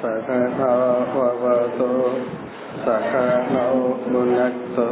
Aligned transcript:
सहनाववतो 0.00 1.92
सकनौ 2.84 3.70
भुनक्तो 4.08 4.88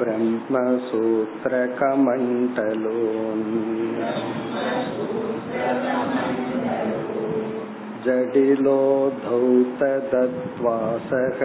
ब्रह्मसूत्रकमण्डलो 0.00 2.94
जडिलो 8.06 8.78
धौतदत्त्वासः 9.24 11.42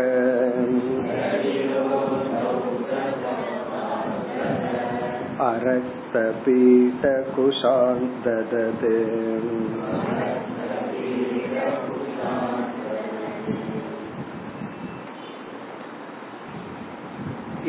अरक्तपीठकुशान् 5.46 8.05
ददते 8.24 8.95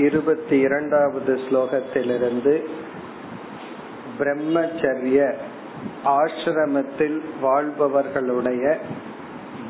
இருபத்தி 0.06 0.60
இரண்டாவது 0.60 1.40
ஸ்லோகத்திலிருந்து 1.46 2.64
பிரம்மச்சரிய 4.20 5.36
ஆசிரமத்தில் 6.16 7.22
வாழ்பவர்களுடைய 7.42 8.80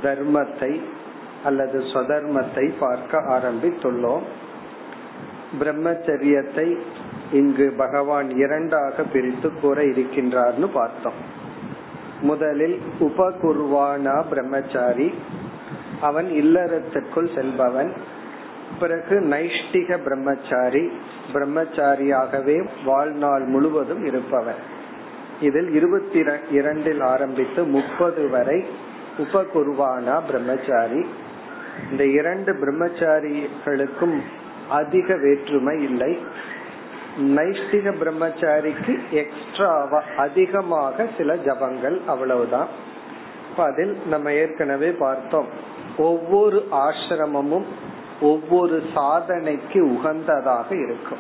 தர்மத்தை 0.03 0.81
அல்லது 1.43 1.79
சொதர்மத்தை 1.93 2.79
பார்க்க 2.79 3.17
ஆரம்பித்துள்ளோம் 3.35 4.25
பிரம்மச்சரியத்தை 5.59 6.77
இங்கு 7.32 7.74
பகவான் 7.76 8.30
இரண்டாக 8.30 9.02
பிரித்து 9.02 9.52
கூற 9.52 9.82
இருக்கின்றார்னு 9.82 10.66
பார்த்தோம். 10.72 11.20
முதலில் 12.20 12.80
உபகுர்வானா 13.00 14.24
பிரம்மச்சாரி 14.28 15.14
அவன் 16.00 16.26
இல்லறத்திற்குள் 16.26 17.34
செல்பவன். 17.34 17.90
பிறகு 18.80 19.20
நைஷ்டிக 19.20 19.98
பிரம்மச்சாரி 20.02 20.90
பிரம்மச்சாரியாகவே 21.32 22.68
வாழ்நாள் 22.84 23.44
முழுவதும் 23.44 24.04
இருப்பவன். 24.04 24.60
இதில் 25.40 25.74
இருபத்தி 25.74 26.24
இரண்டில் 26.50 27.00
ஆரம்பித்து 27.00 27.64
முப்பது 27.64 28.28
வரை 28.28 28.64
உபகுருவானா 29.18 30.20
பிரம்மச்சாரி. 30.26 31.06
இந்த 31.90 32.06
இரண்டு 32.06 32.52
பிரம்மச்சாரிகளுக்கும் 32.52 34.18
அதிக 34.68 35.16
வேற்றுமை 35.16 35.82
இல்லை. 35.82 36.18
நைஷ்டிக 37.18 37.92
பிரம்மச்சாரிக்கு 38.00 38.98
எக்ஸ்ட்ராவா 39.10 40.02
அதிகமாக 40.16 41.06
சில 41.16 41.34
ஜபங்கள் 41.34 42.00
அவ்வளவுதான். 42.06 42.66
அதில் 43.56 43.98
நம்ம 44.06 44.32
ஏற்கனவே 44.32 44.90
பார்த்தோம். 44.90 45.46
ஒவ்வொரு 45.96 46.68
ஆசிரமமும் 46.70 47.64
ஒவ்வொரு 48.20 48.82
சாதனைக்கு 48.94 49.80
உகந்ததாக 49.80 50.72
இருக்கும். 50.72 51.18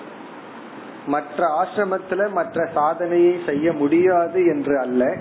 மற்ற 1.06 1.64
ஆசிரமத்துல 1.64 2.30
மற்ற 2.30 2.68
சாதனையை 2.74 3.40
செய்ய 3.46 3.72
முடியாது 3.72 4.46
என்று 4.46 4.78
அல்ல. 4.78 5.16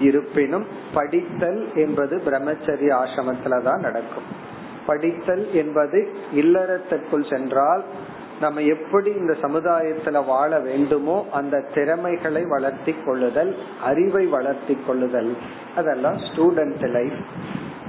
இருப்பினும் 0.00 0.66
படித்தல் 0.94 1.68
என்பது 1.74 2.22
பிரம்மச்சரிய 2.26 2.96
ஆசிரமத்துல 3.04 3.62
தான் 3.62 3.80
நடக்கும். 3.80 4.22
படித்தல் 4.86 5.52
என்பது 5.52 6.14
இல்லறத்திற்குள் 6.34 7.30
சென்றால் 7.30 7.84
நம்ம 8.40 8.60
எப்படி 8.60 9.10
இந்த 9.10 9.36
சமுதாயத்துல 9.42 10.24
வாழ 10.24 10.58
வேண்டுமோ 10.58 11.26
அந்த 11.32 11.64
திறமைகளை 11.74 12.44
வளர்த்தி 12.44 12.94
கொள்ளுதல் 13.04 13.56
அறிவை 13.82 14.26
வளர்த்தி 14.26 14.78
கொள்ளுதல். 14.86 15.36
அதெல்லாம் 15.76 16.16
ஸ்டூடெண்ட் 16.16 16.88
லைஃப் 16.88 17.18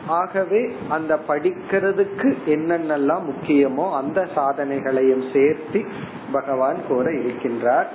ஆகவே 0.08 0.76
அந்த 0.90 1.20
படிக்கிறதுக்கு 1.28 2.30
என்னென்னலாம் 2.46 3.22
முக்கியமோ 3.24 3.94
அந்த 3.94 4.28
சாதனைகளையும் 4.36 5.26
சேர்த்து 5.34 5.86
பகவான் 6.32 6.78
கூற 6.88 7.12
இருக்கின்றார். 7.12 7.86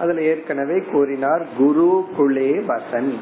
அதுல 0.00 0.22
ஏற்கனவே 0.22 0.78
கூறினார் 0.92 1.46
குரு 1.58 2.04
குலே 2.18 2.50
வசன். 2.68 3.12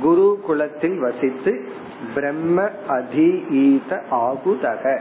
குரு 0.00 0.40
குலத்தில் 0.46 0.98
வசித்து 0.98 1.68
பிரம்ம 2.14 2.70
அதீத 2.88 4.02
ஆகுதக. 4.10 5.00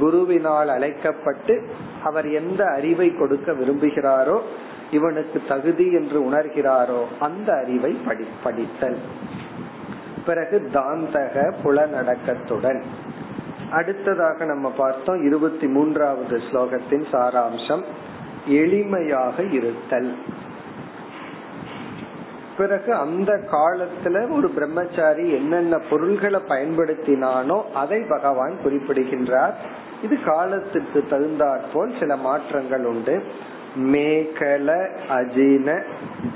குருவினால் 0.00 0.66
அழைக்கப்பட்டு 0.66 1.68
அவர் 2.04 2.28
எந்த 2.32 2.62
அறிவை 2.76 3.08
கொடுக்க 3.14 3.52
விரும்புகிறாரோ 3.52 4.38
இவனுக்கு 4.90 5.38
தகுதி 5.48 5.86
என்று 5.92 6.18
உணர்கிறாரோ 6.30 7.00
அந்த 7.20 7.48
அறிவை 7.62 7.92
படி 8.06 8.26
படித்தல். 8.44 8.98
பிறகு 10.26 10.56
தாந்தக 10.72 11.52
புலநடக்கத்துடன் 11.64 12.80
அடுத்ததாக 13.70 14.44
நம்ம 14.44 14.66
பார்த்தோம் 14.76 15.24
இருபத்தி 15.24 15.66
மூன்றாவது 15.66 16.36
ஸ்லோகத்தின் 16.48 17.04
சாராம்சம் 17.12 17.84
எளிமையாக 18.48 19.36
இருத்தல். 19.52 20.10
பிறகு 22.56 22.90
அந்த 22.94 23.30
காலத்துல 23.52 24.16
ஒரு 24.32 24.48
பிரம்மச்சாரி 24.48 25.24
என்னென்ன 25.30 25.78
பொருள்களை 25.90 26.40
பயன்படுத்தினானோ 26.48 27.58
அதை 27.74 28.00
பகவான் 28.08 28.54
குறிப்பிடுகின்றார். 28.62 29.56
இது 30.04 30.18
காலத்துக்கு 30.22 31.04
தகுந்தாற்போல் 31.10 31.94
சில 32.00 32.16
மாற்றங்கள் 32.16 32.84
உண்டு. 32.84 33.22
மேகல 33.76 34.88
அஜின 35.10 35.82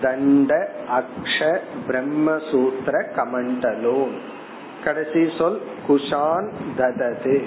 தண்ட 0.00 0.70
அக்ஷ 0.90 1.58
பிரம்மசூத்திர 1.88 3.04
கமண்டலோ. 3.16 4.08
கடைசி 4.84 5.28
சொல் 5.38 5.60
குஷான் 5.88 6.50
ததது. 6.76 7.44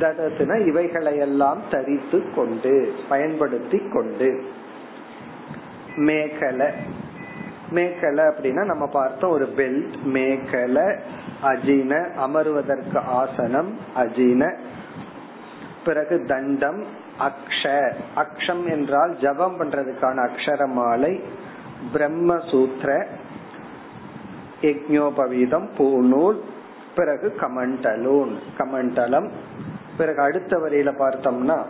தததுன 0.00 0.66
இவைகளையெல்லாம் 0.66 1.60
தரித்து 1.70 2.34
கொண்டு 2.34 2.94
பயன்படுத்தி 3.08 3.82
கொண்டு. 3.92 4.44
மேகல. 5.96 6.70
மேகல 7.70 8.30
அப்படின்னா 8.30 8.64
நம்ம 8.64 8.86
பார்த்தோம் 8.86 9.30
ஒரு 9.30 9.52
பெல்ட் 9.56 9.92
மேகல 10.04 10.96
அஜின 11.42 12.08
அமருவதற்கு 12.26 12.98
ஆசனம் 12.98 13.78
அஜின 13.96 14.56
பிறகு 15.84 16.24
தண்டம் 16.24 16.84
அக்ஷ. 17.18 17.92
அக்ஷம் 18.16 18.70
என்றால் 18.70 19.18
ஜபம் 19.18 19.60
பண்றதுக்கான 19.60 20.28
அக்ஷர 20.28 20.66
மாலை 20.66 21.22
பிரம்மசூத்திர 21.94 23.06
யஜ்ஞோபவீதம் 24.62 25.68
பூநூல் 25.78 26.38
பிறகு 26.94 27.34
கமண்டலூன். 27.40 28.32
கமண்டலம். 28.58 29.30
பிறகு 29.96 30.22
அடுத்த 30.22 30.56
வரியில 30.56 30.92
பார்த்தோம்னா 30.98 31.64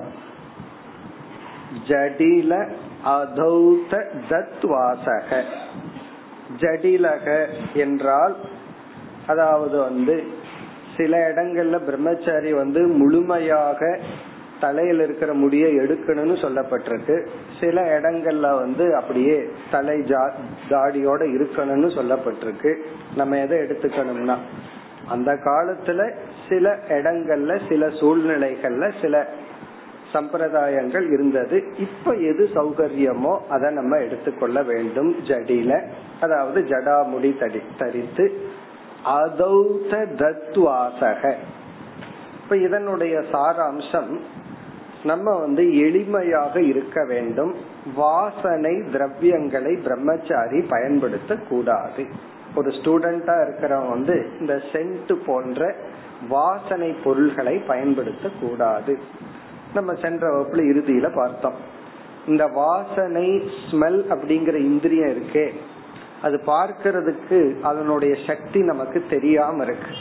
ஜடில 1.88 2.70
அதௌத 3.04 4.04
தத்வாசக. 4.30 5.42
ஜடிலக 6.58 7.46
என்றால் 7.74 8.36
அதாவது 9.26 9.78
வந்து 9.78 10.40
சில 10.96 11.30
இடங்கள்ல 11.30 11.78
பிரம்மச்சாரி 11.84 12.52
வந்து 12.52 12.80
முழுமையாக 12.86 13.98
தலையில 14.60 15.02
இருக்கிற 15.02 15.30
முடிய 15.34 15.66
எடுக்கணும்னு 15.66 16.34
சொல்லப்பட்டிருக்கு. 16.42 17.16
சில 17.60 18.00
இடங்கள்ல 18.00 18.48
வந்து 18.58 18.84
அப்படியே 18.96 19.38
தலை 19.70 19.96
தாடியோட 20.70 21.22
இருக்கணும்னு 21.36 21.88
சொல்லப்பட்டிருக்கு. 21.98 22.72
நம்ம 23.16 23.38
எதை 23.38 23.58
எடுத்துக்கணும்னா 23.58 24.36
அந்த 25.08 25.30
காலத்துல 25.32 26.10
சில 26.48 26.74
இடங்கள்ல 26.88 27.60
சில 27.68 27.86
சூழ்நிலைகள்ல 28.00 28.92
சில 29.02 29.24
சம்பிரதாயங்கள் 30.12 31.06
இருந்தது. 31.12 31.58
இப்ப 31.78 32.14
எது 32.30 32.48
சௌகரியமோ 32.54 33.34
அதை 33.48 33.70
நம்ம 33.70 33.96
எடுத்துக்கொள்ள 33.96 34.62
வேண்டும். 34.62 35.10
ஜடில 35.28 35.80
அதாவது 36.20 36.60
ஜடாமுடி 36.60 37.30
தடி 37.38 37.62
தரித்து 37.78 38.26
அதௌத 39.04 40.06
தத்வாசக. 40.16 41.34
இப்ப 42.42 42.56
இதனுடைய 42.56 43.18
சாராம்சம் 43.32 44.20
நம்ம 45.04 45.38
வந்து 45.38 45.62
எளிமையாக 45.62 46.56
இருக்க 46.56 47.04
வேண்டும். 47.04 47.54
வாசனை 47.94 48.72
திரவியங்களை 48.76 49.82
பிரம்மச்சாரி 49.82 50.60
பயன்படுத்த 50.60 51.34
கூடாது. 51.34 52.06
ஒரு 52.54 52.70
ஸ்டூடெண்டா 52.70 53.44
இருக்கிறவங்க 53.44 53.88
வந்து 53.88 54.30
இந்த 54.40 54.62
சென்ட் 54.72 55.12
போன்ற 55.26 55.74
வாசனை 56.28 56.90
பொருள்களை 56.90 57.58
பயன்படுத்த 57.58 58.28
கூடாது. 58.40 58.98
நம்ம 59.74 59.94
சென்ற 59.94 60.34
வகுப்புல 60.34 60.56
இறுதியில 60.56 61.14
பார்த்தோம். 61.14 61.54
இந்த 62.26 62.46
வாசனை 62.46 63.50
ஸ்மெல் 63.70 64.02
அப்படிங்கிற 64.10 64.54
இந்திரியம் 64.54 65.08
இருக்கே 65.08 65.52
அது 66.22 66.40
பார்க்கறதுக்கு 66.46 67.60
அதனுடைய 67.60 68.16
சக்தி 68.26 68.60
நமக்கு 68.62 69.04
தெரியாம 69.10 69.62
இருக்கு. 69.62 69.94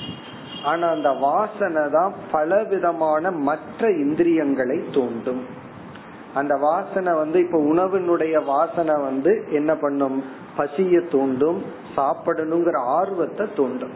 ஆனா 0.63 0.87
அந்த 0.87 1.09
வாசனை 1.11 1.89
தான் 1.91 2.13
பல 2.31 2.63
விதமான 2.63 3.31
மற்ற 3.31 3.89
இந்திரியங்களை 3.91 4.83
தூண்டும். 4.91 5.41
அந்த 6.33 6.55
வாசனை 6.55 7.13
வந்து 7.13 7.39
இப்ப 7.39 7.57
உணவினுடைய 7.57 8.45
வாசனை 8.45 8.95
வந்து 9.01 9.45
என்ன 9.51 9.75
பண்ணும்? 9.75 10.23
பசிய 10.57 11.07
தூண்டும் 11.07 11.63
சாப்பிடணுங்கிற 11.95 12.77
ஆர்வத்தை 12.77 13.47
தூண்டும். 13.55 13.95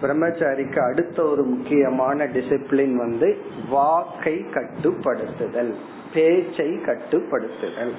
பிரம்மச்சாரிக்கு 0.00 0.82
அடுத்த 0.82 1.22
ஒரு 1.22 1.44
முக்கியமான 1.44 2.26
டிசிப்ளின் 2.26 2.96
வந்து 2.96 3.38
வாக்கை 3.68 4.46
கட்டுப்படுத்துதல் 4.54 5.74
பேச்சை 6.17 6.69
கட்டுப்படுத்துதல். 6.87 7.95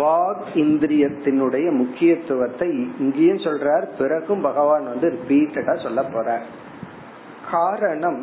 வாக் 0.00 0.48
இந்திரியத்தினுடைய 0.62 1.68
முக்கியத்துவத்தை 1.78 2.68
இங்கேயும் 2.98 3.44
சொல்றார் 3.46 3.86
பிறகும் 3.98 4.44
பகவான் 4.48 4.84
வந்து 4.92 5.08
ரிப்பீட்டடா 5.14 5.74
சொல்ல 5.82 6.00
போறார். 6.14 6.44
காரணம் 7.50 8.22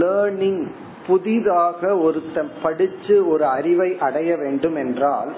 லேர்னிங் 0.00 0.62
புதிதாக 1.06 1.80
ஒருத்தன் 2.06 2.50
படிச்சு 2.62 3.16
ஒரு 3.32 3.44
அறிவை 3.56 3.90
அடைய 4.06 4.30
வேண்டும் 4.36 4.78
என்றால் 4.84 5.30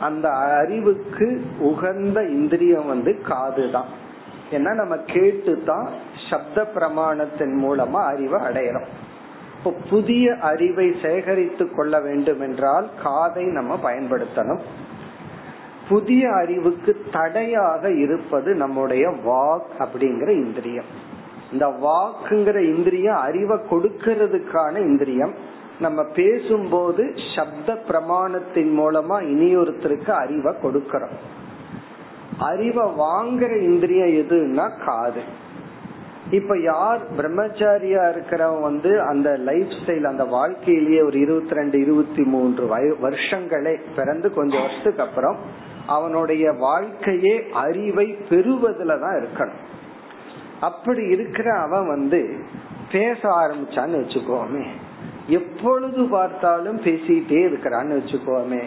அந்த 0.00 0.26
அறிவுக்கு 0.60 1.28
உகந்த 1.70 2.18
இந்திரியம் 2.36 2.86
வந்து 2.86 3.12
காது 3.30 3.64
தான் 3.70 3.90
ஏன்னா 4.50 4.72
நம்ம 4.74 4.94
கேட்டு 5.14 5.54
தான் 5.66 5.88
சப்த 6.28 6.62
பிரமாணத்தின் 6.76 7.56
மூலமா 7.64 8.00
அறிவை 8.12 8.38
அடையறோம். 8.48 8.90
இப்போ 9.60 9.76
புதிய 9.90 10.36
அறிவை 10.40 10.94
சேகரித்து 11.02 11.70
கொள்ள 11.70 12.00
வேண்டும் 12.00 12.40
என்றால் 12.40 12.90
காதை 13.02 13.44
நம்ம 13.44 13.78
பயன்படுத்தணும். 13.82 14.60
புதிய 15.88 16.32
அறிவுக்கு 16.32 17.04
தடையாக 17.12 17.90
இருப்பது 17.90 18.54
நம்முடைய 18.54 19.08
வாக் 19.08 19.82
அப்படிங்கிற 19.82 20.28
இந்திரியம். 20.28 20.84
இந்த 21.52 21.66
வாக்குங்கிற 21.66 22.76
இந்திரியம் 22.76 23.16
அறிவை 23.16 23.58
கொடுக்கறதுக்கான 23.70 24.78
இந்திரியம். 24.78 25.34
நம்ம 25.80 26.02
பேசும்போது 26.04 27.14
சப்த 27.36 27.82
பிரமாணத்தின் 27.88 28.72
மூலமா 28.78 29.22
இனியொருத்தருக்கு 29.34 30.10
அறிவை 30.10 30.54
கொடுக்கறோம். 30.62 31.16
அறிவை 32.38 32.86
வாங்குற 32.86 33.62
இந்திரியம் 33.62 34.26
எதுன்னா 34.26 34.84
காது. 34.84 35.20
இப்ப 36.30 36.58
யார் 36.58 37.00
பிரம்மச்சாரியா 37.16 38.14
இருக்கிறவன் 38.14 38.60
வந்து 38.60 39.00
அந்த 39.00 39.36
லைஃப் 39.36 39.66
ஸ்டைல் 39.66 40.04
அந்த 40.04 40.24
வாழ்க்கையிலேயே 40.24 41.02
ஒரு 41.02 41.20
இருபத்தி 41.20 41.54
ரெண்டு 41.54 41.80
இருபத்தி 41.80 42.22
மூன்று 42.22 42.76
வருஷங்களே 43.02 43.80
பிறந்து 43.96 44.34
கொஞ்சம் 44.34 44.60
வருஷத்துக்கு 44.60 45.02
அப்புறம் 45.02 45.36
அவனுடைய 45.86 46.52
வாழ்க்கையே 46.52 47.44
அறிவை 47.52 48.16
பெறுவதுல 48.28 49.00
தான் 49.00 49.14
இருக்கணும். 49.14 49.78
அப்படி 50.60 51.02
இருக்கிற 51.02 51.54
அவன் 51.54 51.86
வந்து 51.86 52.44
பேச 52.92 53.18
ஆரம்பிச்சான்னு 53.22 54.04
வச்சுக்கோமே. 54.04 54.66
எப்பொழுது 55.26 56.04
பார்த்தாலும் 56.04 56.80
பேசிட்டே 56.80 57.48
இருக்கிறான்னு 57.48 58.00
வச்சுக்கோமே. 58.00 58.62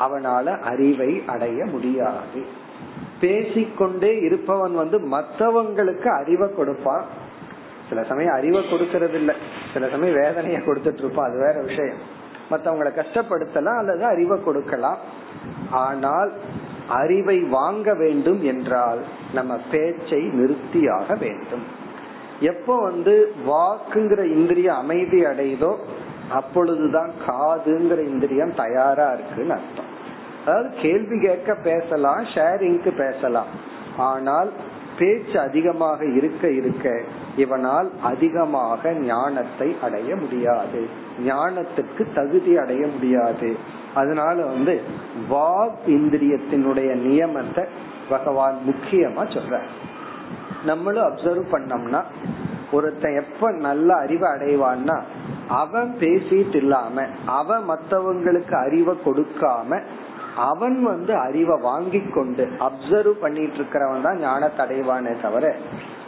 அவனால 0.00 0.60
அறிவை 0.60 1.22
அடைய 1.26 1.64
முடியாது. 1.64 2.62
பேசிக்கொண்டே 3.20 4.20
இருப்பவன் 4.20 4.74
வந்து 4.74 4.98
மற்றவங்களுக்கு 4.98 6.08
அறிவை 6.20 6.54
கொடுப்பான். 6.54 7.04
சில 7.88 8.02
சமயம் 8.02 8.34
அறிவை 8.34 8.60
கொடுக்கறது 8.60 9.14
இல்ல 9.14 9.34
சில 9.72 9.88
சமயம் 9.88 10.16
வேதனைய 10.16 10.58
கொடுத்துட்டு 10.66 11.02
இருப்பான். 11.04 11.28
அது 11.30 11.38
வேற 11.38 11.60
விஷயம். 11.60 12.00
மற்றவங்களை 12.50 12.92
கஷ்டப்படுத்தலாம் 12.92 13.78
அல்லது 13.78 14.04
அறிவை 14.04 14.42
கொடுக்கலாம். 14.42 14.98
ஆனால் 15.70 16.32
அறிவை 16.88 17.40
வாங்க 17.40 17.94
வேண்டும் 17.94 18.42
என்றால் 18.42 18.98
நம்ம 19.34 19.58
பேச்சை 19.70 20.22
நிறுத்தியாக 20.22 21.14
வேண்டும். 21.14 21.64
எப்போ 22.40 22.80
வந்து 22.80 23.34
வாக்குங்கிற 23.46 24.22
இந்திரிய 24.24 24.74
அமைதி 24.74 25.24
அடையுதோ 25.24 25.76
அப்பொழுதுதான் 26.30 27.12
காதுங்கிற 27.28 27.98
இந்திரியம் 28.06 28.54
தயாரா 28.54 29.12
இருக்குன்னு 29.12 29.54
அர்த்தம். 29.54 29.83
அதாவது 30.46 30.70
கேள்வி 30.82 31.20
கேட்க 31.20 31.54
பேசலாம் 31.54 32.22
ஷேரிங்க்கு 32.34 32.90
பேசலாம். 32.96 33.46
ஆனால் 33.96 34.52
பேச்சு 34.98 35.40
அதிகமாக 35.40 36.06
இருக்க 36.06 36.48
இருக்க 36.48 37.02
இவனால் 37.36 37.90
அதிகமாக 38.02 38.92
ஞானத்தை 38.92 39.76
அடைய 39.82 40.16
முடியாது. 40.16 40.86
ஞானத்துக்கு 41.26 42.02
தகுதி 42.14 42.56
அடைய 42.56 42.86
முடியாது. 42.86 43.56
அதனால 43.94 44.36
வந்து 44.44 44.80
வாக் 45.30 45.82
இந்திரியத்தினுடைய 45.86 46.90
நியமத்தை 47.06 47.64
பகவான் 48.08 48.56
முக்கியமா 48.66 49.24
சொல்ற 49.34 49.60
நம்மளும் 50.64 51.04
அப்சர்வ் 51.04 51.52
பண்ணோம்னா 51.52 52.02
ஒருத்தன் 52.72 53.14
எப்ப 53.14 53.50
நல்ல 53.50 53.96
அறிவை 53.96 54.28
அடைவான்னா 54.28 54.96
அவன் 55.48 55.96
பேசிட்டு 56.00 56.54
இல்லாம 56.54 57.06
அவன் 57.26 57.64
மத்தவங்களுக்கு 57.68 58.54
அறிவை 58.54 58.94
கொடுக்காம 59.04 59.80
அவன் 60.36 60.82
வந்து 60.82 61.16
அறிவை 61.16 61.56
வாங்கி 61.60 62.00
கொண்டு 62.00 62.48
அப்சர்வ் 62.60 63.12
பண்ணிட்டு 63.20 63.58
இருக்கிறவன் 63.58 64.02
தான் 64.02 64.20
ஞானத்தை 64.20 64.66
அடைவானே 64.66 65.20
தவிர 65.20 65.54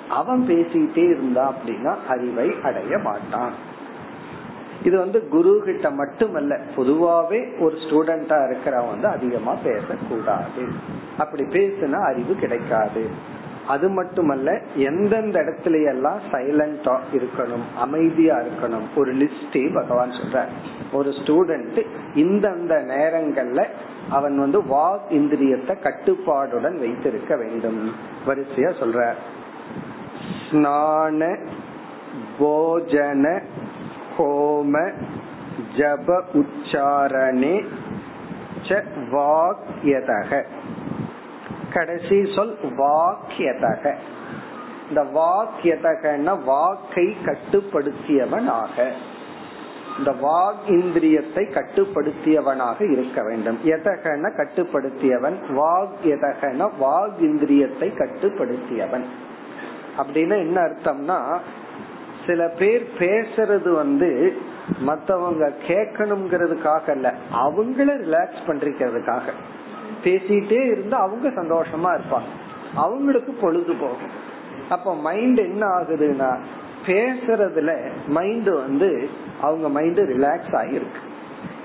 அவன் 0.08 0.42
பேசிட்டே 0.48 1.04
இருந்தா 1.08 1.52
அப்படின்னா 1.52 1.94
அறிவை 2.08 2.54
அடைய 2.62 2.98
மாட்டான். 2.98 3.52
இது 4.82 4.98
வந்து 4.98 5.28
குரு 5.28 5.62
கிட்ட 5.64 5.90
மட்டுமல்ல 5.90 6.60
பொதுவாவே 6.76 7.58
ஒரு 7.60 7.76
ஸ்டூடெண்டா 7.84 8.38
இருக்கிறவன் 8.48 8.92
வந்து 8.94 9.08
அதிகமா 9.08 9.54
பேசக்கூடாது. 9.62 10.64
அப்படி 11.18 11.42
பேசுனா 11.42 12.00
அறிவு 12.02 12.34
கிடைக்காது. 12.34 13.04
அது 13.68 13.88
மட்டுமல்ல 13.88 14.60
எந்தெந்த 14.74 15.40
இடத்துல 15.40 15.86
எல்லாம் 15.86 16.20
சைலண்டா 16.32 16.94
இருக்கணும் 17.12 17.64
அமைதியா 17.78 18.36
இருக்கணும் 18.36 18.86
ஒரு 18.96 19.14
லிஸ்டே 19.16 19.74
பகவான் 19.74 20.10
சொல்ற 20.10 20.44
ஒரு 20.92 21.10
ஸ்டூடெண்ட் 21.10 21.80
இந்தந்த 22.14 22.74
நேரங்கள்ல 22.92 23.62
அவன் 24.10 24.38
வந்து 24.38 24.58
வாக் 24.62 25.06
இந்திரியத்தை 25.10 25.74
கட்டுப்பாடுடன் 25.82 26.78
வைத்திருக்க 26.78 27.36
வேண்டும். 27.36 27.92
வரிசையா 28.26 28.70
சொல்ற 28.80 29.00
ஸ்நான 30.50 31.38
போஜன 32.38 33.42
ஹோம 34.18 34.92
ஜப 35.76 36.22
உச்சாரணே 36.34 37.56
வாக்யதக 39.12 40.44
கடைசி 41.76 42.32
சொல் 42.34 42.56
வாக்கியதக 42.62 43.94
இந்த 44.88 45.02
வாக்கியதகன்னா 45.02 46.44
வாக்கை 46.44 47.16
கட்டுப்படுத்தியவனாக. 47.24 48.92
இந்த 49.98 50.10
வாக் 50.10 50.70
இந்திரியத்தை 50.70 51.44
கட்டுப்படுத்தியவனாக 51.50 52.90
இருக்க 52.90 53.22
வேண்டும். 53.22 53.58
எதகன 53.64 54.30
கட்டுப்படுத்தியவன். 54.36 55.34
வாக் 55.48 55.88
எதகன 56.04 56.70
வாக் 56.80 57.18
இந்திரியத்தை 57.20 57.92
கட்டுப்படுத்தியவன். 57.96 59.04
அப்படின்னு 59.98 60.38
என்ன 60.38 60.60
அர்த்தம்னா 60.60 61.38
சில 62.26 62.48
பேர் 62.48 62.90
பேசுறது 62.98 63.72
வந்து 63.72 64.36
மத்தவங்க 64.78 65.52
கேட்கணுங்கிறதுக்காக 65.68 66.90
அல்ல 66.90 67.14
அவங்கள 67.32 67.90
ரிலாக்ஸ் 68.06 68.42
பண்றதுக்காக. 68.46 69.30
பேசிட்டே 70.06 70.64
இருந்தா 70.66 70.98
அவங்க 70.98 71.28
சந்தோஷமா 71.28 71.98
இருப்பாங்க. 71.98 72.30
அவங்களுக்கு 72.74 73.32
பொழுது 73.32 73.74
போகும். 73.74 74.24
அப்ப 74.68 74.94
மைண்ட் 74.96 75.38
என்ன 75.38 75.66
ஆகுதுன்னா 75.66 76.38
பேசுறதுல 76.86 77.90
மைண்ட் 78.06 78.48
வந்து 78.48 79.08
அவங்க 79.40 79.68
மைண்ட் 79.68 79.98
ரிலாக்ஸ் 79.98 80.52
ஆகிருக்கு 80.52 81.02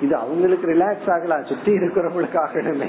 இது 0.01 0.15
அவங்களுக்கு 0.15 0.67
ரிலாக்ஸ் 0.67 1.11
ஆகலாம் 1.11 1.45
சுத்தி 1.45 1.71
இருக்கிறவங்களுக்கு 1.71 2.37
ஆகணுமே. 2.37 2.87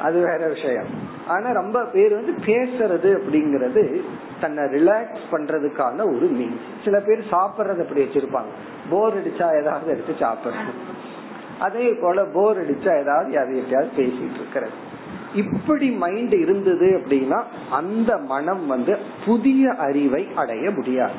அது 0.00 0.14
வேற 0.14 0.48
விஷயம். 0.48 0.86
ஆனா 1.26 1.50
ரொம்ப 1.50 1.84
பேர் 1.84 2.14
வந்து 2.14 2.32
பேசுறது 2.32 3.18
அப்படிங்கறது 3.18 4.00
தன்னை 4.40 4.64
ரிலாக்ஸ் 4.64 5.24
பண்றதுக்கான 5.30 6.00
ஒரு 6.00 6.26
மீன் 6.26 6.60
சில 6.84 7.00
பேர் 7.00 7.24
சாப்பிடுறது 7.30 7.80
அப்படி 7.80 8.04
வச்சிருப்பாங்க. 8.04 8.50
போர் 8.90 9.22
அடிச்சா 9.22 9.60
ஏதாவது 9.60 9.90
எடுத்து 9.90 10.26
சாப்பிடுறது. 10.26 10.72
அதே 11.60 11.92
போல 11.92 12.24
போர் 12.24 12.60
அடிச்சா 12.62 13.00
ஏதாவது 13.00 13.38
அதை 13.38 13.64
பேசிட்டு 13.96 14.34
இருக்கிறது. 14.34 14.72
இப்படி 15.34 15.90
மைண்ட் 15.90 16.32
இருந்தது 16.32 17.02
அப்படின்னா 17.04 17.42
அந்த 17.70 18.18
மனம் 18.18 18.66
வந்து 18.66 18.96
புதிய 19.24 19.72
அறிவை 19.72 20.28
அடைய 20.36 20.70
முடியாது. 20.70 21.14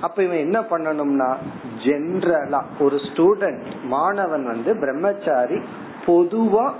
அப்ப 0.00 0.22
இவன் 0.22 0.38
என்ன 0.38 0.60
பண்ணணும்னா 0.60 1.36
ஜென்ரலா 1.84 2.62
ஒரு 2.80 2.96
ஸ்டூடெண்ட் 2.96 3.62
மாணவன் 3.84 4.44
வந்து 4.44 4.76
பிரம்மச்சாரி 4.76 5.60
பொதுவா 6.06 6.72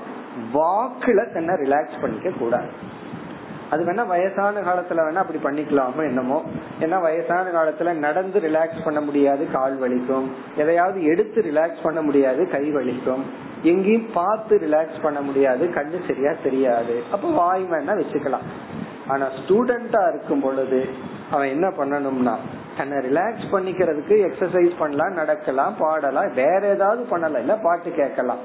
வாக்குல 0.55 1.33
தன்னை 1.33 1.55
ரிலாக்ஸ் 1.55 2.01
பண்ணிக்க 2.01 2.31
கூடாது. 2.39 2.93
அது 3.71 3.85
வேணா 3.85 4.07
வயசான 4.07 4.61
காலத்துல 4.61 5.05
வேணா 5.07 5.23
அப்படி 5.25 5.41
பண்ணிக்கலாமோ 5.45 6.03
என்னமோ. 6.05 6.43
ஏன்னா 6.81 7.01
வயசான 7.01 7.51
காலத்துல 7.51 7.93
நடந்து 7.93 8.41
ரிலாக்ஸ் 8.41 8.85
பண்ண 8.85 9.01
முடியாது 9.01 9.51
கால் 9.51 9.81
வலிக்கும். 9.81 10.27
எதையாவது 10.57 11.05
எடுத்து 11.05 11.43
ரிலாக்ஸ் 11.43 11.83
பண்ண 11.83 12.03
முடியாது 12.03 12.51
கை 12.51 12.75
வலிக்கும். 12.75 13.23
எங்கேயும் 13.63 14.11
பார்த்து 14.15 14.59
ரிலாக்ஸ் 14.59 15.03
பண்ண 15.03 15.21
முடியாது 15.21 15.67
கண்ணு 15.67 16.07
சரியா 16.07 16.33
தெரியாது. 16.43 17.03
அப்ப 17.13 17.31
வாய் 17.31 17.65
வேணா 17.71 17.95
வச்சுக்கலாம். 18.01 18.47
ஆனா 19.09 19.27
ஸ்டூடெண்டா 19.27 20.09
இருக்கும் 20.09 20.41
பொழுது 20.41 20.89
அவன் 21.31 21.49
என்ன 21.49 21.69
பண்ணணும்னா 21.69 22.35
தன்னை 22.77 22.99
ரிலாக்ஸ் 22.99 23.47
பண்ணிக்கிறதுக்கு 23.53 24.15
எக்ஸசைஸ் 24.29 24.73
பண்ணலாம் 24.79 25.13
நடக்கலாம் 25.13 25.75
பாடலாம் 25.79 26.35
வேற 26.35 26.69
ஏதாவது 26.69 27.03
பண்ணலாம். 27.03 27.41
இல்ல 27.41 27.57
பாட்டு 27.57 27.91
கேட்கலாம். 27.91 28.39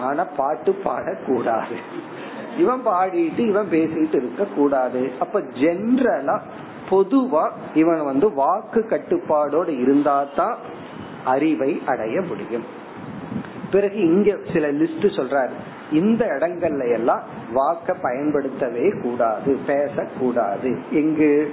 ஆனா 0.00 0.24
பாட்டு 0.36 0.76
பாடக்கூடாது. 0.84 1.76
இவன் 2.58 2.86
பாடிட்டு 2.86 3.38
இவன் 3.38 3.68
பேசிட்டு 3.70 4.16
இருக்க 4.16 4.44
கூடாது 4.56 5.12
அப்ப 5.20 5.40
ஜென்ரலா 5.40 6.36
பொதுவா 6.90 7.50
இவன் 7.74 8.04
வந்து 8.04 8.32
வாக்கு 8.32 8.86
கட்டுப்பாடோடு 8.90 9.80
இருந்தா 9.80 10.26
தான் 10.36 10.56
அறிவை 11.24 11.82
அடைய 11.86 12.20
முடியும். 12.20 12.64
பிறகு 13.70 13.98
இங்க 14.00 14.36
சில 14.52 14.72
லிஸ்ட் 14.72 15.06
சொல்றாரு. 15.16 15.56
இந்த 15.92 16.24
இடங்கள்ல 16.26 16.92
எல்லாம் 16.92 17.22
வாக்க 17.54 17.94
பயன்படுத்தவே 18.02 18.88
கூடாது 19.02 19.58
பேசக்கூடாது. 19.66 20.78
எங்கு? 20.90 21.52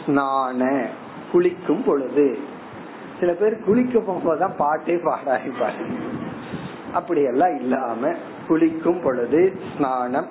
ஸ்நான 0.00 0.86
குளிக்கும் 1.32 1.82
பொழுது. 1.86 2.38
சில 3.20 3.32
பேர் 3.32 3.64
குளிக்க 3.64 3.98
போகும்போதுதான் 3.98 4.56
பாட்டே 4.56 4.94
பாடாயிப்பாரு 4.94 5.84
அப்படி 6.92 7.22
எல்லாம் 7.22 7.56
இல்லாம 7.60 8.12
குளிக்கும் 8.50 9.02
பொழுது 9.02 9.40
ஸ்நானம். 9.76 10.26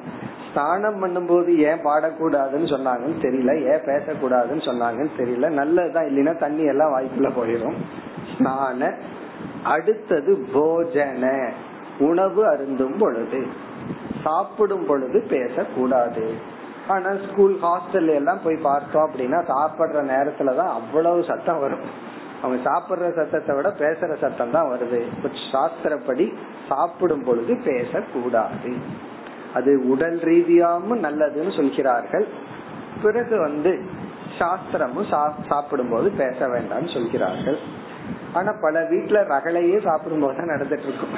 ஸ்நானம் 0.51 0.99
பண்ணும்போது 1.03 1.55
ஏன் 1.55 1.85
பாடக்கூடாதுன்னு 1.85 2.67
சொன்னாங்கன்னு 2.67 3.19
தெரியல. 3.21 3.51
ஏன் 3.61 3.85
பேசக்கூடாதுன்னு 3.85 4.69
சொன்னாங்கன்னு 4.69 5.09
தெரியல. 5.17 5.49
நல்லதுதான். 5.49 6.05
இல்லைன்னா 6.05 6.39
தண்ணி 6.39 6.63
எல்லாம் 6.63 6.97
வாய்ப்புல 6.97 7.27
போயிடும் 7.27 7.75
ஸ்நான. 8.37 8.93
அடுத்தது 9.63 10.47
போஜன. 10.53 11.49
உணவு 11.99 12.47
அருந்தும் 12.47 12.97
பொழுது. 12.97 13.47
சாப்பிடும் 14.23 14.85
பொழுது 14.85 15.25
பேசக்கூடாது. 15.29 16.33
ஆனா 16.87 17.09
ஸ்கூல் 17.31 17.57
ஹாஸ்டல்ல 17.61 18.15
எல்லாம் 18.15 18.39
போய் 18.43 18.55
பார்த்தோம் 18.55 19.11
அப்படின்னா 19.11 19.43
சாப்பிடுற 19.47 20.07
நேரத்துலதான் 20.13 20.77
அவ்வளவு 20.77 21.23
சத்தம் 21.23 21.59
வரும். 21.59 22.07
அவங்க 22.41 22.57
சாப்பிடுற 22.67 23.07
சத்தத்தை 23.15 23.55
விட 23.55 23.69
பேசுற 23.79 24.17
சத்தம் 24.23 24.51
தான் 24.51 24.69
வருது. 24.73 24.99
சாஸ்திரப்படி 25.53 26.25
சாப்பிடும் 26.69 27.23
பொழுது 27.23 27.55
பேசக்கூடாது. 27.65 28.71
அது 29.53 29.71
உடல் 29.89 30.19
ரீதியாகவும் 30.29 31.03
நல்லதுன்னு 31.03 31.53
சொல்கிறார்கள். 31.55 32.27
பிறகு 33.03 33.35
வந்து 33.39 33.73
சாஸ்திரமும் 34.39 35.09
சாப்பிடும் 35.47 35.89
போது 35.89 36.09
பேச 36.21 36.47
வேண்டாம்னு 36.47 36.93
சொல்கிறார்கள். 36.93 37.59
ஆனா 38.33 38.51
பல 38.61 38.81
வீட்டுல 38.91 39.19
ரகலையே 39.33 39.77
சாப்பிடும் 39.87 40.23
போதுதான் 40.23 40.53
நடந்துட்டு 40.53 40.87
இருக்கும் 40.89 41.15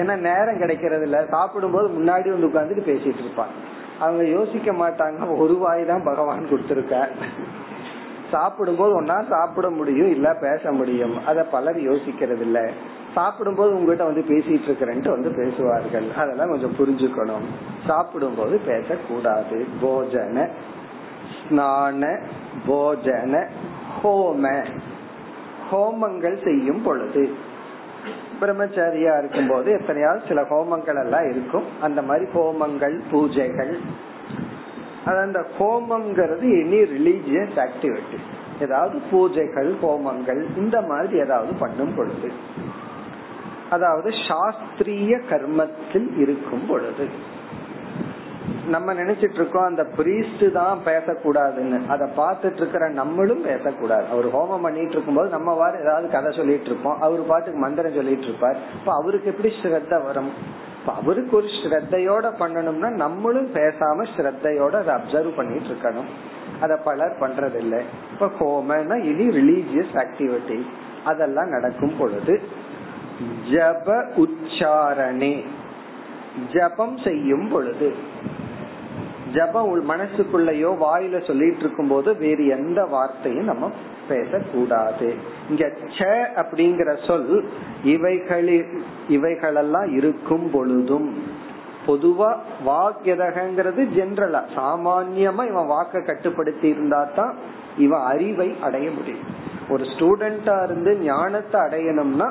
ஏன்னா 0.00 0.14
நேரம் 0.26 0.60
கிடைக்கிறது 0.62 1.04
இல்ல 1.08 1.18
சாப்பிடும் 1.34 1.74
போது 1.74 1.86
முன்னாடி 1.96 2.28
வந்து 2.34 2.48
உட்காந்துட்டு 2.50 2.84
பேசிட்டு 2.90 3.22
இருப்பாங்க. 3.24 3.56
அவங்க 3.98 4.22
யோசிக்க 4.36 4.70
மாட்டாங்க. 4.72 5.38
ஒரு 5.38 5.56
வாய் 5.64 5.90
தான் 5.90 6.06
பகவான் 6.10 6.48
கொடுத்திருக்க. 6.50 6.96
சாப்பிடும் 8.32 8.76
போது 8.76 9.02
ஒன்னா 9.02 9.28
சாப்பிட 9.28 9.70
முடியும் 9.70 10.10
இல்ல 10.10 10.34
பேச 10.34 10.72
முடியும். 10.72 11.26
அத 11.26 11.44
பலர் 11.44 11.76
யோசிக்கிறது 11.76 12.40
இல்ல 12.40 12.70
சாப்பிடும் 13.14 13.54
போது 13.54 13.74
உங்ககிட்ட 13.74 14.04
வந்து 14.04 14.24
பேசிட்டு 14.28 14.62
இருக்கிறேன்ட்டு 14.66 15.08
வந்து 15.08 15.30
பேசுவார்கள். 15.30 16.10
அதெல்லாம் 16.16 16.48
கொஞ்சம் 16.48 16.76
புரிஞ்சுக்கணும். 16.78 17.46
சாப்பிடும் 17.86 18.34
போது 18.34 18.60
பேசக்கூடாது. 18.66 19.66
போஜன 19.82 20.48
ஸ்நான 21.42 22.18
போஜன 22.68 23.46
ஹோம. 24.04 24.64
ஹோமங்கள் 25.72 26.44
செய்யும் 26.44 26.82
பொழுது. 26.82 27.34
பிரம்மச்சாரியா 28.40 29.18
இருக்கும் 29.18 29.48
போது 29.48 29.72
எத்தனையாவது 29.72 30.22
சில 30.28 30.42
ஹோமங்கள் 30.42 31.00
எல்லாம் 31.00 31.30
இருக்கும். 31.30 31.64
அந்த 31.80 32.02
மாதிரி 32.02 32.26
ஹோமங்கள் 32.34 33.00
பூஜைகள் 33.12 33.78
அது 35.04 35.18
அந்த 35.18 35.40
ஹோமம்ங்கிறது 35.58 36.46
எனி 36.62 36.80
ரிலீஜியஸ் 36.96 37.56
ஆக்டிவிட்டி 37.56 38.18
ஏதாவது 38.60 38.96
பூஜைகள் 39.12 39.70
ஹோமங்கள் 39.82 40.40
இந்த 40.56 40.80
மாதிரி 40.80 41.18
ஏதாவது 41.18 41.52
பண்ணும் 41.58 41.94
பொழுது. 41.96 42.32
அதாவது 43.70 44.10
சாஸ்திரிய 44.28 45.14
கர்மத்தில் 45.30 46.18
இருக்கும் 46.18 46.66
பொழுது. 46.68 47.04
நம்ம 48.74 48.94
நினைச்சிட்டு 48.98 49.38
இருக்கோம் 49.40 49.68
அந்த 49.68 49.82
பிரீஸ்ட் 49.96 50.44
தான் 50.56 50.80
பேசக்கூடாதுன்னு. 50.88 51.78
அதை 51.92 52.06
பார்த்துட்டு 52.18 52.60
இருக்கிற 52.60 52.84
நம்மளும் 53.00 53.42
பேசக்கூடாது. 53.48 54.06
அவர் 54.14 54.26
ஹோமம் 54.34 54.64
பண்ணிட்டு 54.66 54.94
இருக்கும் 54.96 55.18
போது 55.18 55.28
நம்ம 55.36 55.54
வார 55.60 55.80
ஏதாவது 55.84 56.08
கதை 56.14 56.30
சொல்லிட்டு 56.40 56.68
இருப்போம் 56.70 57.00
அவர் 57.06 57.22
பாட்டுக்கு 57.30 57.60
மந்திரம் 57.64 57.96
சொல்லிட்டு 57.98 58.28
இருப்பார் 58.28 58.58
இப்ப 58.78 58.90
அவருக்கு 59.00 59.30
எப்படி 59.32 59.50
ஸ்ரத்த 59.60 60.02
வரும்? 60.08 60.30
இப்ப 60.78 60.92
அவருக்கு 61.00 61.34
ஒரு 61.36 61.48
ஸ்ரத்தையோட 61.60 62.26
பண்ணணும்னா 62.42 62.90
நம்மளும் 63.04 63.48
பேசாம 63.58 64.06
ஸ்ரத்தையோட 64.14 64.74
அதை 64.82 64.92
அப்சர்வ் 64.98 65.36
பண்ணிட்டு 65.36 65.70
இருக்கணும் 65.72 66.10
அத 66.64 66.72
பலர் 66.88 67.20
பண்றதில்லை. 67.20 67.80
இப்ப 68.12 68.30
ஹோமனா 68.40 68.98
இனி 69.10 69.26
ரிலீஜியஸ் 69.38 69.96
ஆக்டிவிட்டி 70.04 70.58
அதெல்லாம் 71.10 71.52
நடக்கும் 71.56 71.98
பொழுது 71.98 72.34
ஜப 73.50 73.88
உச்சாரணே. 74.24 75.34
ஜபம் 76.52 76.94
செய்யும் 77.06 77.48
பொழுது 77.52 77.88
ஜபம் 79.34 79.70
மனசுக்குள்ளயோ 79.90 80.70
வாயில 80.84 81.16
சொல்லிட்டு 81.26 81.62
இருக்கும் 81.64 81.90
போது 81.92 82.10
வேறு 82.16 82.44
எந்த 82.56 82.80
வார்த்தையும் 82.94 83.50
நம்ம 83.50 83.70
பேசக்கூடாது. 84.08 85.08
இங்க 85.50 85.64
ச 85.98 86.08
அப்படிங்கிற 86.42 86.90
சொல் 87.06 87.28
இவைகளில் 87.84 88.66
இவைகளெல்லாம் 89.16 89.90
இருக்கும் 89.98 90.46
பொழுதும் 90.50 91.08
பொதுவா 91.86 92.30
வாக்கியதகங்கிறது 92.66 93.82
ஜென்ரலா 93.96 94.42
சாமான்யமா 94.58 95.44
இவன் 95.52 95.70
வாக்க 95.74 96.04
கட்டுப்படுத்தி 96.06 96.66
இருந்தா 96.68 97.00
தான் 97.16 97.32
இவன் 97.76 98.04
அறிவை 98.12 98.48
அடைய 98.60 98.86
முடியும். 98.90 99.24
ஒரு 99.68 99.84
ஸ்டூடெண்டா 99.92 100.56
இருந்து 100.64 100.92
ஞானத்தை 101.04 101.58
அடையணும்னா 101.60 102.28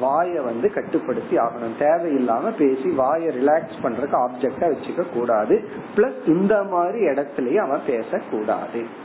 வாய 0.00 0.44
வந்து 0.44 0.72
கட்டுப்படுத்தி 0.72 1.36
ஆகணும். 1.36 1.76
தேவையில்லாம 1.78 2.56
பேசி 2.58 2.88
வாய 2.98 3.30
ரிலாக்ஸ் 3.30 3.76
பண்றதுக்கு 3.82 4.26
ஆப்ஜெக்டா 4.26 4.60
வச்சுக்க 4.60 5.04
கூடாது. 5.14 5.68
பிளஸ் 5.96 6.26
இந்த 6.26 6.62
மாதிரி 6.62 7.04
இடத்துலயும் 7.06 7.64
அவன் 7.66 7.80
பேசக்கூடாது. 7.86 9.04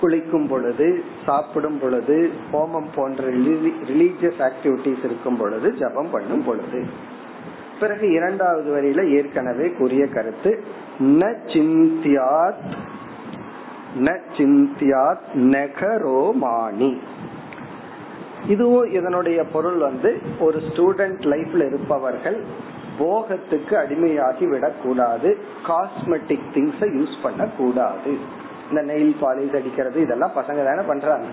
குளிக்கும் 0.00 0.48
பொழுது 0.48 1.04
சாப்பிடும் 1.26 1.78
பொழுது 1.78 2.30
ஹோமம் 2.52 2.88
போன்ற 2.94 3.24
ரிலீஜியஸ் 3.24 4.50
ஆக்டிவிட்டிஸ் 4.50 5.04
இருக்கும் 5.04 5.36
பொழுது 5.36 5.74
ஜபம் 5.74 6.10
பண்ணும் 6.10 6.44
பொழுது. 6.44 6.84
பிறகு 7.80 8.10
இரண்டாவது 8.10 8.80
வரியில 8.80 9.10
ஏற்கனவே 9.10 9.70
கூறிய 9.70 10.06
கருத்து 10.06 10.64
ந 11.00 11.34
சிந்தியாத் 11.46 12.64
ந 14.00 14.18
சிந்தியாத் 14.36 15.32
நெகரோமானி. 15.34 16.98
இதுவும் 18.48 18.92
இதனுடைய 18.92 19.44
பொருள் 19.44 19.78
வந்து 19.78 20.20
ஒரு 20.40 20.58
ஸ்டூடெண்ட் 20.58 21.22
லைஃப்ல 21.32 21.66
இருப்பவர்கள் 21.66 22.38
போகத்துக்கு 22.98 23.74
அடிமையாகி 23.82 24.48
விடக்கூடாது. 24.48 25.38
காஸ்மெட்டிக் 25.66 26.46
திங்ஸ் 26.54 26.80
யூஸ் 26.80 27.14
பண்ண 27.22 27.48
கூடாது 27.58 28.18
இந்த 28.70 28.82
நெயில் 28.92 29.16
பாலிஷ் 29.20 29.56
அடிக்கிறது 29.56 30.00
இதெல்லாம் 30.00 30.36
பசங்க 30.36 30.64
தானே 30.64 30.82
பண்றாங்க. 30.86 31.26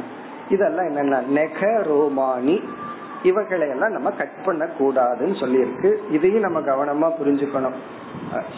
இதெல்லாம் 0.50 0.86
என்னென்ன 0.86 1.22
நெக 1.22 1.68
ரோமானி 1.90 2.64
இவைகளை 3.24 3.70
எல்லாம் 3.70 3.92
நம்ம 3.92 4.12
கட் 4.12 4.44
பண்ண 4.46 4.68
கூடாதுன்னு 4.80 5.36
சொல்லியிருக்கு. 5.42 5.94
இதையும் 6.12 6.42
நம்ம 6.42 6.60
கவனமா 6.60 7.14
புரிஞ்சுக்கணும். 7.22 7.78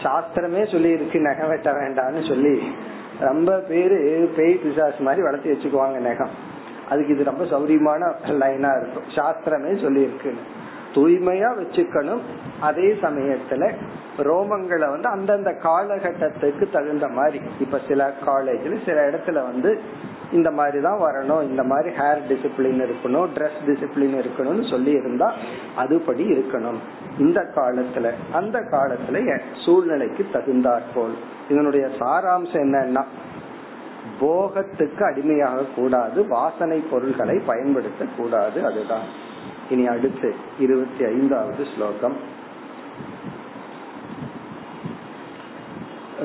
சாஸ்திரமே 0.02 0.72
சொல்லி 0.72 0.90
இருக்கு 0.90 1.20
நகை 1.20 1.48
வெட்ட 1.48 1.72
வேண்டாம்னு 1.72 2.28
சொல்லி. 2.28 2.72
ரொம்ப 3.20 3.56
பேரு 3.68 4.32
பேய் 4.36 4.60
பிசாஸ் 4.64 5.00
மாதிரி 5.00 5.22
வளர்த்தி 5.22 5.50
வச்சுக்குவாங்க 5.50 5.98
நகம். 5.98 6.50
அதுக்கு 6.92 7.14
இது 7.14 7.30
ரொம்ப 7.30 7.44
சௌரியமான 7.54 8.12
லைனா 8.42 8.72
இருக்கும். 8.80 9.08
சாஸ்திரமே 9.18 9.74
சொல்லி 9.82 10.02
இருக்குன்னு 10.08 10.44
தூய்மையா 10.94 11.50
வச்சுக்கணும். 11.58 12.22
அதே 12.68 12.88
சமயத்துல 13.02 13.68
ரோமங்களை 14.28 14.86
வந்து 14.94 15.08
அந்தந்த 15.08 15.50
காலகட்டத்துக்கு 15.62 16.64
தகுந்த 16.72 17.06
மாதிரி. 17.18 17.38
இப்ப 17.60 17.80
சில 17.88 18.10
காலேஜ்ல 18.26 18.74
சில 18.86 18.98
இடத்துல 19.10 19.38
வந்து 19.50 19.70
இந்த 20.32 20.50
மாதிரி 20.58 20.78
தான் 20.82 21.00
வரணும் 21.00 21.42
இந்த 21.42 21.62
மாதிரி 21.70 21.90
ஹேர் 21.96 22.20
டிசிப்ளின் 22.28 22.82
இருக்கணும் 22.84 23.26
ட்ரெஸ் 23.36 23.58
டிசிப்ளின் 23.66 24.14
இருக்கணும்னு 24.20 24.66
சொல்லி 24.70 24.92
இருந்தா 25.00 25.28
அதுபடி 25.78 26.24
இருக்கணும். 26.36 26.78
இந்த 27.18 27.40
காலத்துல 27.56 28.12
அந்த 28.40 28.58
காலத்துல 28.74 29.40
சூழ்நிலைக்கு 29.64 30.24
தகுந்தாற்போல். 30.32 31.16
இதனுடைய 31.50 31.86
சாராம்சம் 32.00 32.64
என்னன்னா 32.66 33.02
போகத்துக்கு 34.19 35.03
அடிமையாக 35.05 35.69
கூடாது 35.75 36.19
வாசனை 36.27 36.79
பொருள்களை 36.91 37.37
பயன்படுத்த 37.45 38.05
கூடாது 38.17 38.59
அதுதான் 38.61 39.07
இனி 39.69 39.85
அடுத்து 39.87 40.29
இருபத்தி 40.59 41.03
ஐந்தாவது 41.05 41.63
ஸ்லோகம் 41.65 42.17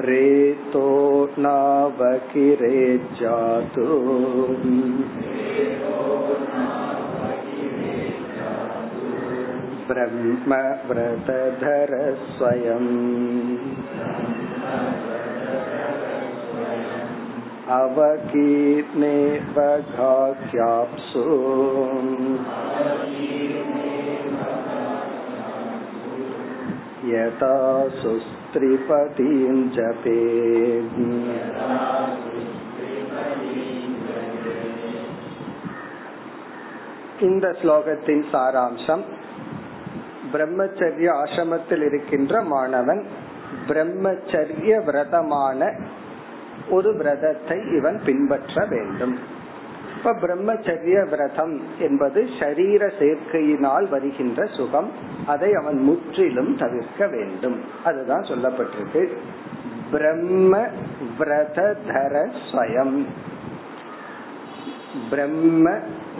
रेतो 0.01 0.85
नावकिरे 1.37 2.77
जातु 3.19 3.87
ब्रह्म 9.89 10.55
व्रतधर 10.87 11.93
स्वयम् 12.27 12.91
अवकीर्णेव 17.73 19.57
घाख्याप्सु 19.97 21.25
यथा 27.13 27.55
सुस्त्रिपतीं 28.01 29.57
जपे 29.77 30.19
இந்த 37.27 37.47
ஸ்லோகத்தின் 37.61 38.23
சாராம்சம் 38.33 39.03
பிரம்மச்சரிய 40.33 41.09
ஆசிரமத்தில் 41.15 41.85
இருக்கின்ற 41.89 42.43
மாணவன் 42.45 43.03
பிரம்மச்சரிய 43.69 44.73
விரதமான 44.87 45.61
ஒரு 46.70 46.96
விரதத்தை 46.96 47.62
இவன் 47.78 48.02
பின்பற்ற 48.06 48.66
வேண்டும். 48.70 49.20
இப்ப 49.98 50.14
பிரம்மச்சரிய 50.14 51.10
விரதம் 51.10 51.62
என்பது 51.80 52.28
சரீர 52.40 52.86
சேர்க்கையினால் 53.00 53.90
வருகின்ற 53.90 54.46
சுகம். 54.46 54.92
அதை 55.28 55.54
அவன் 55.54 55.78
முற்றிலும் 55.78 56.58
தவிர்க்க 56.58 57.08
வேண்டும். 57.08 57.62
அதுதான் 57.84 58.22
சொல்லப்பட்டிருக்கு. 58.22 59.18
பிரம்ம 59.92 60.68
விரதர 61.18 62.30
ஸ்வயம். 62.52 63.06
பிரம்ம 65.10 65.78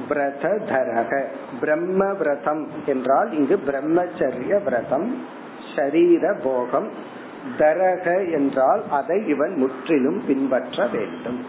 விரதரக 0.10 1.26
பிரம்ம 1.60 2.14
விரதம் 2.14 2.68
என்றால் 2.86 3.32
இங்கு 3.32 3.60
பிரம்மச்சரிய 3.68 4.64
விரதம் 4.64 5.26
ஷரீர 5.76 6.40
போகம் 6.44 7.16
தரக 7.58 8.32
என்றால் 8.32 8.84
அதை 8.90 9.28
இவன் 9.28 9.58
முற்றிலும் 9.58 10.24
பின்பற்ற 10.28 10.88
வேண்டும். 10.88 11.46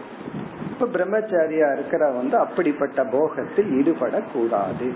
இப்ப 0.69 0.85
பிரம்மச்சாரியா 0.85 1.73
இருக்கிற 1.73 2.11
வந்து 2.11 2.37
அப்படிப்பட்ட 2.37 3.05
போகத்தில் 3.05 3.81
ஈடுபடக்கூடாது. 3.81 4.91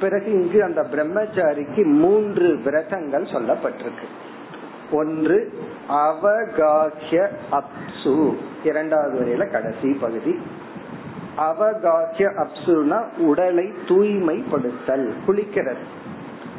பிறகு 0.00 0.32
இங்கு 0.32 0.64
அந்த 0.64 0.86
பிரம்மச்சாரிக்கு 0.92 1.84
மூன்று 1.84 2.58
விரதங்கள் 2.64 3.22
சொல்லப்பட்டிருக்கு. 3.22 4.06
ஒன்று 4.90 5.52
அவகாக்கிய 5.88 7.28
அப்சு. 7.52 8.34
இரண்டாவது 8.64 9.20
வரையில 9.20 9.50
கடைசி 9.50 9.92
பகுதி. 9.92 10.38
அவகாக்கிய 11.38 12.30
அப்சுனா 12.36 13.04
உடலை 13.18 13.72
தூய்மைப்படுத்தல் 13.86 15.12
குளிக்கிறது. 15.26 15.84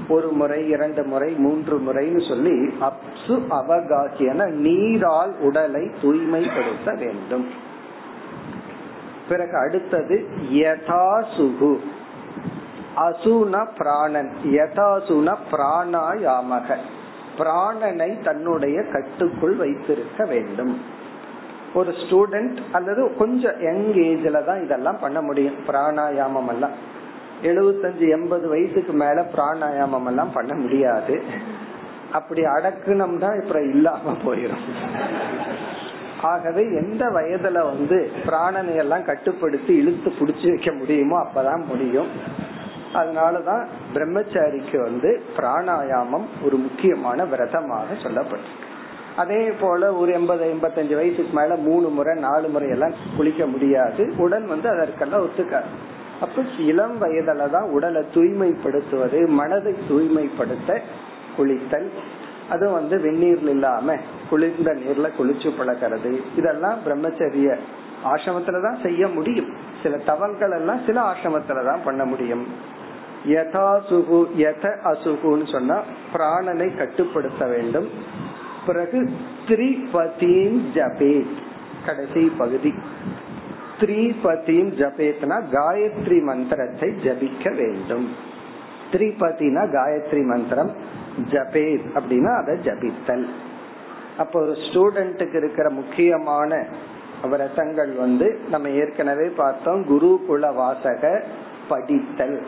ஒரு 0.10 0.32
முறை 0.32 0.70
இரண்டு 0.70 1.04
முறை 1.04 1.34
மூன்று 1.34 1.80
முறைன்னு 1.80 2.28
சொல்லி 2.28 2.74
அப்சு 2.82 3.42
அவகாசியன 3.50 4.50
நீரால் 4.50 5.40
உடலை 5.40 5.92
தூய்மைப்படுத்த 6.02 6.94
வேண்டும். 6.94 7.48
பிறகு 9.30 9.58
அடுத்தது 9.58 10.28
யதாசுகு. 10.54 11.78
அசுன 12.98 13.68
பிராணன். 13.78 14.32
யதாசுன 14.44 15.36
பிராணாயாமக. 15.52 16.76
பிராணனை 17.38 18.24
தன்னுடைய 18.24 18.84
கட்டுக்குள் 18.84 19.56
வைத்திருக்க 19.56 20.26
வேண்டும். 20.26 20.82
ஒரு 21.74 21.92
ஸ்டூடெண்ட் 21.92 22.58
அல்லது 22.72 23.16
கொஞ்சம் 23.18 23.62
யங் 23.62 23.94
ஏஜ்ல 23.94 24.44
தான் 24.44 24.64
இதெல்லாம் 24.64 25.00
பண்ண 25.00 25.22
முடியும். 25.22 25.56
பிராணாயாமம் 25.68 26.48
எல்லாம். 26.48 26.96
எழுபத்தஞ்சு 27.44 28.10
எண்பது 28.10 28.48
வயசுக்கு 28.48 28.94
மேல 28.94 29.26
பிராணாயாமம் 29.36 30.06
எல்லாம் 30.06 30.32
பண்ண 30.34 30.54
முடியாது. 30.54 31.24
அப்படி 32.12 32.42
அடக்குனம் 32.42 33.18
தான் 33.18 33.42
இப்ப 33.42 33.62
இல்லாம 33.62 34.12
போயிடும் 34.26 34.66
ஆகவே 36.22 36.64
எந்த 36.74 37.06
வயதுல 37.06 37.64
வந்து 37.64 38.12
பிராணனை 38.26 38.76
எல்லாம் 38.76 39.06
கட்டுப்படுத்தி 39.06 39.76
இழுத்து 39.76 40.14
புடிச்சு 40.20 40.48
வைக்க 40.48 40.72
முடியுமோ 40.72 41.18
அப்பதான் 41.22 41.66
முடியும். 41.66 42.08
அதனாலதான் 42.94 43.66
பிரம்மச்சாரிக்கு 43.94 44.78
வந்து 44.82 45.24
பிராணாயாமம் 45.38 46.26
ஒரு 46.46 46.58
முக்கியமான 46.58 47.26
விரதமாக 47.26 47.86
சொல்லப்பட்டிருக்கு. 48.04 48.66
அதே 49.16 49.52
போல 49.60 49.94
ஒரு 49.94 50.12
எண்பது 50.12 50.54
எண்பத்தஞ்சு 50.54 50.96
வயசுக்கு 50.96 51.34
மேல 51.34 51.56
மூணு 51.56 51.88
முறை 51.88 52.20
நாலு 52.20 52.48
முறை 52.48 52.70
எல்லாம் 52.70 52.94
குளிக்க 53.18 53.46
முடியாது. 53.46 54.14
உடன் 54.18 54.48
வந்து 54.48 54.70
அதற்கெல்லாம் 54.70 55.22
ஒத்துக்காது. 55.22 55.70
அப்ப 56.22 56.44
இளம் 56.58 57.02
வயதுல 57.02 57.50
தான் 57.50 57.68
உடலை 57.70 58.02
தூய்மைப்படுத்துவது 58.14 59.28
மனதை 59.28 59.74
தூய்மைப்படுத்த 59.88 60.82
குளித்தல் 61.38 61.90
அது 62.50 62.70
வந்து 62.70 62.98
வெந்நீர்ல 62.98 63.50
இல்லாம 63.50 63.96
குளிர்ந்த 64.30 64.74
நீர்ல 64.74 65.08
குளிச்சு 65.18 65.50
பழக்கிறது 65.60 66.12
இதெல்லாம் 66.36 66.78
பிரம்மச்சரிய 66.86 67.58
ஆசிரமத்துலதான் 68.06 68.82
செய்ய 68.82 69.08
முடியும். 69.08 69.50
சில 69.84 69.98
தவங்கள் 69.98 70.52
எல்லாம் 70.52 70.82
சில 70.86 71.02
ஆசிரமத்துலதான் 71.02 71.80
பண்ண 71.84 72.06
முடியும். 72.06 72.46
யதா 73.26 73.70
சுகு 73.90 74.20
யத 74.38 74.66
அசுகுன்னு 74.84 75.52
சொன்னா 75.52 75.78
பிராணனை 76.14 76.78
கட்டுப்படுத்த 76.78 77.46
வேண்டும். 77.46 77.88
பிறகு 78.66 79.10
திரிபதீன் 79.48 80.60
ஜபே 80.74 81.26
கடைசி 81.86 82.32
பகுதி. 82.38 82.74
த்ரீபதியும் 83.80 84.72
ஜபேத்னா 84.82 85.38
காயத்ரி 85.52 86.20
மந்திரத்தை 86.22 86.90
ஜபிக்க 86.90 87.56
வேண்டும். 87.56 88.08
திரிபதினா 88.92 89.64
காயத்ரி 89.76 90.24
மந்திரம் 90.26 90.72
ஜபேத் 91.32 91.88
அப்படின்னா 91.96 92.32
அதை 92.42 92.56
ஜபித்தல். 92.56 93.26
அப்ப 94.18 94.42
ஒரு 94.42 94.52
ஸ்டூடெண்ட்டுக்கு 94.52 95.36
இருக்கிற 95.36 95.70
முக்கியமான 95.70 96.66
விரதங்கள் 97.32 97.92
வந்து 97.96 98.28
நம்ம 98.50 98.70
ஏற்கனவே 98.70 99.28
பார்த்தோம் 99.28 99.86
குரு 99.86 100.22
குல 100.28 100.52
வாசக 100.52 101.24
படித்தல். 101.70 102.40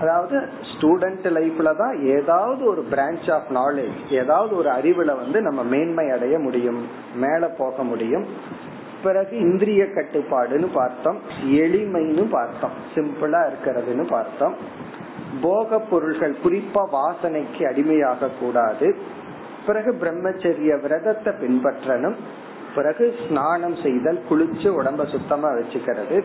அதாவது 0.00 0.36
ஸ்டூடெண்ட் 0.70 1.26
லைஃப்ல 1.38 1.76
தான் 1.76 1.96
ஏதாவது 2.04 2.62
ஒரு 2.64 2.82
பிரான்ச் 2.90 3.28
ஆஃப் 3.32 3.50
நாலேஜ் 3.54 3.98
ஏதாவது 4.10 4.56
ஒரு 4.56 4.70
அறிவுல 4.70 5.16
வந்து 5.16 5.40
நம்ம 5.40 5.62
மேன்மை 5.62 6.10
அடைய 6.10 6.38
முடியும் 6.38 6.80
மேல 7.14 7.48
போக 7.58 7.84
முடியும். 7.84 8.26
பிறகு 9.04 9.38
இந்திரிய 9.38 9.84
கட்டுப்பாடுன்னு 9.84 10.66
பார்த்தோம் 10.72 11.20
எளிமைன்னு 11.44 12.28
பார்த்தோம் 12.30 12.70
சிம்பிளா 12.94 13.50
இருக்கிறதுன்னு 13.50 14.06
பார்த்தோம். 14.06 14.54
போக 15.42 15.78
பொருள்கள் 15.78 16.36
குறிப்பா 16.44 16.86
வாசனைக்கு 16.92 17.66
அடிமையாக 17.66 18.28
கூடாது. 18.40 18.96
பிறகு 19.66 19.92
பிரம்மச்சரிய 19.92 20.80
விரதத்தை 20.80 21.32
பின்பற்றணும். 21.32 22.14
பிறகு 22.74 23.14
ஸ்நானம் 23.28 23.76
செய்தல் 23.82 24.22
குளிச்சு 24.30 24.68
உடம்ப 24.80 25.10
சுத்தமா 25.10 25.48
வச்சுக்கிறது. 25.48 26.24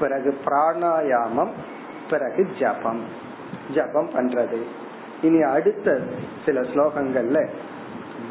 பிறகு 0.00 0.38
பிராணாயாமம் 0.44 1.50
பிறகு 2.10 2.46
ஜபம். 2.60 3.02
ஜபம் 3.74 4.10
பண்றது. 4.14 4.62
இனி 5.22 5.42
அடுத்த 5.42 6.00
சில 6.44 6.60
ஸ்லோகங்கள்ல 6.60 7.48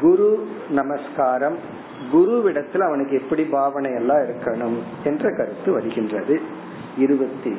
குரு 0.00 0.48
நமஸ்காரம் 0.68 1.82
குருவிடத்தில் 2.11 2.87
அவனுக்கு 2.87 3.15
எப்படி 3.15 3.43
பாவனை 3.51 3.91
எல்லாம் 3.93 4.23
இருக்கணும் 4.23 4.77
என்ற 5.03 5.31
கருத்து 5.31 5.71
வருகின்றது 5.71 6.37
இருபத்தி 6.97 7.53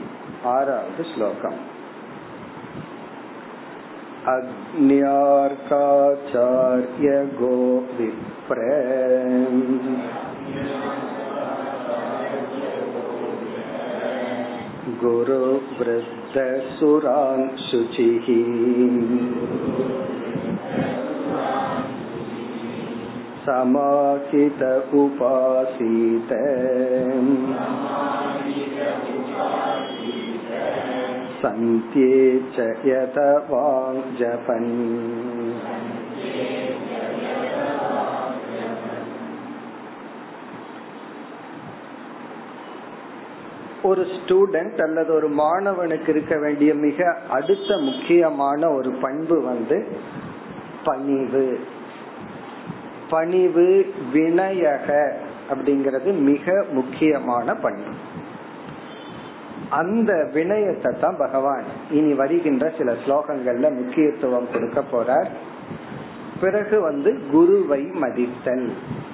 ஆறாவது 0.50 1.04
ஸ்லோகம் 1.14 1.58
अग्न्यार्काचार्य 5.82 7.08
गो 7.38 7.54
विप्र 7.96 8.58
गुरुवृद्धसुरान् 16.12 17.46
शुचिः 17.64 18.26
समाहित 23.44 24.62
उपासीत 24.94 26.32
सन्त्ये 31.42 32.16
च 32.56 32.68
यत 32.86 33.18
वाङ्जपन् 33.50 34.72
ஒரு 43.84 44.02
ஸ்டூடெண்ட் 44.14 44.80
அல்லது 44.82 45.10
ஒரு 45.14 45.28
மாணவனுக்கு 45.34 46.08
இருக்க 46.08 46.34
வேண்டிய 46.38 46.70
மிக 46.74 46.98
அடுத்த 47.30 47.78
முக்கியமான 47.78 48.70
ஒரு 48.70 48.90
பண்பு 49.00 49.36
வந்து 49.42 49.78
பணிவு 50.84 51.44
பணிவு 53.15 53.69
வினயக 54.15 54.89
அப்படிங்கிறது 55.51 56.11
மிக 56.29 56.53
முக்கியமான 56.77 57.55
பண்பு 57.65 57.93
அந்த 59.79 60.11
வினயத்தை 60.33 60.89
தான் 60.99 61.17
பகவான் 61.21 61.65
இனி 61.97 62.11
வருகின்ற 62.19 62.65
சில 62.77 62.89
ஸ்லோகங்கள்ல 63.03 63.69
முக்கியத்துவம் 63.77 64.51
கொடுக்க 64.53 64.79
போறார். 64.91 65.29
பிறகு 66.41 66.77
வந்து 66.87 67.11
குருவை 67.31 67.81
மதித்தல் 68.01 68.65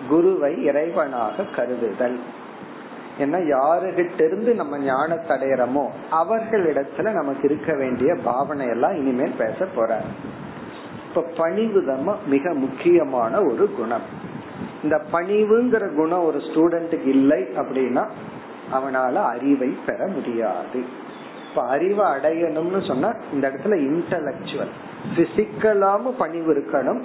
குருவை 0.10 0.52
இறைவனாக 0.70 1.46
கருதுதல். 1.58 2.18
ஏன்னா 3.24 3.40
யாருகிட்ட 3.54 4.20
இருந்து 4.30 4.52
நம்ம 4.62 4.78
ஞானத்தை 4.86 5.32
அடையிறோமோ 5.36 5.86
அவர்களிடத்துல 6.22 7.14
நமக்கு 7.20 7.44
இருக்க 7.50 7.72
வேண்டிய 7.82 8.12
பாவனை 8.30 8.68
எல்லாம் 8.76 8.96
இனிமேல் 9.02 9.40
பேச 9.44 9.68
போறார். 9.78 10.08
இப்ப 11.16 11.82
தான் 11.86 12.18
மிக 12.26 12.54
முக்கியமான 12.54 13.42
ஒரு 13.42 13.72
குணம். 13.72 14.02
இந்த 14.84 15.02
பணிவுங்கிற 15.14 15.96
குணம் 15.96 16.24
ஒரு 16.24 16.38
ஸ்டூடெண்ட்டுக்கு 16.38 17.08
இல்லை 17.08 17.42
அப்படின்னா 17.42 18.08
அவனால 18.72 19.14
அறிவை 19.14 19.78
பெற 19.86 20.08
முடியாது. 20.08 20.84
இப்ப 21.50 21.68
அறிவை 21.68 22.06
அடையணும்னு 22.06 22.88
சொன்னா 22.88 23.14
இந்த 23.34 23.50
இடத்துல 23.50 23.64
இன்டலக்சுவல் 23.64 24.72
பிசிக்கலாம 25.16 26.12
பணிவு 26.18 26.54
இருக்கணும். 26.54 27.02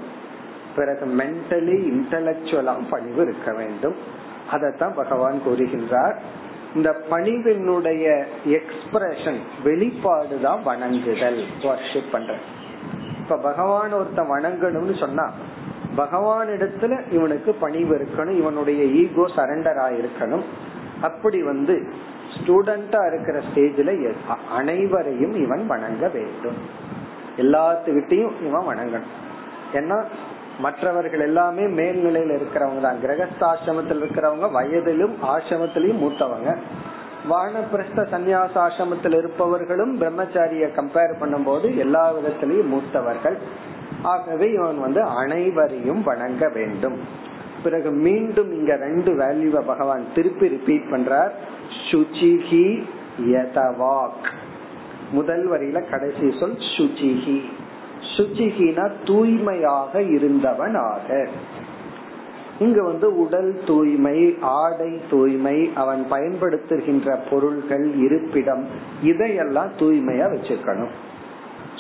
பிறகு 0.76 1.06
மென்டலி 1.06 1.92
இன்டலக்சுவலாம் 1.92 2.88
பணிவு 2.90 3.22
இருக்க 3.22 3.52
வேண்டும். 3.52 3.94
அதைத்தான் 4.50 4.94
பகவான் 4.94 5.40
கூறுகின்றார். 5.46 6.16
இந்த 6.74 6.96
பணிவினுடைய 7.10 8.24
எக்ஸ்பிரஷன் 8.46 9.38
வெளிப்பாடு 9.64 10.40
தான் 10.42 10.62
வணங்குதல் 10.62 11.44
வர்ஷிப் 11.62 12.10
பண்ற 12.12 12.34
இப்ப 13.26 13.36
பகவான் 13.36 13.94
ஒருத்த 13.94 14.20
வணங்கணும்னு 14.32 14.94
சொன்னா 15.00 15.24
பகவான் 15.96 16.48
இடத்துல 16.48 17.12
இவனுக்கு 17.12 17.54
பணிவு 17.54 17.92
இருக்கணும் 17.96 18.36
இவனுடைய 18.36 18.84
ஈகோ 18.84 19.24
சரண்டர் 19.36 19.78
ஆயிருக்கணும். 19.86 20.44
அப்படி 21.00 21.42
வந்து 21.42 21.74
ஸ்டூடெண்டா 22.34 23.00
இருக்கிற 23.06 23.36
ஸ்டேஜ்ல 23.48 23.90
அனைவரையும் 24.56 25.34
இவன் 25.34 25.66
வணங்க 25.66 26.08
வேண்டும். 26.08 26.58
எல்லாத்துக்கிட்டையும் 27.36 28.34
இவன் 28.46 28.68
வணங்கணும். 28.70 29.12
ஏன்னா 29.72 29.98
மற்றவர்கள் 30.60 31.20
எல்லாமே 31.20 31.64
மேல்நிலையில 31.78 32.36
இருக்கிறவங்க 32.38 32.80
தான். 32.80 33.02
கிரகஸ்தாசிரமத்தில் 33.02 34.02
இருக்கிறவங்க 34.02 34.48
வயதிலும் 34.50 35.16
ஆசிரமத்திலையும் 35.22 36.02
மூத்தவங்க. 36.04 36.56
வானப்பிரஸ்த 37.30 37.96
சந்நியாச 37.96 38.54
ஆசிரமத்தில் 38.54 39.16
இருப்பவர்களும் 39.16 40.00
பிரம்மச்சாரிய 40.00 40.68
கம்பேர் 40.76 41.14
பண்ணும்போது 41.20 41.76
எல்லா 41.76 42.12
விதத்திலையும் 42.12 42.72
மூத்தவர்கள். 42.74 43.36
ஆகவே 44.02 44.52
இவன் 44.52 44.80
வந்து 44.80 45.02
அனைவரையும் 45.02 46.02
வணங்க 46.02 46.48
வேண்டும். 46.48 46.98
பிறகு 47.62 47.90
மீண்டும் 47.90 48.52
இங்க 48.52 48.76
ரெண்டு 48.76 49.12
வேல்யூவை 49.18 49.60
பகவான் 49.66 50.04
திருப்பி 50.14 50.48
ரிப்பீட் 50.48 50.90
பண்றார். 50.90 51.30
சுச்சிஹி 51.90 52.82
யதவாக். 53.20 54.26
முதல் 55.10 55.50
வரியில 55.50 55.90
கடைசி 55.90 56.36
சொல் 56.40 56.58
சுச்சிஹி. 56.76 57.38
சுச்சிஹினா 58.16 58.92
தூய்மையாக 59.04 60.02
இருந்தவன் 60.02 60.74
ஆக 60.74 61.28
இங்க 62.58 62.82
வந்து 62.82 63.18
உடல் 63.18 63.60
தூய்மை 63.66 64.36
ஆடை 64.40 65.00
தூய்மை 65.10 65.70
அவன் 65.74 66.06
பயன்படுத்துகின்ற 66.10 67.18
பொருள்கள் 67.30 67.94
இருப்பிடம் 67.94 68.66
இதையெல்லாம் 69.02 69.70
தூய்மையா 69.78 70.24
வச்சுக்கணும். 70.24 70.90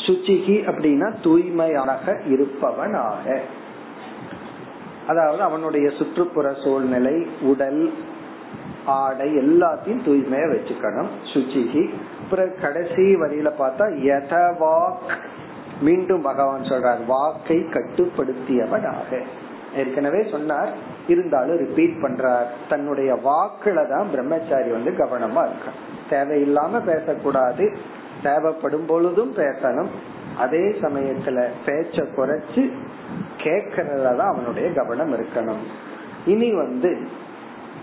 சுச்சிகி 0.06 0.64
அப்படின்னா 0.64 1.14
தூய்மையாக 1.22 2.20
இருப்பவனாக. 2.28 3.40
அதாவது 5.06 5.42
அவனுடைய 5.42 5.90
சுற்றுப்புற 5.90 6.54
சூழ்நிலை 6.64 7.26
உடல் 7.40 7.92
ஆடை 8.84 9.36
எல்லாத்தையும் 9.36 10.02
தூய்மையா 10.06 10.56
வச்சுக்கணும். 10.56 11.06
சுச்சிகி. 11.34 11.90
பிறகு 12.30 12.56
கடைசி 12.60 13.16
வரியில 13.16 13.50
பார்த்தா 13.58 13.94
யதவாக். 14.02 15.16
மீண்டும் 15.80 16.22
பகவான் 16.22 16.62
சொல்றார் 16.62 17.06
வாக்கை 17.06 17.56
கட்டுப்படுத்தியவனாக. 17.56 19.22
ஏற்கனவே 19.76 20.28
சொன்னார் 20.30 20.72
இருந்தாலும் 21.08 21.56
ரிப்பீட் 21.56 21.96
பண்றார். 22.02 22.46
தன்னுடைய 22.68 23.14
வாக்குல 23.14 23.88
தான் 23.88 24.10
பிரம்மச்சாரி 24.10 24.70
வந்து 24.70 24.90
கவனமா 24.90 25.48
இருக்க 25.48 25.70
தேவையில்லாம 26.10 26.84
பேசக்கூடாது. 26.84 27.76
தேவைப்படும் 28.22 28.86
பொழுதும் 28.86 29.34
பேசணும். 29.34 29.88
அதே 30.38 30.58
சமயத்துல 30.58 31.46
பேச்ச 31.66 32.04
குறைச்சு 32.16 32.70
கேக்கிறதுலதான் 33.42 34.32
அவனுடைய 34.32 34.72
கவனம் 34.72 35.14
இருக்கணும். 35.14 35.62
இனி 36.26 36.52
வந்து 36.52 36.98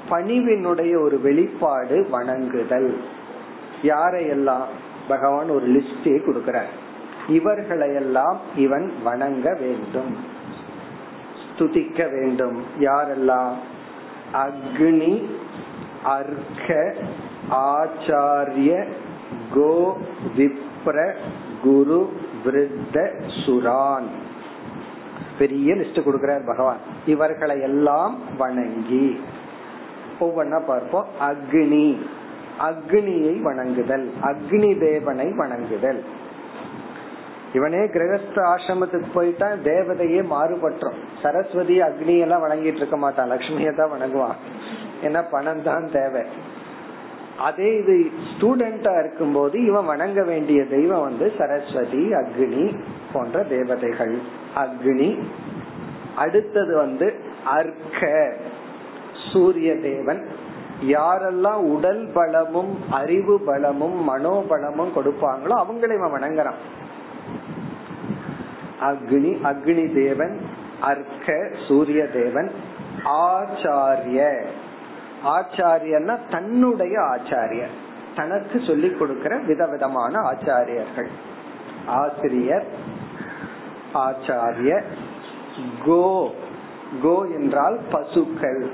பணிவினுடைய 0.09 1.01
ஒரு 1.01 1.19
வெளிப்பாடு 1.21 2.07
வணங்குதல். 2.09 3.01
யாரையெல்லாம்? 3.83 4.63
பகவான் 5.07 5.49
ஒரு 5.49 5.67
லிஸ்டே 5.67 6.21
கொடுக்கிறார். 6.21 6.69
இவர்களையெல்லாம் 7.27 8.39
இவன் 8.55 8.93
வணங்க 9.03 9.57
வேண்டும். 9.59 10.32
ஸ்துதிக்க 11.57 12.11
வேண்டும். 12.11 12.63
யாரெல்லாம்? 12.79 13.51
அக்னி 14.33 15.25
அர்க்க 16.03 16.95
ஆச்சாரிய 17.51 18.85
கோ 19.53 19.97
விப்ர 20.37 21.13
குரு 21.63 22.13
விருத்த 22.45 23.11
சுரான். 23.45 24.07
பெரிய 25.37 25.75
லிஸ்ட் 25.75 26.03
கொடுக்கிறார் 26.05 26.45
பகவான். 26.45 26.77
இவர்களை 27.05 27.61
எல்லாம் 27.61 28.17
வணங்கி. 28.37 29.19
ஒவ்வொன்னா 30.19 30.65
பார்ப்போம். 30.65 31.05
அக்னி. 31.21 31.97
அக்னியை 32.59 33.41
வணங்குதல். 33.41 34.11
அக்னி 34.23 34.79
தேவனை 34.79 35.31
வணங்குதல். 35.31 36.03
இவனே 37.53 37.77
கிரகஸ்த 37.77 38.37
ஆசிரமத்துக்கு 38.51 39.09
போயிட்டா 39.13 39.47
தேவதையே 39.47 40.21
மாறுபட்டோம் 40.31 40.97
சரஸ்வதி 41.21 41.81
அக்னி 41.81 42.19
எல்லாம் 42.19 42.43
வணங்கிட்டு 42.43 42.81
இருக்க 42.81 42.97
மாட்டான். 42.97 43.31
லட்சுமியை 43.31 43.73
தான் 43.75 43.91
வணங்குவான். 43.91 44.37
ஏன்னா 45.03 45.21
பணம் 45.31 45.63
தான் 45.63 45.91
தேவை. 45.91 46.23
அதே 47.37 47.77
இது 47.77 48.11
ஸ்டூடெண்டா 48.31 48.99
இருக்கும் 48.99 49.31
போது 49.31 49.65
இவன் 49.65 49.85
வணங்க 49.85 50.23
வேண்டிய 50.23 50.65
தெய்வம் 50.65 51.01
வந்து 51.01 51.31
சரஸ்வதி 51.37 52.03
அக்னி 52.11 52.77
போன்ற 53.13 53.43
தேவதைகள். 53.43 54.15
அக்னி. 54.55 55.09
அடுத்தது 56.15 56.75
வந்து 56.77 57.13
அர்க்க 57.45 58.31
சூரிய 59.33 59.75
தேவன். 59.79 60.21
யாரெல்லாம் 60.81 61.61
உடல் 61.75 62.09
பலமும் 62.13 62.77
அறிவு 62.89 63.39
பலமும் 63.39 63.97
மனோபலமும் 64.09 64.95
கொடுப்பாங்களோ 64.95 65.55
அவங்களை 65.63 65.93
இவன் 65.93 66.15
வணங்குறான். 66.15 66.59
அக்னி 68.83 69.37
அக்னி 69.43 69.93
தேவன் 69.93 70.41
அர்க்க 70.81 71.51
சூரிய 71.67 72.07
தேவன் 72.07 72.51
ஆச்சாரிய. 73.05 74.45
ஆச்சாரியன்னா 75.25 76.19
தன்னுடைய 76.29 76.99
ஆச்சாரியர். 76.99 77.73
தனக்கு 78.15 78.61
சொல்லிக் 78.67 78.99
கொடுக்கிற 78.99 79.37
விதவிதமான 79.37 80.19
ஆச்சாரியர்கள். 80.31 81.07
ஆசிரியர் 81.85 82.65
ஆச்சாரிய 83.93 84.83
கோ. 85.85 86.31
கோ 87.01 87.25
என்றால் 87.27 87.79
பசுக்கள். 87.91 88.71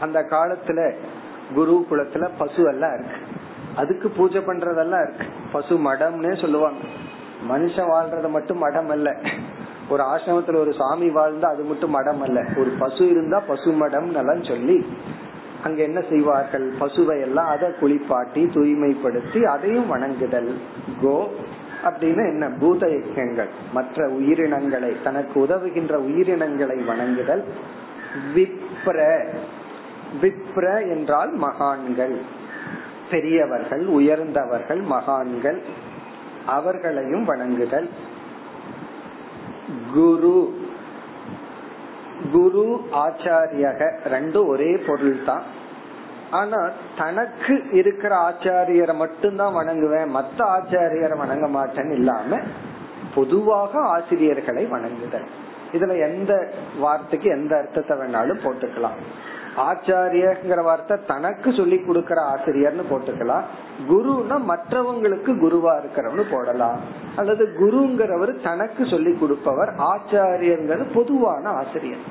அந்த 0.00 0.20
காலத்துல 0.20 0.94
குரு 1.54 1.86
குலத்துல 1.90 2.28
பசு 2.38 2.64
எல்லாம் 2.64 2.94
இருக்கு. 2.94 3.16
அதுக்கு 3.76 4.10
பூஜை 4.10 4.40
பண்றதெல்லாம் 4.40 5.08
இருக்கு. 5.08 5.26
பசு 5.52 5.78
மடம்னே 5.78 6.40
சொல்லுவாங்க. 6.40 6.78
மனுஷன் 7.50 7.90
வாழ்றது 7.90 8.30
மட்டும் 8.30 8.58
மடம் 8.58 8.88
அல்ல. 8.88 9.16
ஒரு 9.88 10.02
ஆசிரமத்துல 10.02 10.56
ஒரு 10.56 10.74
சாமி 10.78 11.08
வாழ்ந்தா 11.08 11.44
அது 11.44 11.62
மட்டும் 11.62 11.90
மடம் 11.90 12.20
அல்ல. 12.20 12.44
ஒரு 12.56 12.70
பசு 12.78 13.10
இருந்தா 13.10 13.42
பசு 13.46 13.72
மடம் 13.72 14.14
எல்லாம் 14.14 14.44
சொல்லி 14.44 14.86
அங்க 15.64 15.82
என்ன 15.82 16.02
செய்வார்கள்? 16.08 16.72
பசுவை 16.80 17.20
எல்லாம் 17.20 17.46
அதை 17.46 17.68
குளிப்பாட்டி 17.80 18.44
தூய்மைப்படுத்தி 18.44 19.42
அதையும் 19.42 19.86
வணங்குதல். 19.86 20.56
கோ 21.02 21.28
அப்படின்னு 21.84 22.28
என்ன? 22.28 22.48
பூத 22.60 22.86
யஜங்கள் 22.86 23.48
மற்ற 23.72 24.08
உயிரினங்களை 24.08 24.96
தனக்கு 25.04 25.40
உதவுகின்ற 25.40 25.92
உயிரினங்களை 25.92 26.76
வணங்குதல். 26.76 27.44
விப்ர. 28.34 29.26
விப்ர 30.22 30.88
என்றால் 30.88 31.32
மகான்கள். 31.32 32.16
பெரியவர்கள் 33.10 33.86
உயர்ந்தவர்கள் 33.86 34.80
மகான்கள். 34.80 35.62
அவர்களையும் 36.46 37.24
வணங்குதல். 37.24 37.88
குரு 39.94 40.36
குரு 42.32 42.64
ஆச்சாரியக 42.92 43.88
ரெண்டும் 44.10 44.46
ஒரே 44.46 44.76
பொருள் 44.86 45.24
தான் 45.24 45.42
ஆனா 46.30 46.60
தனக்கு 46.98 47.54
இருக்கிற 47.72 48.12
ஆச்சாரியரை 48.28 48.94
மட்டும்தான் 48.94 49.54
வணங்குவேன். 49.54 50.08
மத்த 50.18 50.38
ஆச்சாரியரை 50.38 51.16
வணங்க 51.16 51.46
மாட்டேன்னு 51.58 51.92
இல்லாம 51.92 52.40
பொதுவாக 53.14 53.80
ஆசிரியர்களை 53.80 54.64
வணங்குதல். 54.66 55.28
இதுல 55.72 55.94
எந்த 56.08 56.32
வார்த்தைக்கு 56.78 57.30
எந்த 57.30 57.56
அர்த்தத்தை 57.56 57.96
வேணாலும் 57.96 58.44
போட்டுக்கலாம். 58.44 58.98
ஆச்சாரியங்கிற 59.56 60.62
வார்த்தை 60.62 60.96
தனக்கு 61.06 61.52
சொல்லி 61.52 61.78
கொடுக்கிற 61.78 62.22
ஆசிரியர்னு 62.22 62.84
போட்டுக்கலாம். 62.90 63.44
குருனா 63.88 64.36
மற்றவங்களுக்கு 64.52 65.32
குருவா 65.44 65.72
இருக்கிறவனு 65.80 66.24
போடலாம். 66.30 66.78
அல்லது 67.16 67.44
குருங்கிறவர் 67.60 68.42
தனக்கு 68.42 68.86
சொல்லி 68.86 69.12
கொடுப்பவர் 69.12 69.72
ஆச்சாரியங்கிறது 69.74 70.86
பொதுவான 70.94 71.48
ஆசிரியர். 71.48 72.06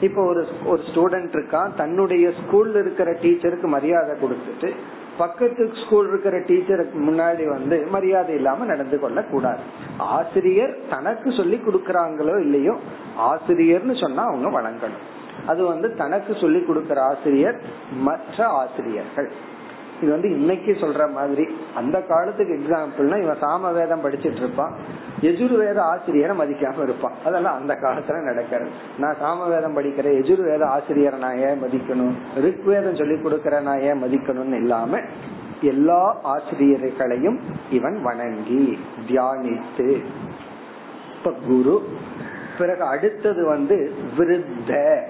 இப்ப 0.00 0.22
ஒரு 0.24 0.48
ஒரு 0.66 0.82
ஸ்டூடெண்ட் 0.82 1.34
இருக்கான் 1.36 1.74
தன்னுடைய 1.74 2.32
ஸ்கூல்ல 2.40 2.80
இருக்கிற 2.80 3.12
டீச்சருக்கு 3.12 3.66
மரியாதை 3.66 4.16
கொடுத்துட்டு 4.22 4.70
பக்கத்து 5.18 5.70
ஸ்கூல் 5.86 6.08
இருக்கிற 6.08 6.38
டீச்சருக்கு 6.38 6.98
முன்னாடி 7.08 7.44
வந்து 7.48 7.86
மரியாதை 7.90 8.34
இல்லாம 8.34 8.64
நடந்து 8.64 9.00
கொள்ள 9.00 9.22
கூடாது 9.22 9.58
ஆசிரியர் 9.96 10.78
தனக்கு 10.90 11.32
சொல்லி 11.32 11.60
கொடுக்கறாங்களோ 11.66 12.40
இல்லையோ 12.40 12.76
ஆசிரியர்னு 13.18 14.00
சொன்னா 14.00 14.24
அவங்க 14.24 14.60
வணங்கணும். 14.60 15.04
அது 15.46 15.66
வந்து 15.66 15.94
தனக்கு 15.94 16.36
சொல்லி 16.40 16.62
கொடுக்கிற 16.62 17.02
ஆசிரியர் 17.02 17.60
மற்ற 17.92 18.46
ஆசிரியர்கள். 18.46 19.30
இது 20.02 20.10
வந்து 20.10 20.30
இன்னைக்கு 20.30 20.72
சொல்ற 20.72 21.12
மாதிரி. 21.12 21.56
அந்த 21.74 22.02
காலத்துக்கு 22.02 22.54
எக்ஸாம்பிள்னா 22.54 23.22
இவன் 23.22 23.40
சாம 23.40 23.72
வேதம் 23.72 24.04
படிச்சிட்டு 24.04 24.36
இருப்பான். 24.36 24.72
எஜுர்வேத 25.20 25.76
ஆசிரியரை 25.76 26.38
மதிக்காம 26.38 26.82
இருப்பான். 26.82 27.12
அதெல்லாம் 27.24 27.54
அந்த 27.54 27.74
காலத்துல 27.74 28.22
நடக்கிறது. 28.22 28.70
நான் 28.98 29.16
சாம 29.22 29.48
வேதம் 29.48 29.76
படிக்கிற 29.76 30.08
எஜுர்வேத 30.22 30.62
ஆசிரியரை 30.62 31.18
நான் 31.18 31.38
ஏன் 31.38 31.62
மதிக்கணும்? 31.62 32.14
ரிக்வேதம் 32.40 32.98
சொல்லி 32.98 33.14
கொடுக்கற 33.14 33.60
நான் 33.60 33.80
ஏன் 33.80 34.02
மதிக்கணும்னு 34.02 34.54
இல்லாம 34.54 35.00
எல்லா 35.60 36.16
ஆசிரியர்களையும் 36.24 37.38
இவன் 37.70 38.02
வணங்கி 38.02 38.78
தியானித்து. 39.08 40.04
இப்ப 41.16 41.32
குரு 41.46 41.88
பிறகு 42.58 42.82
அடுத்தது 42.82 43.44
வந்து 43.44 43.94
விருத்த. 44.18 45.02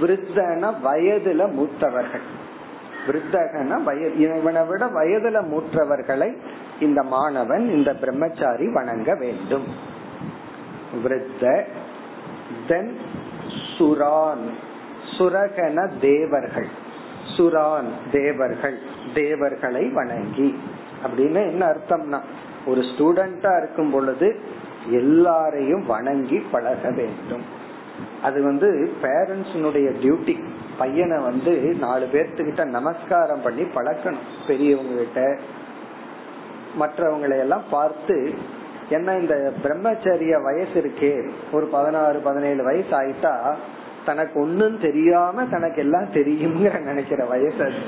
விருத்தன 0.00 0.74
வயதுல 0.84 1.52
மூத்தவர்கள். 1.52 2.26
விருத்தகன 3.06 3.82
வயது 3.82 4.18
இவனை 4.18 4.62
விட 4.62 4.86
வயதுல 4.86 5.44
மூற்றவர்களை 5.44 6.36
இந்த 6.80 7.02
மாணவன் 7.02 7.68
இந்த 7.68 7.94
பிரம்மச்சாரி 7.94 8.72
வணங்க 8.72 9.14
வேண்டும். 9.14 9.64
விருத்த 11.04 11.64
தென் 12.68 12.98
சுரான் 13.78 14.48
சுரகன 15.18 15.90
தேவர்கள். 16.00 16.66
சுரான் 17.36 17.90
தேவர்கள் 18.12 18.78
தேவர்களை 19.14 19.88
வணங்கி. 19.88 20.58
அப்படின்னு 21.06 21.48
என்ன 21.48 21.66
அர்த்தம்னா 21.66 22.20
ஒரு 22.66 22.80
ஸ்டூடெண்டா 22.80 23.62
இருக்கும் 23.62 23.90
பொழுது 23.90 24.40
எல்லாரையும் 24.90 25.86
வணங்கி 25.86 26.38
பழக 26.50 26.90
வேண்டும். 26.90 27.42
அது 28.22 28.42
வந்து 28.42 28.92
பேரண்ட்ஸினுடைய 29.02 29.88
டியூட்டி 30.02 30.44
பையனை 30.78 31.18
வந்து 31.18 31.52
நாலு 31.78 32.08
பேர்த்துக்கிட்ட 32.12 32.64
நமஸ்காரம் 32.64 33.42
பண்ணி 33.42 33.62
பழக்கணும். 33.62 34.26
பெரியவங்க 34.46 34.96
கிட்ட 34.98 35.38
மற்றவங்களை 36.80 37.38
எல்லாம் 37.38 37.62
பார்த்து 37.70 38.34
என்ன 38.88 39.18
இந்த 39.18 39.52
பிரம்மச்சரிய 39.62 40.42
வயசு 40.42 40.74
இருக்கே 40.74 41.30
ஒரு 41.52 41.66
பதினாறு 41.66 42.18
பதினேழு 42.18 42.62
வயசு 42.64 42.92
ஆயிட்டா 43.00 43.54
தனக்கு 44.04 44.40
ஒன்னும் 44.40 44.80
தெரியாம 44.80 45.44
தனக்கு 45.44 45.82
எல்லாம் 45.82 46.12
தெரியுங்கிற 46.12 46.80
நினைக்கிற 46.80 47.24
வயசு 47.24 47.64
அது. 47.64 47.80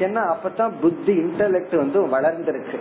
ஏன்னா 0.00 0.22
அப்பதான் 0.34 0.72
புத்தி 0.80 1.18
இன்டலெக்ட் 1.18 1.76
வந்து 1.76 2.00
வளர்ந்திருக்கு. 2.06 2.78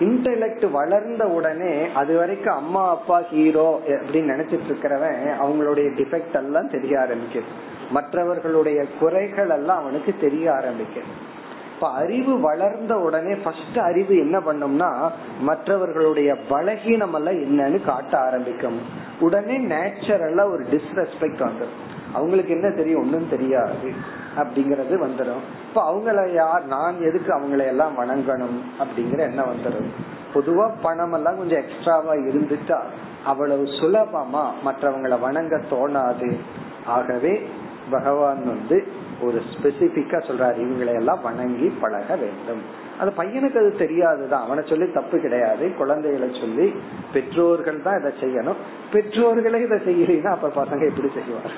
இன்டெலக்ட் 0.00 0.70
வளர்ந்த 0.70 1.26
உடனே 1.26 1.92
அது 1.92 2.16
வரைக்கும் 2.16 2.54
அம்மா 2.54 2.90
அப்பா 2.90 3.20
ஹீரோ 3.20 3.80
அப்படின்னு 3.86 4.32
நினைச்சிட்டு 4.32 4.68
இருக்கிறவன் 4.68 5.16
அவங்களுடைய 5.40 5.88
டிஃபெக்ட் 5.96 6.34
எல்லாம் 6.34 6.70
தெரிய 6.70 6.98
ஆரம்பிக்குது. 6.98 7.50
மற்றவர்களுடைய 7.90 8.84
குறைகள் 9.00 9.50
எல்லாம் 9.50 9.80
அவனுக்கு 9.80 10.14
தெரிய 10.20 10.50
ஆரம்பிக்குது. 10.50 11.10
இப்ப 11.74 11.90
அறிவு 11.92 12.40
வளர்ந்த 12.40 12.98
உடனே 12.98 13.34
ஃபர்ஸ்ட் 13.34 13.78
அறிவு 13.78 14.18
என்ன 14.18 14.38
பண்ணும்னா 14.38 15.10
மற்றவர்களுடைய 15.40 16.36
பலகீனம் 16.50 17.14
எல்லாம் 17.14 17.40
என்னன்னு 17.42 17.84
காட்ட 17.84 18.18
ஆரம்பிக்கும். 18.18 18.80
உடனே 19.20 19.58
நேச்சுரலா 19.58 20.50
ஒரு 20.50 20.64
டிஸ்ரெஸ்பெக்ட் 20.70 21.44
வந்துடும் 21.48 21.76
அவங்களுக்கு 22.12 22.52
என்ன 22.52 22.70
தெரியும்? 22.70 23.00
ஒன்னும் 23.00 23.28
தெரியாது. 23.28 24.16
அப்படிங்கறது 24.42 24.94
வந்துடும் 25.04 25.42
இப்ப 25.68 25.80
அவங்கள 25.90 26.32
யார் 26.32 26.64
நான் 26.64 26.96
எதுக்கு 27.00 27.32
அவங்கள 27.38 27.64
எல்லாம் 27.66 27.98
வணங்கணும் 27.98 28.58
அப்படிங்கிற 28.78 29.18
என்ன 29.18 29.42
வந்துடும் 29.42 29.90
பொதுவா 30.34 30.70
பணம் 30.82 31.12
எல்லாம் 31.12 31.36
கொஞ்சம் 31.36 31.62
எக்ஸ்ட்ராவா 31.64 32.14
இருந்துட்டா 32.14 32.78
அவ்வளவு 33.24 33.64
சுலபமா 33.64 34.42
மற்றவங்களை 34.64 35.20
வணங்க 35.20 35.56
தோணாது. 35.70 36.30
ஆகவே 36.86 37.32
பகவான் 37.90 38.42
வந்து 38.46 38.76
ஒரு 39.20 39.42
ஸ்பெசிபிக்கா 39.52 40.18
சொல்றாரு 40.28 40.58
இவங்களை 40.64 40.92
எல்லாம் 40.94 41.22
வணங்கி 41.22 41.68
பழக 41.80 42.16
வேண்டும். 42.16 42.60
அது 43.00 43.10
பையனுக்கு 43.16 43.58
அது 43.58 43.72
தெரியாதுதான். 43.78 44.44
அவனை 44.44 44.62
சொல்லி 44.66 44.86
தப்பு 44.92 45.16
கிடையாது. 45.20 45.74
குழந்தைகளை 45.76 46.28
சொல்லி 46.40 46.66
பெற்றோர்கள் 47.12 47.82
தான் 47.82 47.98
இதை 48.00 48.12
செய்யணும். 48.22 48.60
பெற்றோர்களே 48.92 49.60
இதை 49.64 49.78
செய்யலைன்னா 49.88 50.32
அப்ப 50.36 50.52
பசங்க 50.64 50.88
எப்படி 50.88 51.10
செய்வார் 51.14 51.56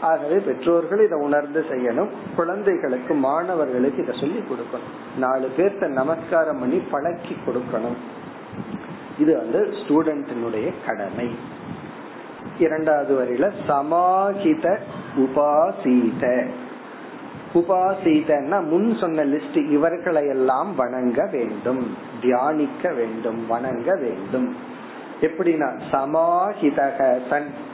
ஆகவே 0.00 0.36
பெற்றோர்கள் 0.36 1.04
இதை 1.04 1.18
உணர்ந்து 1.18 1.64
செய்யணும். 1.70 2.08
குழந்தைகளுக்கு 2.36 3.14
மாணவர்களுக்கு 3.14 4.02
இதை 4.02 4.16
சொல்லி 4.20 4.38
கொடுக்கணும். 4.38 5.18
நாலு 5.18 5.50
பேர்த்த 5.56 5.88
நமஸ்காரம் 5.88 6.58
பண்ணி 6.58 6.82
பழக்கி 6.90 7.36
கொடுக்கணும். 7.46 7.98
இது 9.18 9.36
வந்து 9.36 9.74
ஸ்டூடெண்டினுடைய 9.76 10.72
கடமை. 10.86 11.30
இரண்டாவது 12.58 13.24
வரியில 13.24 13.52
சமாஹித 13.68 14.78
உபாசீத. 15.16 16.46
உபாசீதன்னா 17.54 18.64
முன் 18.64 18.96
சொன்ன 18.98 19.24
லிஸ்ட் 19.24 19.70
இவர்களை 19.70 20.26
எல்லாம் 20.26 20.74
வணங்க 20.74 21.28
வேண்டும். 21.32 21.96
தியானிக்க 22.20 22.92
வேண்டும் 22.92 23.46
வணங்க 23.46 23.94
வேண்டும். 23.94 24.56
எப்படின்னா 25.20 25.80
சமாஹிதக 25.90 27.28
தன் 27.28 27.68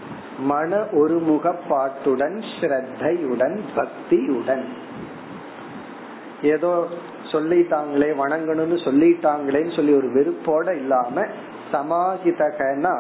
மன 0.51 0.79
ஒருமுகப்பாட்டுடன் 1.01 2.37
ஸ்ரத்தையுடன் 2.53 3.57
பக்தியுடன். 3.77 4.65
ஏதோ 6.43 6.87
சொல்லிட்டாங்களே 7.33 8.11
வணங்கணும்னு 8.23 8.79
சொல்லிட்டாங்களேன்னு 8.85 9.77
சொல்லி 9.77 9.95
ஒரு 9.95 10.09
வெறுப்போட 10.17 10.75
இல்லாம 10.77 11.27
சமாஹிதகனா 11.73 12.95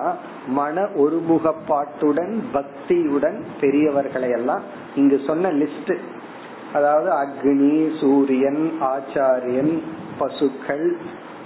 மன 0.46 0.82
ஒருமுகப்பாட்டுடன் 0.82 2.34
பக்தியுடன் 2.54 3.38
பெரியவர்களை 3.60 4.30
எல்லாம் 4.30 4.62
இங்கு 4.96 5.20
சொன்ன 5.26 5.52
லிஸ்ட். 5.52 5.94
அதாவது 6.72 7.10
அக்னி 7.12 8.00
சூரியன் 8.00 8.72
ஆச்சாரியன் 8.80 9.74
பசுக்கள் 10.18 10.96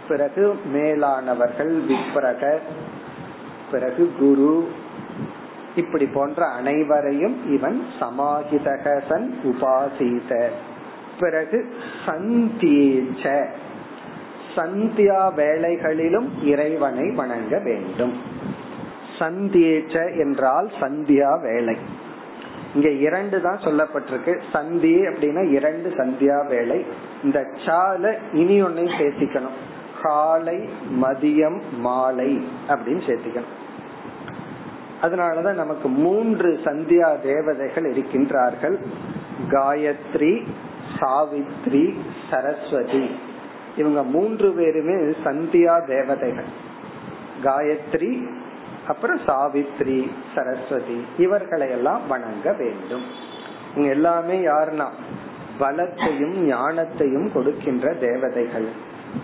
பிறகு 0.08 0.44
மேலானவர்கள் 0.72 1.74
விப்ரக 1.88 2.58
பிறகு 3.70 4.10
குரு 4.18 4.68
இப்படி 5.80 6.06
போன்ற 6.06 6.46
அனைவரையும் 6.46 7.36
இவன் 7.52 7.78
சமாஹிதகசன் 8.00 9.28
உபாசித. 9.44 10.30
பிறகு 11.20 11.58
சந்தீச்ச. 12.06 13.24
சந்தியா 14.56 15.34
வேலைகளிலும் 15.34 16.28
இறைவனை 16.42 17.10
வணங்க 17.10 17.58
வேண்டும். 17.58 18.14
சந்தியேச்ச 19.18 20.18
என்றால் 20.18 20.70
சந்தியா 20.80 21.30
வேலை 21.40 21.76
இங்க 22.74 22.88
இரண்டு 22.88 23.40
தான் 23.40 23.62
சொல்லப்பட்டிருக்கு. 23.64 24.34
சந்தி 24.52 24.94
அப்படின்னா 25.06 25.42
இரண்டு 25.50 25.88
சந்தியா 25.96 26.46
வேலை 26.48 26.84
இந்த 27.24 27.38
சால 27.66 28.18
இனி 28.32 28.62
ஒன்னையும் 28.62 28.98
சேர்த்திக்கணும். 29.00 29.58
காலை 30.02 30.58
மதியம் 31.02 31.58
மாலை 31.78 32.30
அப்படின்னு 32.68 33.02
சேர்த்திக்கணும். 33.08 33.58
அதனாலதான் 35.02 35.54
நமக்கு 35.54 35.88
மூன்று 35.88 36.60
சந்தியா 36.64 37.20
தேவதைகள் 37.20 37.92
இருக்கின்றார்கள். 37.92 38.76
காயத்ரி 39.48 40.46
சாவித்ரி 41.00 41.98
சரஸ்வதி. 42.30 43.10
இவங்க 43.76 44.02
மூன்று 44.02 44.52
பேருமே 44.52 44.94
சந்தியா 45.24 45.86
தேவதைகள். 45.86 46.44
காயத்ரி 47.44 48.28
அப்புறம் 48.88 49.20
சாவித்ரி 49.26 50.10
சரஸ்வதி. 50.34 51.04
இவர்களை 51.18 51.70
எல்லாம் 51.70 52.06
வணங்க 52.06 52.52
வேண்டும். 52.52 53.04
இவங்க 53.72 53.90
எல்லாமே 53.90 54.46
யாருன்னா? 54.46 54.88
பலத்தையும் 55.60 56.50
ஞானத்தையும் 56.50 57.32
கொடுக்கின்ற 57.32 57.94
தேவதைகள். 57.94 58.68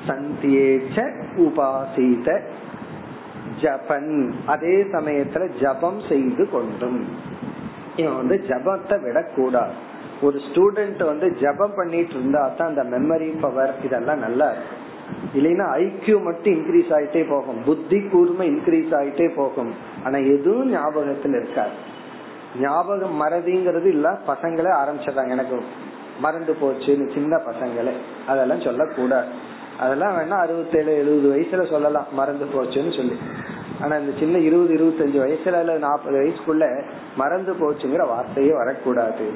சந்தியேச்ச 0.07 1.13
உபாசித 1.37 2.41
ஜபன். 3.63 4.33
அதே 4.47 4.83
சமயத்துல 4.83 5.61
ஜபம் 5.61 6.01
செய்து 6.09 6.51
கொண்டும். 6.51 7.09
இவன் 7.97 8.17
வந்து 8.17 8.45
ஜபத்தை 8.49 9.03
விடக்கூடாது. 9.03 9.73
ஒரு 10.23 10.39
ஸ்டூடெண்ட் 10.39 11.05
வந்து 11.07 11.37
ஜபம் 11.41 11.75
பண்ணிட்டு 11.77 12.15
இருந்தா 12.15 12.49
தான் 12.49 12.77
அந்த 12.77 12.99
மெமரி 12.99 13.41
பவர் 13.41 13.75
இதெல்லாம் 13.85 14.19
நல்லா 14.19 14.51
இருக்கும். 14.51 14.85
இல்லைன்னா 15.35 15.69
ஐக்கியூ 15.73 16.23
மட்டும் 16.23 16.53
இன்க்ரீஸ் 16.53 16.93
ஆயிட்டே 16.93 17.29
போகும். 17.29 17.63
புத்தி 17.65 18.01
கூர்மை 18.01 18.51
இன்க்ரீஸ் 18.51 18.95
ஆயிட்டே 18.95 19.35
போகும். 19.35 19.75
ஆனா 20.05 20.19
எதுவும் 20.19 20.71
ஞாபகத்தில் 20.71 21.33
இருக்காது. 21.33 21.71
ஞாபகம் 22.61 23.23
மறதிங்கிறது 23.23 23.85
இல்ல 23.85 24.19
பசங்களே 24.27 24.73
ஆரம்பிச்சிடறாங்க. 24.73 25.29
எனக்கு 25.29 25.63
மறந்து 26.21 26.57
போச்சுன்னு 26.63 27.15
சின்ன 27.15 27.37
பசங்களே. 27.37 27.93
அதெல்லாம் 28.27 28.61
சொல்லக்கூடாது. 28.61 29.27
அதெல்லாம் 29.79 30.17
வேணா 30.17 30.39
அறுபத்தேழு 30.41 30.95
எழுபது 30.95 31.29
வயசுல 31.35 31.71
சொல்லலாம். 31.71 32.07
மறந்து 32.13 32.45
போச்சுன்னு 32.45 32.97
சொல்லி. 32.97 33.19
ஆனா 33.83 33.97
இந்த 33.97 34.13
சின்ன 34.19 34.39
இருபது 34.39 34.75
இருபத்தஞ்சு 34.75 35.19
வயசுல 35.25 35.61
இல்ல 35.61 35.79
நாற்பது 35.79 36.17
வயசுக்குள்ள 36.19 36.83
மறந்து 37.17 37.53
போச்சுங்கிற 37.53 38.07
வார்த்தையே 38.09 38.53
வரக்கூடாது. 38.53 39.31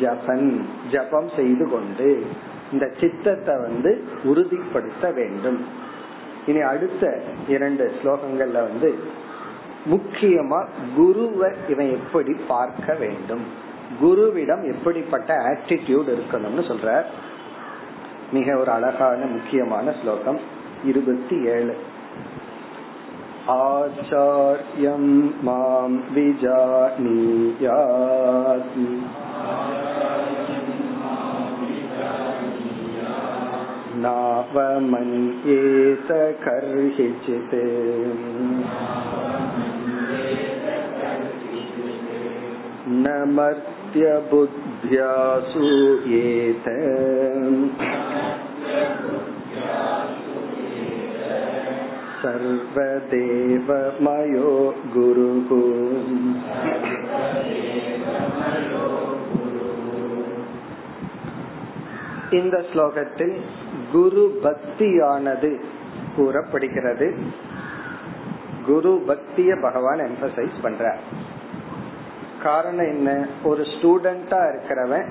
ஜபன் 0.00 0.60
ஜபம் 0.90 1.30
செய்து 1.36 1.70
கொண்டு 1.70 2.26
இந்த 2.72 2.90
சித்தத்தை 3.00 3.54
வந்து 3.56 4.04
உறுதிப்படுத்த 4.24 5.10
வேண்டும். 5.10 5.64
இனி 6.46 6.60
அடுத்த 6.60 7.20
இரண்டு 7.48 7.92
ஸ்லோகங்கள்ல 8.02 8.52
வந்து 8.52 8.98
முக்கியமா 9.90 10.66
குருவை 10.96 11.50
இவன் 11.68 11.90
எப்படி 11.90 12.32
பார்க்க 12.48 12.94
வேண்டும். 12.94 13.44
குருவிடம் 14.02 14.62
எப்படிப்பட்ட 14.72 15.34
ஆட்டிடியூட் 15.34 16.10
இருக்கணும்னு 16.14 16.62
சொல்ற 16.70 17.02
மிக 18.32 18.56
ஒரு 18.56 18.70
அழகான 18.70 19.24
முக்கியமான 19.24 19.92
ஸ்லோகம் 20.02 20.38
இருபத்தி 20.84 21.44
ஏழு. 21.44 21.74
आचार्यं 23.50 25.04
माँ 25.44 25.86
विजानीयात् 26.14 28.76
नावमन्येत 34.02 36.12
न 42.88 43.06
मर्त्यबुद्ध्या 43.28 45.12
सर्वदेवमयो 52.79 53.63
गुरुः 54.93 55.49
இந்த 62.37 62.55
ஸ்லோகத்தில் 62.69 63.35
குரு 63.91 64.23
பக்தியானது 64.45 65.51
கூறப்படுகிறது 66.17 67.07
குரு 68.67 68.93
பக்திய 69.09 69.51
பகவான் 69.65 70.01
எம்பசைஸ் 70.07 70.57
பண்ற 70.65 70.83
காரணம் 72.43 72.89
என்ன 72.93 73.09
ஒரு 73.43 73.63
ஸ்டூடெண்டா 73.73 74.41
இருக்கிறவன் 74.49 75.07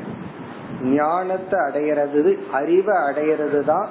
ஞானத்தை 0.93 1.59
அடையிறது 1.69 2.21
அறிவை 2.53 2.97
அடையிறது 3.09 3.61
தான் 3.65 3.89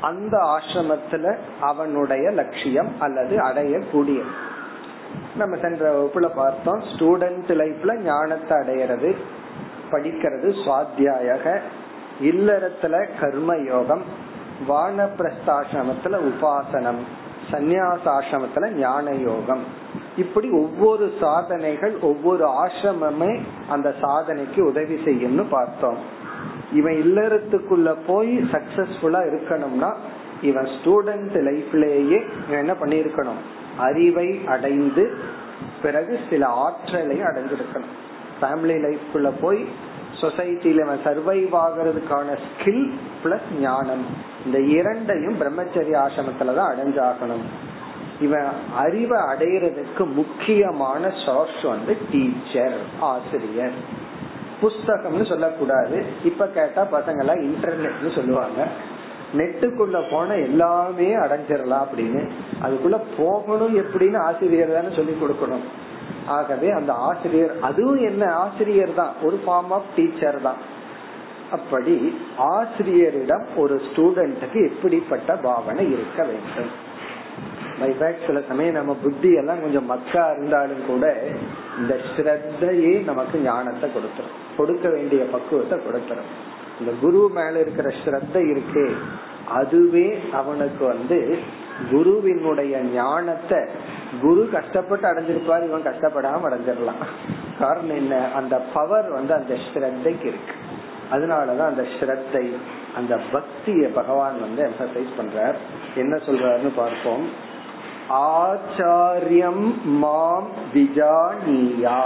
அந்த 0.00 0.38
ஆசிரமத்துல 0.38 1.36
அவனுடைய 1.60 2.30
லட்சியம் 2.30 2.92
அல்லது 2.98 3.36
அடையக்கூடிய 3.36 4.22
நம்ம 5.36 5.56
சென்ற 5.56 5.92
வகுப்புல 5.92 6.28
பார்த்தோம் 6.34 6.80
ஸ்டூடெண்ட் 6.80 7.50
லைஃப்ல 7.56 8.02
ஞானத்தை 8.02 8.58
அடையிறது 8.58 9.14
படிக்கிறது 9.90 10.48
சுவாத்தியாயக 10.64 11.60
இல்லறத்துல 12.20 13.06
கர்ம 13.20 13.56
யோகம் 13.56 14.02
வானப்பிரஸ்தாசிரமத்துல 14.68 16.18
உபாசனம் 16.30 17.00
சந்நியாசாசிரமத்துல 17.50 18.70
ஞான 18.70 19.10
யோகம் 19.10 19.64
இப்படி 20.16 20.50
ஒவ்வொரு 20.50 21.12
சாதனைகள் 21.20 22.00
ஒவ்வொரு 22.00 22.44
ஆசிரமமே 22.44 23.40
அந்த 23.68 23.94
சாதனைக்கு 24.00 24.60
உதவி 24.60 24.94
செய்யும்னு 24.94 25.48
பார்த்தோம். 25.50 25.96
இவன் 26.72 26.94
இல்லறத்துக்குள்ள 26.94 27.96
போய் 28.06 28.36
சக்சஸ்ஃபுல்லா 28.36 29.20
இருக்கணும்னா 29.26 29.94
இவன் 30.42 30.64
ஸ்டூடெண்ட் 30.64 31.36
லைஃப்லயே 31.36 32.30
என்ன 32.50 32.72
பண்ணிருக்கணும் 32.72 33.40
அறிவை 33.78 34.40
அடைந்து 34.46 35.18
பிறகு 35.82 36.18
சில 36.30 36.46
ஆற்றலை 36.46 37.20
அடைஞ்சிருக்கணும் 37.20 37.94
ஃபேமிலி 38.42 38.76
லைஃப்குள்ள 38.86 39.32
போய் 39.40 39.66
சொசைட்டில 40.20 40.80
அவன் 40.80 41.00
சர்வைவ் 41.04 41.54
ஆகிறதுக்கான 41.54 42.38
ஸ்கில் 42.46 42.90
பிளஸ் 43.24 43.58
ஞானம். 43.60 44.04
இந்த 44.44 44.60
இரண்டையும் 44.60 45.40
பிரம்மச்சரிய 45.40 46.06
ஆசிரமத்துலதான் 46.06 46.72
அடைஞ்சாகணும். 46.72 47.44
இவன் 48.20 48.46
அறிவை 48.76 49.20
அடையிறதுக்கு 49.20 50.12
முக்கியமான 50.12 51.12
சோர்ஸ் 51.26 51.62
வந்து 51.62 51.96
டீச்சர் 52.12 52.74
ஆசிரியர். 53.00 54.04
புஸ்தகம்னு 54.62 55.28
சொல்லக்கூடாது. 55.28 56.04
இப்ப 56.24 56.46
கேட்டா 56.46 56.86
பசங்க 56.92 57.18
எல்லாம் 57.18 57.42
இன்டர்நெட்னு 57.42 58.14
சொல்லுவாங்க. 58.14 58.66
நெட்டுக்குள்ள 59.34 60.10
போன 60.10 60.34
எல்லாமே 60.34 61.14
அடைஞ்சிடலாம் 61.16 61.84
அப்படின்னு. 61.86 62.30
அதுக்குள்ள 62.62 63.00
போகணும் 63.18 63.76
எப்படின்னு 63.78 64.16
ஆசிரியர் 64.16 64.72
தானே 64.72 64.94
சொல்லி 64.94 65.16
கொடுக்கணும். 65.22 65.66
ஆகவே 66.26 66.70
அந்த 66.70 66.92
ஆசிரியர் 66.92 67.54
அதுவும் 67.60 68.00
என்ன 68.00 68.32
ஆசிரியர் 68.32 68.94
தான். 68.94 69.12
ஒரு 69.22 69.40
ஃபார்ம் 69.46 69.70
ஆஃப் 69.70 69.92
டீச்சர் 69.96 70.42
தான். 70.42 70.74
அப்படி 71.50 72.18
ஆசிரியரிடம் 72.36 73.46
ஒரு 73.56 73.82
ஸ்டூடெண்ட்டுக்கு 73.86 74.68
எப்படிப்பட்ட 74.68 75.36
பாவனை 75.36 75.92
இருக்க 75.92 76.24
வேண்டும்? 76.24 76.84
பைபேக் 77.80 78.26
சில 78.26 78.40
சமயம் 78.48 78.74
நம்ம 78.74 78.96
புத்தி 79.02 79.34
எல்லாம் 79.34 79.60
கொஞ்சம் 79.60 79.86
மக்கா 79.86 80.30
இருந்தாலும் 80.30 80.86
கூட 80.86 81.22
இந்த 81.78 81.98
ஸ்ரத்தையே 82.16 83.04
நமக்கு 83.04 83.38
ஞானத்தை 83.38 83.90
கொடுத்துரும். 83.90 84.45
கொடுக்க 84.56 84.88
வேண்டிய 84.88 85.24
பக்குவத்தை 85.24 85.78
கொடுக்கணும். 85.78 86.30
இந்த 86.80 86.92
குரு 87.00 87.30
மேல 87.34 87.60
இருக்கிற 87.60 87.94
ஸ்ரத்த 88.04 88.50
இருக்கு 88.50 88.96
அதுவே 89.48 90.20
அவனுக்கு 90.32 90.86
வந்து 90.86 91.38
குருவினுடைய 91.90 92.78
ஞானத்தை 92.78 93.58
குரு 94.20 94.48
கஷ்டப்பட்டு 94.52 95.08
அடைஞ்சிருப்பார் 95.08 95.66
இவன் 95.66 95.82
கஷ்டப்படாம 95.82 96.40
அடைஞ்சிடலாம். 96.42 97.04
காரணம் 97.58 97.96
என்ன? 97.96 98.28
அந்த 98.34 98.56
பவர் 98.74 99.10
வந்து 99.10 99.34
அந்த 99.34 99.54
ஸ்ரத்தைக்கு 99.54 100.26
இருக்கு. 100.26 100.54
அதனாலதான் 101.12 101.66
அந்த 101.66 101.84
ஸ்ரத்தை 102.00 102.50
அந்த 102.96 103.20
பக்திய 103.32 103.82
பகவான் 103.94 104.40
வந்து 104.40 104.70
எம்பசைஸ் 104.70 105.20
பண்றார். 105.20 105.54
என்ன 105.96 106.16
சொல்றாருன்னு 106.16 106.70
பார்ப்போம். 106.76 107.28
ஆச்சாரியம் 108.10 109.82
மாம் 109.84 110.48
விஜானியா. 110.74 112.00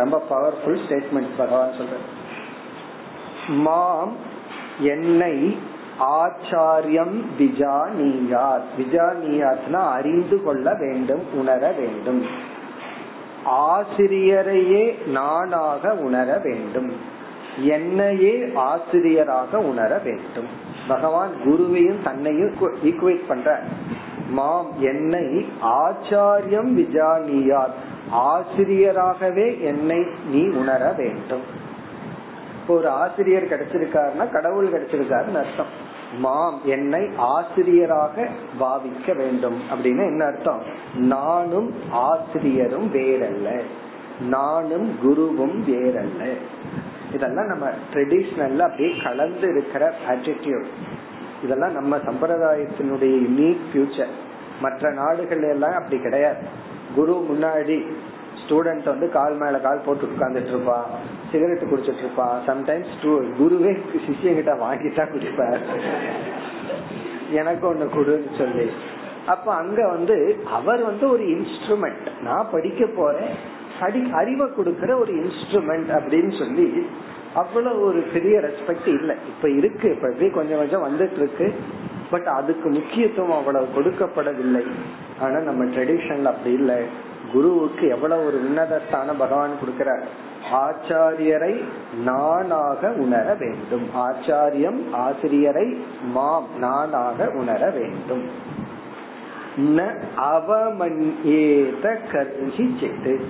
ரொம்ப 0.00 0.22
பவர்ஃபுல் 0.30 0.78
ஸ்டேட்மெண்ட் 0.88 1.36
பகவான் 1.36 1.74
சொல்ற 1.78 1.96
மாம் 3.48 4.12
என்னை 4.78 5.56
ஆச்சாரியம் 6.00 7.16
விஜானியாத். 7.38 8.68
விஜானியாத்னா 8.78 9.82
அறிந்து 9.90 10.42
கொள்ள 10.42 10.74
வேண்டும் 10.74 11.22
உணர 11.34 11.72
வேண்டும். 11.72 12.22
ஆசிரியரையே 13.50 15.06
நானாக 15.06 15.94
உணர 15.94 16.40
வேண்டும். 16.42 16.92
என்னையே 17.56 18.34
ஆசிரியராக 18.54 19.58
உணர 19.58 19.98
வேண்டும். 19.98 20.48
பகவான் 20.88 21.30
குருவையும் 21.44 22.02
தன்னையும் 22.04 22.54
ஈக்குவேட் 22.84 23.28
பண்ற 23.28 23.60
மாம் 24.28 24.70
என்னை 24.78 25.26
ஆச்சாரியம் 25.62 26.70
விஜானியாத். 26.80 27.80
ஆசிரியராகவே 28.12 29.60
என்னை 29.60 30.06
நீ 30.30 30.48
உணர 30.48 30.94
வேண்டும். 30.96 31.42
ஒரு 32.68 32.88
ஆசிரியர் 32.88 33.48
கிடைச்சிருக்காருன்னா 33.48 34.30
கடவுள் 34.30 34.68
கிடைச்சிருக்காருன்னு 34.68 35.36
அர்த்தம். 35.36 35.88
மாம் 36.18 36.60
என்னை 36.64 37.10
ஆசிரியராக 37.16 38.28
பாவிக்க 38.60 39.16
வேண்டும் 39.16 39.60
அப்படின்னு 39.70 40.06
என்ன 40.06 40.24
அர்த்தம்? 40.24 40.62
நானும் 40.94 41.74
ஆசிரியரும் 41.90 42.94
வேறல்ல. 42.94 43.62
நானும் 44.20 44.98
குருவும் 45.04 45.70
வேறல்ல. 45.70 46.36
இதெல்லாம் 47.14 47.46
நம்ம 47.46 47.68
ட்ரெடிஷ்னல்ல 47.92 48.58
அப்படியே 48.58 48.96
கலந்து 49.02 49.50
இருக்கிற 49.50 49.92
ஆட்டிடியூட் 50.08 50.66
இதெல்லாம் 51.44 51.72
நம்ம 51.72 51.96
சம்பிரதாயத்தினுடைய 51.96 53.18
யூனிக் 53.18 53.60
ஃபியூச்சர் 53.72 54.10
மற்ற 54.60 54.90
நாடுகள் 54.90 55.42
எல்லாம் 55.42 55.72
அப்படி 55.72 55.98
கிடையாது. 55.98 56.68
குரு 56.94 57.14
முன்னாடி 57.30 57.76
ஸ்டூடெண்ட் 58.42 58.84
வந்து 58.84 59.08
கால் 59.10 59.36
மேல 59.36 59.58
கால் 59.58 59.84
போட்டு 59.86 60.06
உட்கார்ந்துட்டு 60.06 60.52
இருப்பான் 60.54 60.86
சிகரெட் 61.32 61.70
குடிச்சிட்டு 61.72 62.02
இருப்பான் 62.04 62.40
சம்டைம்ஸ் 62.46 62.94
குருவே 63.40 63.72
சிஷியங்கிட்ட 64.06 64.54
வாங்கிட்டா 64.64 65.04
குடிப்பார் 65.12 65.60
எனக்கு 67.32 67.64
ஒண்ணு 67.74 67.86
குடுன்னு 67.96 68.38
சொல்லி. 68.38 68.70
அப்ப 69.26 69.54
அங்க 69.54 69.88
வந்து 69.88 70.44
அவர் 70.52 70.82
வந்து 70.82 71.10
ஒரு 71.10 71.24
இன்ஸ்ட்ருமெண்ட் 71.24 72.06
நான் 72.22 72.48
படிக்க 72.52 72.86
போறேன். 72.96 73.34
அடி 73.80 74.10
அறிவை 74.12 74.46
கொடுக்கற 74.46 74.98
ஒரு 75.00 75.12
இன்ஸ்ட்ருமெண்ட் 75.14 75.90
அப்படின்னு 75.98 76.38
சொல்லி 76.38 76.86
அவ்வளவு 77.34 77.80
ஒரு 77.80 78.00
பெரிய 78.12 78.38
ரெஸ்பெக்ட் 78.38 78.88
இல்ல. 78.88 79.16
இப்ப 79.26 79.48
இருக்கு 79.50 79.90
இப்ப 79.90 80.28
கொஞ்சம் 80.30 80.58
கொஞ்சம் 80.58 80.84
வந்துட்டு 80.84 81.16
இருக்கு. 81.16 81.54
பட் 82.10 82.24
அதுக்கு 82.24 82.68
முக்கியத்துவம் 82.68 83.36
அவ்வளவு 83.36 83.66
கொடுக்கப்படவில்லை. 83.76 84.64
ஆனா 85.20 85.38
நம்ம 85.38 85.64
ட்ரெடிஷன்ல 85.64 86.24
அப்படி 86.24 86.54
இல்லை. 86.54 87.08
குருவுக்கு 87.32 87.88
எவ்வளவு 87.88 88.26
ஒரு 88.26 88.40
உன்னதத்தான 88.48 89.12
பகவான் 89.18 89.50
கொடுக்கிறார். 89.60 90.02
ஆச்சாரியரை 90.52 91.64
நானாக 92.04 92.90
உணர 92.90 93.34
வேண்டும். 93.34 93.86
ஆச்சாரியம் 93.96 94.90
ஆசிரியரை 94.92 95.78
மாம் 96.12 96.46
நானாக 96.58 97.30
உணர 97.34 97.70
வேண்டும். 97.70 98.24
ந 99.56 99.94
அவமன்யேத 100.16 101.96
கர்ஹி 102.12 102.80
சித்து 102.80 103.20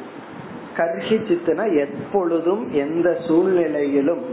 கர்ஹி 0.76 1.16
சித்துனா 1.28 1.78
எப்பொழுதும் 1.78 2.72
எந்த 2.72 3.18
சூழ்நிலையிலும் 3.26 4.24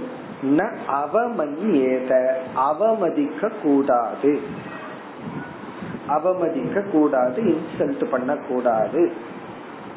ந 0.43 0.69
அவமன்யேத 0.87 2.31
அவமதிக்க 2.55 3.51
கூடாது 3.63 4.39
அவமதிக்க 6.07 6.91
கூடாது 6.91 7.41
இன்சல்ட் 7.41 8.05
பண்ண 8.09 8.35
கூடாது 8.35 9.11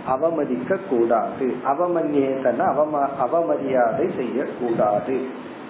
அவமதிக்க 0.08 0.78
கூடாது 0.88 1.56
அவமன்யேதன 1.66 2.60
அவம 2.66 3.08
அவமரியாதை 3.20 4.16
செய்யக்கூடாது. 4.16 5.20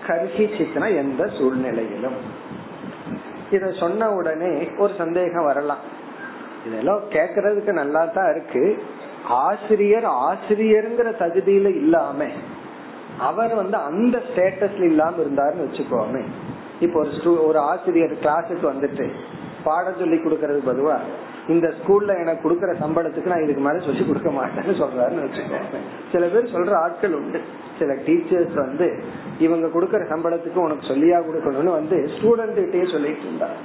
கர்ஹி 0.06 0.46
சித்தன 0.46 0.96
எந்த 0.96 1.30
சூழ்நிலையிலும். 1.38 2.14
இத 3.50 3.72
சொன்ன 3.72 4.10
உடனே 4.10 4.68
ஒரு 4.78 4.92
சந்தேகம் 4.98 5.44
வரலாம். 5.44 5.78
இதெல்லாம் 6.66 7.00
கேக்குறதுக்கு 7.10 7.72
நல்லா 7.72 8.04
தான் 8.04 8.30
இருக்கு. 8.30 8.82
ஆசிரியர் 9.28 10.04
ஆசிரியருங்கிற 10.04 11.08
தகுதியில 11.18 11.66
இல்லாம 11.74 12.24
அவர் 13.28 13.52
வந்து 13.60 13.76
அந்த 13.88 14.16
ஸ்டேட்டஸ்ல 14.28 14.84
இல்லாம 14.92 15.22
இருந்தாருன்னு 15.24 15.66
வச்சுக்கோமே. 15.66 16.22
இப்போ 16.84 16.98
ஒரு 17.00 17.32
ஒரு 17.46 17.58
ஆசிரியர் 17.70 18.14
கிளாஸுக்கு 18.22 18.66
வந்துட்டு 18.72 19.06
பாடம் 19.64 19.98
சொல்லி 19.98 20.16
கொடுக்கறது 20.16 20.60
பொதுவா 20.68 20.96
இந்த 21.52 21.66
ஸ்கூல்ல 21.78 22.12
எனக்கு 22.22 22.42
கொடுக்கற 22.44 22.70
சம்பளத்துக்கு 22.82 23.32
நான் 23.32 23.44
இதுக்கு 23.44 23.62
மேல 23.66 23.80
சொல்லி 23.86 24.04
கொடுக்க 24.06 24.30
மாட்டேன்னு 24.30 24.74
சொல்றாருன்னு 24.80 25.24
வச்சுக்கோங்க 25.26 25.78
சில 26.12 26.26
பேர் 26.32 26.52
சொல்ற 26.54 26.72
ஆட்கள் 26.84 27.16
உண்டு. 27.20 27.40
சில 27.78 27.92
டீச்சர்ஸ் 28.06 28.56
வந்து 28.64 28.88
இவங்க 29.38 29.66
கொடுக்கற 29.74 30.02
சம்பளத்துக்கு 30.12 30.64
உனக்கு 30.66 30.84
சொல்லியா 30.92 31.18
கொடுக்கணும்னு 31.28 31.72
வந்து 31.80 31.98
ஸ்டூடெண்ட் 32.14 32.58
கிட்டே 32.60 32.84
சொல்லிட்டு 32.94 33.26
இருந்தாங்க. 33.28 33.58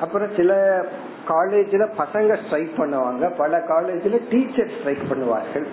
அப்புறம் 0.00 0.28
சில 0.36 0.80
காலேஜ்ல 1.28 1.88
பசங்க 1.98 2.44
ஸ்ட்ரைக் 2.44 2.78
பண்ணுவாங்க. 2.78 3.30
பல 3.36 3.58
காலேஜ்ல 3.58 4.20
டீச்சர் 4.30 4.70
ஸ்ட்ரைக் 4.78 5.06
பண்ணுவார்கள். 5.10 5.66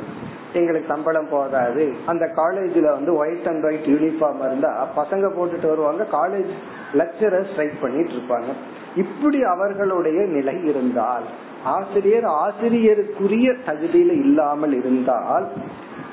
எங்களுக்கு 0.53 0.93
சம்பளம் 0.93 1.30
போதாது. 1.30 1.93
அந்த 2.05 2.25
காலேஜ்ல 2.36 2.91
வந்து 2.91 3.15
ஒயிட் 3.15 3.47
அண்ட் 3.47 3.63
ஒயிட் 3.63 3.86
யூனிஃபார்ம் 3.86 4.39
இருந்தா 4.39 4.88
பசங்க 4.97 5.32
போட்டுட்டு 5.38 5.67
வருவாங்க. 5.67 6.05
காலேஜ் 6.11 6.49
லெக்சரர் 6.93 7.51
ஸ்ட்ரைக் 7.51 7.82
பண்ணிட்டு 7.82 8.13
இருப்பாங்க. 8.13 8.53
இப்படி 8.95 9.43
அவர்களுடைய 9.43 10.21
நிலை 10.21 10.65
இருந்தால் 10.65 11.23
ஆசிரியர் 11.63 12.23
ஆசிரியருக்குரிய 12.23 13.55
தகுதியில 13.65 14.11
இல்லாமல் 14.11 14.73
இருந்தால் 14.73 15.47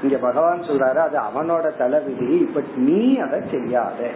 இங்க 0.03 0.17
பகவான் 0.17 0.61
சொல்றாரு 0.61 0.97
அது 0.97 1.19
அவனோட 1.19 1.77
தலைவிதி 1.77 2.51
பட் 2.55 2.73
நீ 2.77 3.19
அதை 3.19 3.41
செய்யாத. 3.51 4.11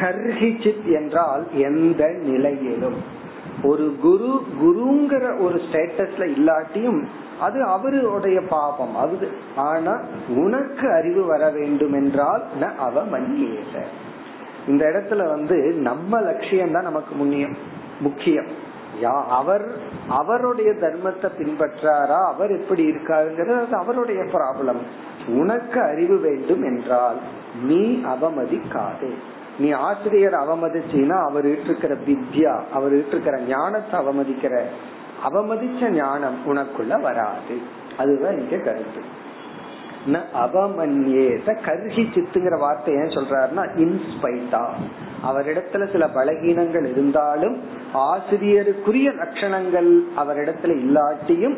கர்ஹிச்சித் 0.00 0.84
என்றால் 0.84 1.46
எந்த 1.52 2.08
நிலையிலும். 2.08 3.18
ஒரு 3.62 3.96
குரு 4.02 4.30
குருங்கிற 4.62 5.24
ஒரு 5.42 5.56
ஸ்டேட்டஸ்ல 5.66 6.24
இல்லாட்டியும் 6.36 7.00
அது 7.40 7.58
அவருடைய 7.64 8.38
பாபம். 8.48 8.94
அது 8.96 9.28
ஆனா 9.56 9.94
உனக்கு 10.36 10.86
அறிவு 10.92 11.22
வர 11.24 11.42
வேண்டும் 11.50 11.92
என்றால் 11.92 12.42
அவ 12.78 13.04
மன்னியேச 13.04 13.74
இந்த 14.66 14.82
இடத்துல 14.92 15.26
வந்து 15.28 15.56
நம்ம 15.88 16.20
லட்சியம் 16.20 16.72
தான் 16.72 16.82
நமக்கு 16.82 17.14
முன்னியம் 17.14 17.56
முக்கியம். 18.00 18.50
அவர் 19.30 19.64
அவருடைய 20.08 20.70
தர்மத்தை 20.80 21.28
பின்பற்றாரா 21.38 22.18
அவர் 22.32 22.50
எப்படி 22.50 22.82
இருக்காருங்கிறது 22.90 23.74
அவருடைய 23.82 24.22
ப்ராப்ளம் 24.32 24.80
உனக்கு 25.28 25.80
அறிவு 25.80 26.16
வேண்டும் 26.18 26.62
என்றால் 26.62 27.20
நீ 27.62 28.00
அவமதிக்காதே. 28.04 29.12
நீ 29.58 29.70
ஆசிரியர் 29.70 30.32
அவமதிச்சினா 30.32 31.24
அவர் 31.28 31.46
இருக்கிற 31.46 31.94
வித்யா 31.94 32.62
அவர் 32.72 33.06
இருக்கிற 33.06 33.40
ஞானத்தை 33.40 34.00
அவமதிக்கிற 34.00 34.62
அவமதிச்ச 35.30 35.88
ஞானம் 35.88 36.36
உனக்குள்ள 36.46 37.00
வராது. 37.00 37.60
அதுதான் 37.98 38.38
இங்க 38.38 38.56
கருத்து. 38.56 39.18
அவமன்யேத 40.08 41.56
கருகி 41.66 42.02
சித்துங்கிற 42.14 42.58
வார்த்தை 42.58 42.94
ஏன் 42.94 43.02
சொல்றாருன்னா 43.02 43.68
இன்ஸ்பைட்டா 43.76 44.68
அவரிடத்துல 45.26 45.92
சில 45.92 46.06
பலகீனங்கள் 46.06 46.90
இருந்தாலும் 46.90 47.60
ஆசிரியருக்குரிய 47.94 49.12
லட்சணங்கள் 49.14 49.98
அவரிடத்துல 50.16 50.70
இல்லாட்டியும் 50.76 51.56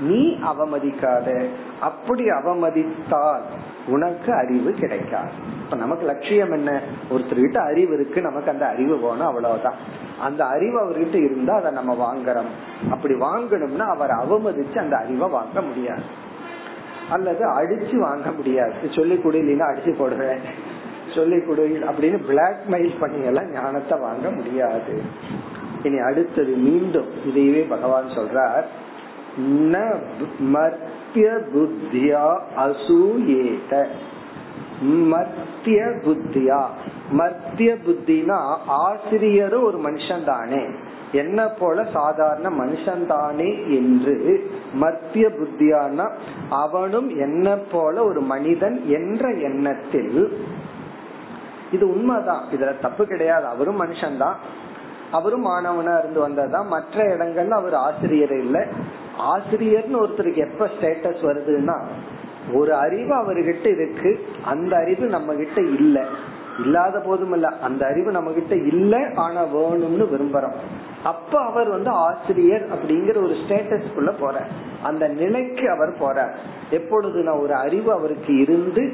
நீ 0.00 0.38
அவமதிக்காத. 0.42 1.46
அப்படி 1.80 2.24
அவமதித்தால் 2.24 3.40
உனக்கு 3.86 4.32
அறிவு 4.32 4.72
கிடைக்காது. 4.72 5.30
இப்ப 5.64 5.76
நமக்கு 5.76 6.06
லட்சியம் 6.06 6.52
என்ன? 6.52 6.80
ஒருத்தர்கிட்ட 7.10 7.56
அறிவு 7.56 7.94
இருக்கு 7.94 8.20
நமக்கு 8.20 8.50
அந்த 8.50 8.66
அறிவு 8.66 8.96
போனோம் 8.96 9.26
அவ்வளவுதான். 9.26 9.74
அந்த 10.20 10.44
அறிவு 10.44 10.84
அவர்கிட்ட 10.84 11.14
இருந்தா 11.14 11.54
அதை 11.56 11.72
நம்ம 11.72 12.14
வாங்குறோம். 12.14 12.50
அப்படி 12.90 13.14
வாங்கணும்னா 13.14 13.86
அவர் 13.86 14.10
அவமதிச்சு 14.10 14.78
அந்த 14.78 14.96
அறிவை 14.96 15.28
வாங்க 15.28 15.62
முடியாது. 15.62 16.02
அல்லது 17.10 17.46
அடிச்சு 17.48 17.96
வாங்க 17.96 18.30
முடியாது. 18.30 18.72
சொல்லி 18.90 19.14
குடியில 19.14 19.66
அடிச்சு 19.66 19.94
போடுவேன். 19.98 20.38
சொல்லி 21.14 21.40
கொடு 21.40 21.80
அப்படின்னு 21.88 22.20
பிளாக்மெயில் 22.28 22.98
பண்ணி 23.00 23.24
எல்லாம் 23.24 23.52
ஞானத்தை 23.52 23.98
வாங்க 23.98 24.30
முடியாது. 24.30 25.02
இனி 25.82 25.98
அடுத்தது 25.98 26.54
மீண்டும் 26.54 27.06
இதையவே 27.26 27.68
பகவான் 27.68 28.06
சொல்றார். 28.06 28.64
ந 29.50 30.00
மத்திய 30.38 31.38
புத்தியா 31.54 32.38
அசூயேத. 32.56 33.86
மத்திய 34.82 35.84
புத்தியா. 35.84 36.64
மத்திய 37.10 37.76
புத்தினா 37.86 38.56
ஆசிரியரும் 38.66 39.64
ஒரு 39.64 39.78
மனுஷன் 39.78 40.24
தானே 40.24 40.66
என்ன 41.16 41.46
போல 41.46 41.86
சாதாரண 41.92 42.48
மனுஷன் 42.50 43.06
தானே 43.06 43.74
என்று 43.74 44.50
மத்திய 44.72 45.30
புத்தியான 45.30 46.10
அவனும் 46.50 47.08
என்ன 47.08 47.56
போல 47.72 48.04
ஒரு 48.04 48.20
மனிதன் 48.20 48.86
என்ற 48.86 49.28
எண்ணத்தில் 49.28 50.38
இது 51.72 51.88
உண்மைதான். 51.88 52.44
இதுல 52.52 52.80
தப்பு 52.80 53.06
கிடையாது. 53.06 53.46
அவரும் 53.46 53.84
மனுஷன்தான். 53.84 54.34
அவரும் 55.12 55.46
மாணவனா 55.46 55.98
இருந்து 55.98 56.28
வந்ததுதான். 56.28 56.66
மற்ற 56.66 57.16
இடங்கள்ல 57.16 57.48
அவர் 57.48 57.74
ஆசிரியர் 57.74 58.38
இல்ல. 58.38 58.66
ஆசிரியர்னு 59.18 60.06
ஒருத்தருக்கு 60.06 60.50
எப்ப 60.50 60.70
ஸ்டேட்டஸ் 60.80 61.22
வருதுன்னா 61.22 61.80
ஒரு 62.52 62.74
அறிவு 62.74 63.14
அவர்கிட்ட 63.14 63.66
இருக்கு. 63.66 64.26
அந்த 64.44 64.76
அறிவு 64.76 65.06
நம்ம 65.06 65.34
கிட்ட 65.34 65.60
இல்ல. 65.60 66.04
இல்லாத 66.64 67.00
போதும் 67.00 67.32
இல்ல 67.32 67.48
அந்த 67.48 67.86
அறிவு 67.86 68.10
நம்ம 68.10 68.32
கிட்ட 68.32 68.54
இல்ல. 68.54 69.08
ஆனா 69.14 69.44
வேணும்னு 69.44 70.06
விரும்புறோம். 70.12 70.54
அப்ப 71.08 71.32
அவர் 71.40 71.68
வந்து 71.68 71.90
ஆசிரியர் 72.06 72.64
அப்படிங்கிற 72.74 73.16
ஒரு 73.26 73.34
ஸ்டேட்டஸ்க்குள்ள 73.42 74.12
போற 74.20 74.36
அந்த 74.88 75.04
நிலைக்கு 75.20 75.64
அவர் 75.70 75.92
போற 75.98 76.18
எப்பொழுது 76.70 77.18
நான் 77.22 77.42
ஒரு 77.44 77.54
அறிவு 77.64 77.90
அவருக்கு 77.92 78.32
இருந்து 78.44 78.84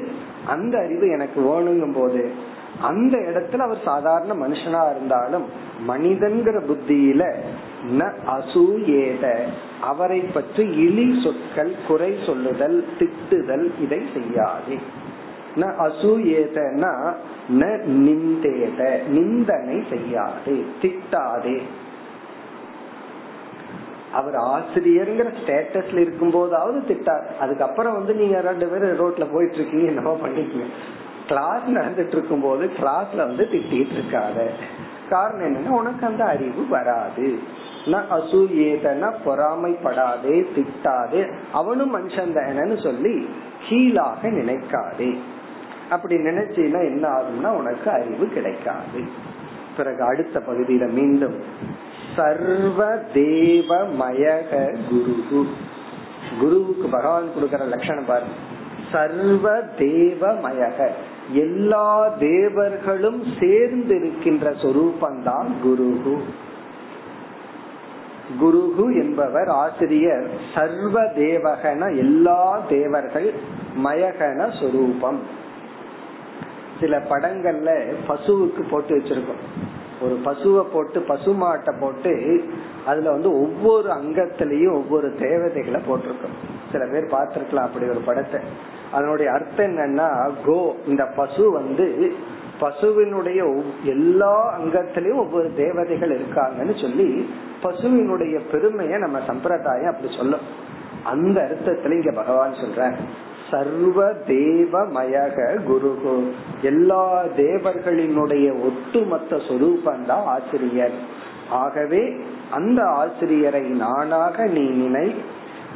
அந்த 0.45 0.73
அறிவு 0.77 1.05
எனக்கு 1.09 1.39
வேணுங்கும் 1.49 1.97
போது 1.99 2.23
அந்த 2.87 3.15
இடத்துல 3.29 3.65
அவர் 3.65 3.81
சாதாரண 3.83 4.33
மனுஷனா 4.35 4.81
இருந்தாலும் 4.93 5.45
மனிதன்கிற 5.87 6.57
புத்தியில 6.69 7.23
ந 7.99 8.01
அசூயேத 8.35 9.25
அவரை 9.89 10.19
பற்றி 10.35 10.63
இழி 10.85 11.07
சொற்கள் 11.23 11.71
குறை 11.87 12.11
சொல்லுதல் 12.25 12.77
திட்டுதல் 12.99 13.65
இதை 13.85 14.01
செய்யாதே. 14.15 14.77
ந 15.61 15.69
அசூயேதனா 15.87 16.93
ந 17.59 17.63
நிந்தேத 18.05 18.81
நிந்தனை 19.07 19.77
செய்யாதே 19.89 20.57
திட்டாதே. 20.81 21.57
அவர் 24.13 24.37
ஆசிரியர்ங்கிற 24.55 25.29
ஸ்டேட்டஸ்ல 25.39 26.03
இருக்கும் 26.05 26.31
போதாவது 26.31 26.79
திட்டார். 26.89 27.25
அதுக்கப்புறம் 27.39 27.93
வந்து 27.93 28.13
நீங்க 28.13 28.41
ரெண்டு 28.41 28.65
பேரும் 28.67 28.99
ரோட்ல 29.01 29.25
போயிட்டு 29.33 29.55
இருக்கீங்க 29.55 29.87
என்னவோ 29.87 30.13
பண்ணிக்கீங்க. 30.23 30.67
கிளாஸ் 31.27 31.67
நடந்துட்டு 31.67 32.15
இருக்கும் 32.17 32.41
போது 32.41 32.63
கிளாஸ்ல 32.79 33.15
வந்து 33.15 33.43
திட்டிட்டு 33.51 33.95
இருக்காத 33.97 34.47
காரணம் 35.09 35.47
என்னன்னா 35.47 35.69
உனக்கு 35.69 36.05
அந்த 36.05 36.23
அறிவு 36.23 36.63
வராது. 36.69 37.27
அசூயேதனா 38.17 39.07
பொறாமைப்படாதே 39.25 40.35
திட்டாதே 40.55 41.21
அவனும் 41.53 41.95
மனுஷன் 41.95 42.35
தானு 42.37 42.75
சொல்லி 42.83 43.15
கீழாக 43.67 44.29
நினைக்காதே. 44.39 45.09
அப்படி 45.89 46.15
நினைச்சீன்னா 46.15 46.81
என்ன 46.91 47.05
ஆகும்னா 47.17 47.49
உனக்கு 47.61 47.89
அறிவு 47.91 48.25
கிடைக்காது. 48.33 49.01
பிறகு 49.77 50.01
அடுத்த 50.03 50.41
பகுதியில 50.47 50.85
மீண்டும் 50.91 51.37
சர்வ 52.15 52.95
தேவமயக 53.13 54.77
குரு 54.89 55.47
குருவுக்கு 56.39 56.87
பகவான் 56.87 57.29
கொடுக்கற 57.35 57.67
லட்சணம் 57.67 58.05
பாரு. 58.05 58.23
சர்வ 58.91 59.57
தேவமயக 59.79 60.87
எல்லா 61.31 62.07
தேவர்களும் 62.07 63.23
சேர்ந்து 63.39 63.95
இருக்கின்ற 63.95 64.51
சொரூபந்தான் 64.51 65.47
குருகு 65.63 66.17
குருகு 68.41 68.85
என்பவர் 69.03 69.47
ஆசிரியர். 69.47 70.27
சர்வ 70.55 71.01
தேவகன 71.01 71.97
எல்லா 71.97 72.59
தேவர்கள் 72.69 73.33
மயகன 73.83 74.59
சொரூபம். 74.59 75.19
சில 76.79 76.99
படங்கள்ல 76.99 77.83
பசுவுக்கு 78.07 78.61
போட்டு 78.69 78.97
வச்சிருக்கோம். 78.97 79.43
ஒரு 80.03 80.15
பசுவை 80.25 80.63
போட்டு 80.73 80.99
பசுமாட்டை 81.07 81.73
போட்டு 81.79 82.13
அதுல 82.85 83.11
வந்து 83.11 83.29
ஒவ்வொரு 83.41 83.89
அங்கத்திலையும் 83.89 84.73
ஒவ்வொரு 84.73 85.15
தேவதைகளை 85.15 85.81
போட்டிருக்கோம். 85.89 86.37
சில 86.71 86.85
பேர் 86.85 87.13
பார்த்திருக்கலாம் 87.13 87.67
அப்படி 87.69 87.85
ஒரு 87.87 88.01
படத்தை. 88.05 88.39
அதனுடைய 88.93 89.31
அர்த்தம் 89.31 89.71
என்னன்னா 89.71 90.09
கோ 90.45 90.75
இந்த 90.87 91.03
பசு 91.15 91.51
வந்து 91.51 91.87
பசுவினுடைய 92.59 93.39
எல்லா 93.83 94.33
அங்கத்திலையும் 94.59 95.23
ஒவ்வொரு 95.25 95.51
தேவதைகள் 95.55 96.13
இருக்காங்கன்னு 96.17 96.81
சொல்லி 96.81 97.07
பசுவினுடைய 97.63 98.35
பெருமையை 98.51 98.99
நம்ம 98.99 99.19
சம்பிரதாயம் 99.27 99.93
அப்படி 99.93 100.13
சொல்லும். 100.17 100.45
அந்த 101.03 101.37
அர்த்தத்துல 101.41 101.91
இங்க 101.91 102.11
பகவான் 102.11 102.53
சொல்ற 102.53 102.81
சர்வ 103.53 104.11
தேவமயக 104.27 105.37
குருகு 105.69 106.15
எல்லா 106.61 107.05
தேவர்களினுடைய 107.37 108.47
ஒட்டுமொத்த 108.63 109.35
சொரூபந்தான் 109.35 110.25
ஆசிரியர். 110.35 110.97
ஆகவே 111.49 112.01
அந்த 112.51 112.79
ஆசிரியரை 112.83 113.61
நானாக 113.61 114.45
நீ 114.45 114.65
நினை 114.69 115.15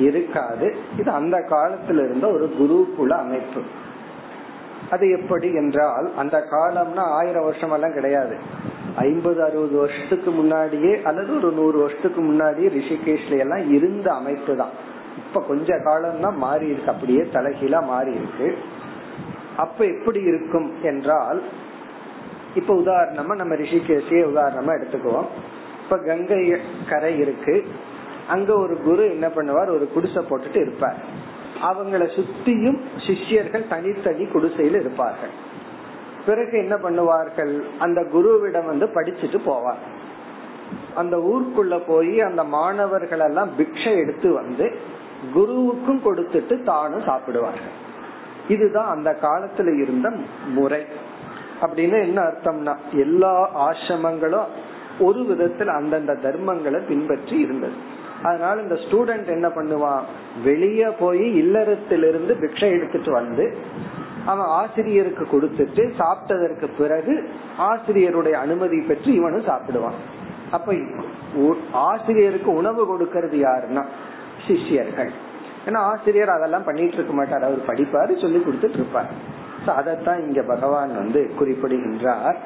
இருக்காது 0.00 0.66
இது 0.96 1.10
அந்த 1.10 1.38
காலத்துல 1.50 2.04
இருந்த 2.04 2.26
ஒரு 2.28 2.46
குரு 2.58 2.78
குல 2.96 3.12
அமைப்பு 3.16 3.62
அது 4.91 5.09
எப்படி 5.09 5.53
என்றால் 5.53 6.15
அந்த 6.15 6.47
காலம்னா 6.51 7.03
ஆயிரம் 7.19 7.43
வருஷம் 7.43 7.71
எல்லாம் 7.71 7.93
கிடையாது. 7.93 8.35
ஐம்பது 8.95 9.43
அறுபது 9.43 9.77
வருஷத்துக்கு 9.77 10.31
முன்னாடியே 10.31 11.01
அல்லது 11.03 11.35
ஒரு 11.35 11.51
நூறு 11.51 11.79
வருஷத்துக்கு 11.79 12.21
முன்னாடியே 12.21 12.67
ரிஷிகேஷ்ல 12.67 13.37
எல்லாம் 13.37 13.71
இருந்த 13.71 14.13
அமைப்பு 14.13 14.55
தான். 14.55 14.69
இப்ப 15.17 15.41
கொஞ்ச 15.41 15.77
காலம் 15.77 16.19
தான் 16.21 16.37
மாறி 16.37 16.67
இருக்கு. 16.67 16.91
அப்படியே 16.91 17.21
தலைகீழா 17.33 17.85
மாறி 17.85 18.11
இருக்கு. 18.11 18.57
அப்ப 19.57 19.85
எப்படி 19.85 20.21
இருக்கும் 20.21 20.83
என்றால் 20.83 21.43
இப்ப 22.55 22.73
உதாரணமா 22.73 23.35
நம்ம 23.35 23.55
ரிஷிகேஷே 23.55 24.19
உதாரணமா 24.23 24.73
எடுத்துக்குவோம். 24.77 25.25
இப்ப 25.83 25.97
கங்கை 25.97 26.55
கரை 26.89 27.19
இருக்கு. 27.19 27.65
அங்க 28.27 28.53
ஒரு 28.57 28.77
குரு 28.81 29.09
என்ன 29.09 29.27
பண்ணுவார்? 29.27 29.69
ஒரு 29.69 29.89
குடிசை 29.93 30.23
போட்டுட்டு 30.29 30.55
இருப்பார். 30.55 30.95
அவங்கள 31.63 32.09
சுத்தியும் 32.15 32.79
சிஷ்யர்கள் 33.07 33.67
தனித்தனி 33.67 34.25
குடிசையில் 34.25 34.79
இருப்பார்கள். 34.79 35.29
பிறகு 36.25 36.57
என்ன 36.57 36.75
பண்ணுவார்கள்? 36.75 37.61
அந்த 37.79 38.01
குருவிடம் 38.01 38.65
வந்து 38.65 38.85
படிச்சுட்டு 38.85 39.39
போவார். 39.45 39.83
அந்த 40.95 41.17
ஊருக்குள்ள 41.17 41.81
போய் 41.87 42.21
அந்த 42.21 42.43
மாணவர்கள் 42.43 43.19
எல்லாம் 43.19 43.49
பிக்ஷை 43.57 43.97
எடுத்து 43.97 44.33
வந்து 44.33 44.77
குருவுக்கும் 45.33 46.01
கொடுத்துட்டு 46.05 46.63
தானும் 46.63 47.03
சாப்பிடுவார்கள். 47.03 47.85
இதுதான் 48.47 48.87
அந்த 48.87 49.17
காலத்துல 49.21 49.81
இருந்த 49.81 50.11
முறை. 50.47 50.85
அப்படின்னு 51.61 52.01
என்ன 52.01 52.21
அர்த்தம்னா 52.21 52.75
எல்லா 52.91 53.49
ஆசிரமங்களும் 53.69 54.45
ஒரு 54.99 55.25
விதத்தில் 55.25 55.67
அந்தந்த 55.67 56.13
தர்மங்களை 56.13 56.87
பின்பற்றி 56.87 57.37
இருந்தது. 57.37 57.73
அதனால 58.23 58.61
இந்த 58.61 58.75
ஸ்டூடெண்ட் 58.75 59.25
என்ன 59.25 59.47
பண்ணுவான்? 59.47 60.01
வெளியே 60.43 60.85
போய் 60.85 61.43
இல்லறத்திலிருந்து 61.43 62.33
பிக்ஷை 62.43 62.69
எடுத்துட்டு 62.69 63.11
வந்து 63.11 63.57
அவன் 64.25 64.47
ஆசிரியருக்கு 64.47 65.27
கொடுத்துட்டு 65.31 65.83
சாப்பிட்டதற்கு 65.99 66.69
பிறகு 66.77 67.29
ஆசிரியருடைய 67.59 68.31
அனுமதி 68.31 68.79
பெற்று 68.81 69.13
இவனும் 69.13 69.47
சாப்பிடுவான். 69.47 69.97
அப்ப 70.51 70.73
ஆசிரியருக்கு 71.71 72.53
உணவு 72.55 72.81
கொடுக்கறது 72.91 73.37
யாருன்னா 73.47 73.83
சிஷ்யர்கள். 74.47 75.11
ஏன்னா 75.65 75.75
ஆசிரியர் 75.75 76.29
அதெல்லாம் 76.29 76.63
பண்ணிட்டு 76.63 76.93
இருக்க 76.93 77.13
மாட்டார். 77.13 77.43
அவர் 77.43 77.67
படிப்பாரு 77.67 78.21
சொல்லி 78.21 78.37
கொடுத்துட்டு 78.37 78.73
இருப்பார் 78.73 79.35
அதத்தான் 79.65 80.19
இங்க 80.19 80.41
பகவான் 80.41 80.95
வந்து 80.95 81.33
குறிப்பிடுகின்றார். 81.39 82.37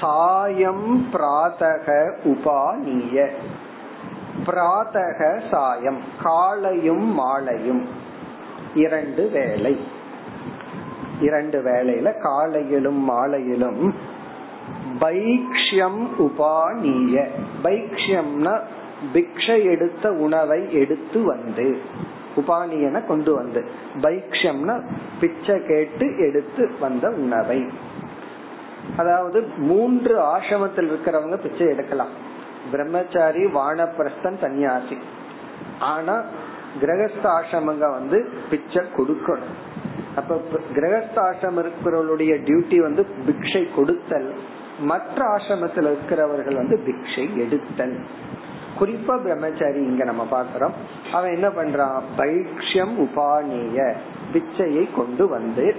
சாயம் 0.00 1.06
பிராதக 1.12 1.88
உபானிய 2.24 3.26
பிராதக 4.46 5.40
சாயம் 5.50 6.00
காலையும் 6.22 7.14
மாலையும். 7.14 7.88
இரண்டு 8.74 9.28
வேலை 9.28 9.78
இரண்டு 11.20 11.62
வேளையில 11.62 12.18
காலையிலும் 12.18 13.10
மாலையிலும் 13.10 13.94
பைக்ஷம் 15.00 16.00
உபானிய 16.18 17.24
பைக்ஷம்னா 17.62 18.60
பிக்ஷை 19.14 19.64
எடுத்த 19.64 20.12
உணவை 20.12 20.72
எடுத்து 20.72 21.22
வந்து 21.22 21.80
உபானியன 22.36 23.06
கொண்டு 23.06 23.34
வந்து. 23.34 23.64
பைக்ஷம்னா 24.02 24.80
பிச்சை 25.20 25.66
கேட்டு 25.66 26.18
எடுத்து 26.18 26.70
வந்த 26.80 27.10
உணவை. 27.10 27.66
அதாவது 28.96 29.48
மூன்று 29.56 30.18
ஆசிரமத்தில் 30.18 30.90
இருக்கிறவங்க 30.90 31.36
பிச்சை 31.36 31.66
எடுக்கலாம். 31.66 32.30
பிரம்மச்சாரி 32.70 33.44
வானப்பிரஸ்தன் 33.44 34.40
சன்னியாசி 34.42 34.98
ஆனா 35.78 36.22
கிரகஸ்தாசிரமங்க 36.80 37.86
வந்து 37.92 38.28
பிச்சை 38.50 38.82
கொடுக்கணும். 38.96 39.58
அப்ப 40.16 40.40
கிரகஸ்த 40.74 41.18
இருக்கிறவர்களுடைய 41.42 42.32
டியூட்டி 42.46 42.76
வந்து 42.76 43.06
பிக்ஷை 43.26 43.74
கொடுத்தல். 43.74 44.34
மற்ற 44.80 45.36
ஆசிரமத்தில் 45.36 45.88
இருக்கிறவர்கள் 45.90 46.54
வந்து 46.54 46.80
பிக்ஷை 46.86 47.36
எடுத்தல். 47.36 47.96
குறிப்பா 48.80 49.14
பிரம்மச்சாரி 49.22 49.80
இங்க 49.82 50.04
நம்ம 50.04 50.26
பாக்குறோம் 50.30 50.72
அவன் 51.12 51.32
என்ன 51.32 51.48
பண்றான்? 51.48 51.98
பைக்ஷம் 52.16 52.94
உபானிய 53.04 53.94
பிச்சையை 54.32 54.84
கொண்டு 54.96 55.28
வந்து 55.28 55.74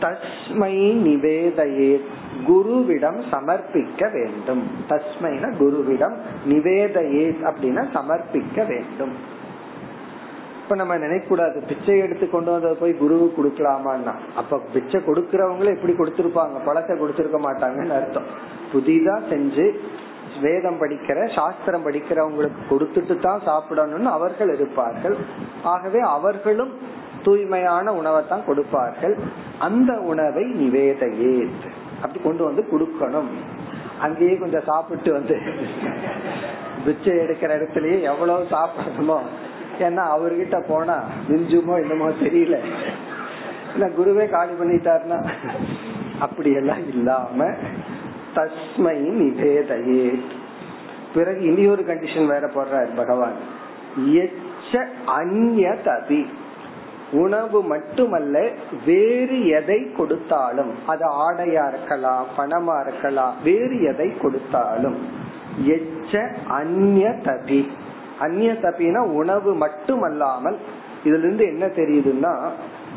தஸ்மை 0.00 0.74
நிவேதையே 1.06 2.00
குருவிடம் 2.48 3.18
சமர்ப்பிக்க 3.30 4.10
வேண்டும். 4.12 4.62
தஸ்மைன 4.88 5.50
குருவிடம் 5.58 6.16
நிவேதையே 6.46 7.26
அப்படின்னா 7.48 7.84
சமர்ப்பிக்க 7.96 8.66
வேண்டும். 8.66 9.14
இப்ப 10.62 10.74
நம்ம 10.74 10.96
நினைக்கூடாது 10.96 11.58
பிச்சை 11.68 11.98
எடுத்து 11.98 12.30
கொண்டு 12.30 12.50
வந்த 12.50 12.68
போய் 12.80 12.92
குருவு 13.00 13.26
கொடுக்கலாமான்னா. 13.38 14.14
அப்ப 14.34 14.60
பிச்சை 14.72 15.00
கொடுக்கறவங்களும் 15.00 15.74
எப்படி 15.76 15.92
கொடுத்திருப்பாங்க. 15.92 16.56
பழத்தை 16.64 16.98
கொடுத்திருக்க 16.98 17.38
மாட்டாங்கன்னு 17.38 17.98
அர்த்தம். 18.00 18.28
புதிதா 18.72 19.16
செஞ்சு 19.32 19.66
வேதம் 20.40 20.78
படிக்கிற 20.80 21.18
சாஸ்திரம் 21.34 21.84
படிக்கிறவங்களுக்கு 21.86 22.62
கொடுத்துட்டு 22.70 23.14
தான் 23.18 23.42
சாப்பிடணும்னு 23.46 24.10
அவர்கள் 24.16 24.54
இருப்பார்கள். 24.54 25.16
ஆகவே 25.62 26.00
அவர்களும் 26.00 26.72
தூய்மையான 27.22 27.92
உணவை 27.92 28.22
தான் 28.28 28.46
கொடுப்பார்கள். 28.46 29.16
அந்த 29.58 29.92
உணவை 29.94 30.44
நிவேதையே 30.44 31.48
அப்படி 32.02 32.20
கொண்டு 32.24 32.44
வந்து 32.44 32.62
கொடுக்கணும். 32.72 33.30
அங்கேயே 34.00 34.34
கொஞ்சம் 34.36 34.66
சாப்பிட்டு 34.66 35.12
வந்து 35.12 35.36
பிச்சை 36.84 37.12
எடுக்கிற 37.16 37.50
இடத்துலயே 37.58 38.00
எவ்வளவு 38.00 38.46
சாப்பிடணுமோ. 38.50 39.18
ஏன்னா 39.78 40.02
அவர்கிட்ட 40.14 40.56
போனா 40.68 40.96
மிஞ்சுமோ 41.28 41.74
என்னமோ 41.82 42.08
தெரியல. 42.08 42.56
இல்ல 43.74 43.86
குருவே 43.98 44.24
காலி 44.30 44.52
பண்ணிட்டாருன்னா 44.52 45.18
அப்படி 46.18 46.52
எல்லாம் 46.52 46.82
இல்லாம 46.88 47.46
தஸ்மை 48.34 48.96
நிபேதையே 49.18 50.04
பிறகு 51.14 51.40
இனி 51.42 51.64
ஒரு 51.66 51.82
கண்டிஷன் 51.88 52.26
வேற 52.26 52.44
போடுறார் 52.46 52.90
பகவான். 52.96 53.38
எச்ச 54.22 54.82
அந்நிய 55.06 55.70
உணவு 57.12 57.62
மட்டுமல்ல 57.62 58.48
வேறு 58.86 59.48
எதை 59.48 59.92
கொடுத்தாலும் 59.92 60.70
அது 60.86 61.04
ஆடையா 61.30 61.68
இருக்கலாம் 61.68 62.26
பணமா 62.38 62.86
இருக்கலாம் 62.86 63.34
வேறு 63.44 63.82
எதை 63.82 64.16
கொடுத்தாலும். 64.16 64.96
எச்ச 65.66 66.36
அந்நிய 66.48 67.08
தபி. 67.22 67.68
அந்நிய 68.18 68.52
தபினா 68.52 68.98
உணவு 68.98 69.54
மட்டுமல்லாமல் 69.54 70.56
இதுல 71.04 71.18
இருந்து 71.18 71.44
என்ன 71.44 71.66
தெரியுதுன்னா 71.66 72.50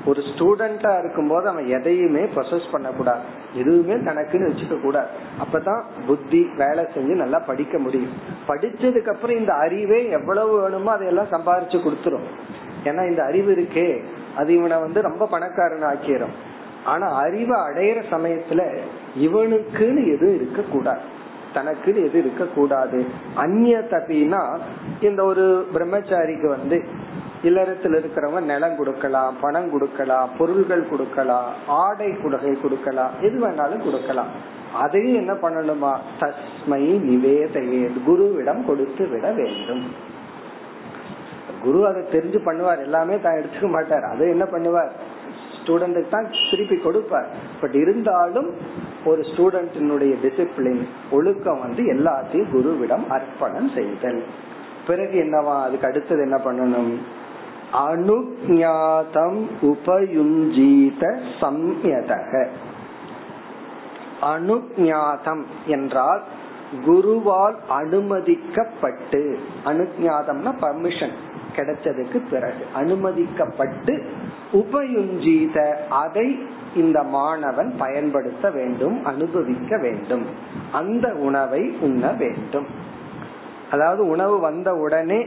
ஒரு 0.05 0.21
ஸ்டூடெண்டா 0.21 0.99
இருக்கும் 0.99 1.27
போது 1.27 1.47
அவன் 1.47 1.67
எதையுமே 1.67 2.23
ப்ரொசஸ் 2.23 2.71
பண்ணக்கூடாது. 2.71 3.21
எதுவுமே 3.53 3.93
தனக்குன்னு 3.93 4.49
வச்சுக்க 4.49 4.81
கூடாது. 4.81 5.07
அப்பதான் 5.43 5.81
புத்தி 6.07 6.49
வேலை 6.57 6.83
செஞ்சு 6.83 7.13
நல்லா 7.15 7.39
படிக்க 7.39 7.77
முடியும். 7.77 8.11
படிச்சதுக்கு 8.47 9.07
அப்புறம் 9.07 9.37
இந்த 9.37 9.53
அறிவே 9.53 10.09
எவ்வளவு 10.09 10.61
வேணுமோ 10.61 10.91
அதையெல்லாம் 10.91 11.31
சம்பாரிச்சு 11.31 11.79
கொடுத்துரும். 11.79 12.27
ஏன்னா 12.85 13.09
இந்த 13.09 13.23
அறிவு 13.23 13.51
இருக்கே 13.53 14.01
அது 14.37 14.53
இவனை 14.53 14.77
வந்து 14.77 15.01
ரொம்ப 15.01 15.27
பணக்காரன் 15.27 15.89
ஆக்கிரும் 15.91 16.35
ஆனா 16.83 17.07
அறிவை 17.15 17.57
அடையிற 17.59 17.99
சமயத்துல 18.11 18.61
இவனுக்குன்னு 19.19 20.01
எதுவும் 20.13 20.35
இருக்க 20.35 20.61
கூடாது 20.71 21.13
தனக்குன்னு 21.53 22.05
எது 22.05 22.19
இருக்க 22.19 22.45
கூடாது 22.55 23.05
அந்நிய 23.35 23.77
தப்பினா 23.91 24.41
இந்த 25.01 25.23
ஒரு 25.23 25.67
பிரம்மச்சாரிக்கு 25.73 26.47
வந்து 26.47 26.83
இல்லறத்தில் 27.43 27.93
இருக்கிறவங்க 27.93 28.41
நிலம் 28.41 28.75
கொடுக்கலாம் 28.75 29.35
பணம் 29.41 29.71
கொடுக்கலாம் 29.71 30.29
பொருள்கள் 30.37 30.89
கொடுக்கலாம் 30.89 31.49
ஆடை 31.67 32.09
குடகை 32.11 32.53
கொடுக்கலாம் 32.61 33.13
எது 33.21 33.37
வேணாலும் 33.47 33.83
கொடுக்கலாம். 33.83 34.31
அதையும் 34.73 35.15
என்ன 35.15 35.33
பண்ணணுமா? 35.33 35.91
தஸ்மை 36.19 36.81
நிவேதையே 37.09 37.89
குருவிடம் 38.07 38.65
கொடுத்து 38.65 39.07
விட 39.07 39.31
வேண்டும். 39.31 39.83
குரு 41.65 41.79
அதை 41.87 42.01
தெரிஞ்சு 42.11 42.39
பண்ணுவார். 42.47 42.81
எல்லாமே 42.87 43.15
தான் 43.19 43.37
எடுத்துக்க 43.39 43.69
மாட்டார். 43.69 44.05
அதை 44.13 44.25
என்ன 44.29 44.45
பண்ணுவார்? 44.51 44.91
ஸ்டூடெண்ட்டுக்கு 45.57 46.09
தான் 46.09 46.31
திருப்பி 46.49 46.77
கொடுப்பார். 46.77 47.29
பட் 47.61 47.75
இருந்தாலும் 47.75 48.49
ஒரு 49.05 49.21
ஸ்டூடெண்டினுடைய 49.21 50.13
டிசிப்ளின் 50.23 50.83
ஒழுக்கம் 51.11 51.59
வந்து 51.59 51.83
எல்லாத்தையும் 51.93 52.51
குருவிடம் 52.53 53.05
அர்ப்பணம் 53.09 53.69
செய்தல். 53.75 54.21
பிறகு 54.87 55.15
என்னவா? 55.23 55.55
அதுக்கு 55.63 55.87
அடுத்தது 55.87 56.21
என்ன 56.21 56.37
பண்ணணும்? 56.45 56.93
அனுஜாதம் 57.89 59.39
உபயுஞ்சீத 59.71 61.03
சம்யதக. 61.41 62.33
அனுஜாதம் 64.33 65.43
என்றால் 65.65 66.23
குருவால் 66.85 67.57
அனுமதிக்கப்பட்டு 67.79 69.21
அனுஜாதம்னா 69.65 70.51
பர்மிஷன் 70.61 71.15
கிடைச்சதுக்கு 71.55 72.19
பிறகு 72.29 72.63
அனுமதிக்கப்பட்டு 72.75 73.93
உபயுஞ்சீத 74.61 75.57
அதை 75.89 76.27
இந்த 76.75 76.99
மாணவன் 77.03 77.69
பயன்படுத்த 77.77 78.45
வேண்டும் 78.49 78.97
அனுபவிக்க 79.05 79.77
வேண்டும். 79.77 80.25
அந்த 80.71 81.07
உணவை 81.27 81.61
உண்ண 81.79 82.05
வேண்டும். 82.21 82.67
அதாவது 83.71 84.01
உணவு 84.07 84.35
வந்த 84.39 84.69
உடனே 84.75 85.19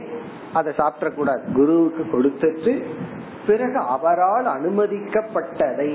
அதை 0.53 0.73
சாப்பிடக்கூடாது. 0.77 1.43
குருவுக்கு 1.55 2.03
கொடுத்துட்டு 2.13 2.73
பிறகு 3.47 3.79
அவரால் 3.95 4.47
அனுமதிக்கப்பட்டதை 4.57 5.91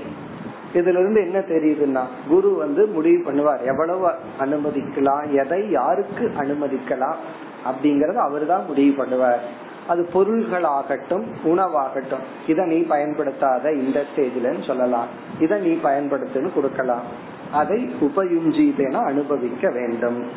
இதுல 0.74 1.01
இருந்து 1.03 1.20
என்ன 1.20 1.39
தெரியுதுன்னா 1.39 2.03
குரு 2.28 2.49
வந்து 2.55 2.82
முடிவு 2.87 3.18
பண்ணுவார். 3.26 3.62
எவ்வளவு 3.64 4.07
அனுமதிக்கலாம் 4.45 5.26
எதை 5.43 5.61
யாருக்கு 5.70 6.24
அனுமதிக்கலாம் 6.43 7.20
அப்படிங்கறத 7.68 8.18
அவர் 8.28 8.47
தான் 8.47 8.66
முடிவு 8.66 9.05
பண்ணுவார். 9.05 9.45
அது 9.89 10.09
பொருள்களாகட்டும் 10.14 11.24
உணவாகட்டும். 11.45 12.24
இதை 12.47 12.66
நீ 12.66 12.82
பயன்படுத்தாத 12.82 13.72
இந்த 13.72 14.05
ஸ்டேஜ்ல 14.16 14.66
சொல்லலாம். 14.66 15.07
இதை 15.41 15.61
நீ 15.61 15.72
பயன்படுத்துன்னு 15.72 16.53
கொடுக்கலாம். 16.55 17.03
அதை 17.53 17.95
உபயுஞ்சீதென 18.01 19.05
அனுபவிக்க 19.05 19.70
வேண்டும். 19.70 20.28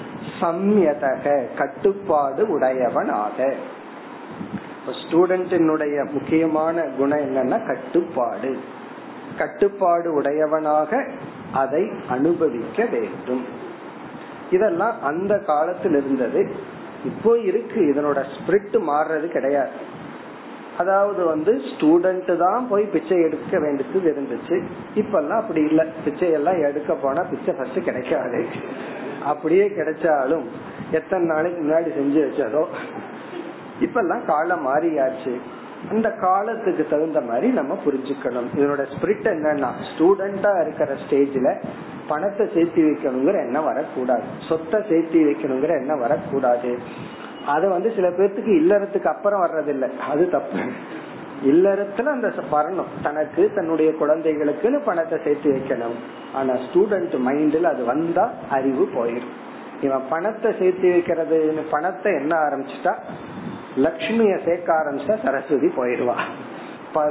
சம்யதக 0.41 1.45
கட்டுப்பாடு 1.57 2.49
உடையவனாக. 2.49 3.53
ஸ்டூடெண்டினுடைய 4.87 6.11
முக்கியமான 6.11 6.81
குணம் 6.81 7.19
என்னன்னா 7.19 7.65
கட்டுப்பாடு. 7.67 8.59
கட்டுப்பாடு 9.37 10.13
உடையவனாக 10.13 11.07
அதை 11.53 11.91
அனுபவிக்க 12.09 12.85
வேண்டும். 12.85 13.45
இதெல்லாம் 14.51 15.03
அந்த 15.03 15.37
காலத்தில் 15.37 15.95
இருந்தது 15.95 16.75
இப்போ 17.05 17.37
இருக்கு 17.37 17.81
இதனோட 17.81 18.25
ஸ்பிரிட் 18.35 18.77
மாறுறது 18.87 19.27
கிடையாது. 19.27 19.69
அதாவது 20.77 21.25
வந்து 21.25 21.61
ஸ்டூடெண்ட் 21.69 22.37
தான் 22.37 22.67
போய் 22.69 22.83
பிச்சை 22.83 23.21
எடுக்க 23.21 23.59
வேண்டியது 23.59 23.99
இருந்துச்சு. 23.99 24.63
இப்பெல்லாம் 24.95 25.39
அப்படி 25.41 25.61
இல்ல. 25.61 25.85
பிச்சை 26.03 26.31
எல்லாம் 26.31 26.59
எடுக்க 26.59 26.93
போனா 26.93 27.21
பிச்சை 27.21 27.53
ஃபர்ஸ்ட் 27.53 27.83
கிடைக்காது. 27.83 28.45
அப்படியே 29.23 29.67
கிடைச்சாலும் 29.67 30.43
எத்தனை 30.91 31.25
நாளைக்கு 31.25 31.63
முன்னாடி 31.63 31.87
செஞ்சு 31.99 32.19
வச்சதோ? 32.27 32.65
இப்பெல்லாம் 33.81 34.25
காலம் 34.25 34.67
மாறியாச்சு. 34.67 35.37
அந்த 35.89 36.11
காலத்துக்கு 36.11 36.87
தகுந்த 36.89 37.21
மாதிரி 37.21 37.47
நம்ம 37.47 37.77
புரிஞ்சுக்கணும். 37.85 38.47
இதனோட 38.57 38.85
ஸ்பிரிட் 38.93 39.27
என்னன்னா 39.27 39.69
ஸ்டூடெண்டா 39.89 40.61
இருக்கிற 40.61 40.95
ஸ்டேஜ்ல 41.09 41.55
பணத்தை 42.07 42.45
சேர்த்து 42.53 42.81
வைக்கணுங்கிற 42.81 43.37
எண்ணம் 43.45 43.63
வரக்கூடாது. 43.63 44.27
சொத்தை 44.49 44.79
சேர்த்து 44.89 45.19
வைக்கணுங்கிற 45.19 45.73
எண்ணம் 45.79 45.99
வரக்கூடாது. 45.99 46.71
அது 47.45 47.65
வந்து 47.69 47.89
சில 47.95 48.07
பேர்த்துக்கு 48.09 48.53
இல்லறத்துக்கு 48.61 49.09
அப்புறம் 49.13 49.43
வர்றதில்லை. 49.45 49.89
அது 50.09 50.29
தப்பு. 50.29 50.61
இல்லறத்துல 51.45 52.11
அந்த 52.15 52.29
வரணும். 52.51 52.91
தனக்கு 53.03 53.51
தன்னுடைய 53.55 53.89
குழந்தைகளுக்குன்னு 53.91 54.79
பணத்தை 54.85 55.17
சேர்த்து 55.23 55.49
வைக்கணும். 55.51 55.97
ஆனா 56.33 56.53
ஸ்டூடெண்ட் 56.53 57.15
மைண்ட்ல 57.27 57.69
அது 57.73 57.83
வந்தா 57.85 58.25
அறிவு 58.49 58.85
போயிடும் 58.95 59.35
இவன் 59.81 60.05
பணத்தை 60.09 60.51
சேர்த்து 60.59 60.89
வைக்கிறது 60.89 61.37
பணத்தை 61.71 62.11
என்ன 62.13 62.33
ஆரம்பிச்சுட்டா? 62.45 62.93
லக்ஷ்மிய 63.85 64.35
சேர்க்க 64.45 64.69
ஆரம்பிச்சா 64.73 65.15
சரஸ்வதி 65.25 65.67
போயிடுவா 65.77 66.15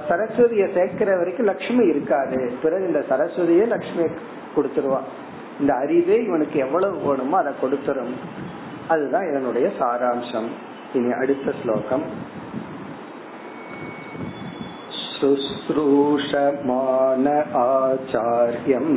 சரஸ்வதிய 0.08 0.64
சேர்க்கிற 0.74 1.10
வரைக்கும் 1.16 1.46
லக்ஷ்மி 1.46 1.84
இருக்காது. 1.86 2.38
பிறகு 2.62 2.86
இந்த 2.86 3.00
சரஸ்வதியே 3.10 3.66
லக்ஷ்மி 3.74 4.04
கொடுத்துருவா 4.55 5.01
இந்த 5.59 5.75
அறிவே 5.75 6.27
இவனுக்கு 6.27 6.59
எவ்வளவு 6.59 7.05
வேணுமோ 7.05 7.37
அதை 7.37 7.53
கொடுத்துரும் 7.61 8.13
அதுதான் 8.87 9.29
இதனுடைய 9.29 9.71
சாராம்சம் 9.79 10.49
இனி 10.93 11.11
அடுத்த 11.21 11.53
ஸ்லோகம் 11.61 12.03
शुश्रूषमान 15.63 17.27
आचार्यम् 17.57 18.95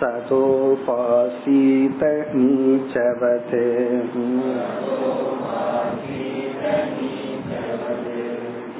सतोपासीत 0.00 2.02
नीचवत् 2.34 3.54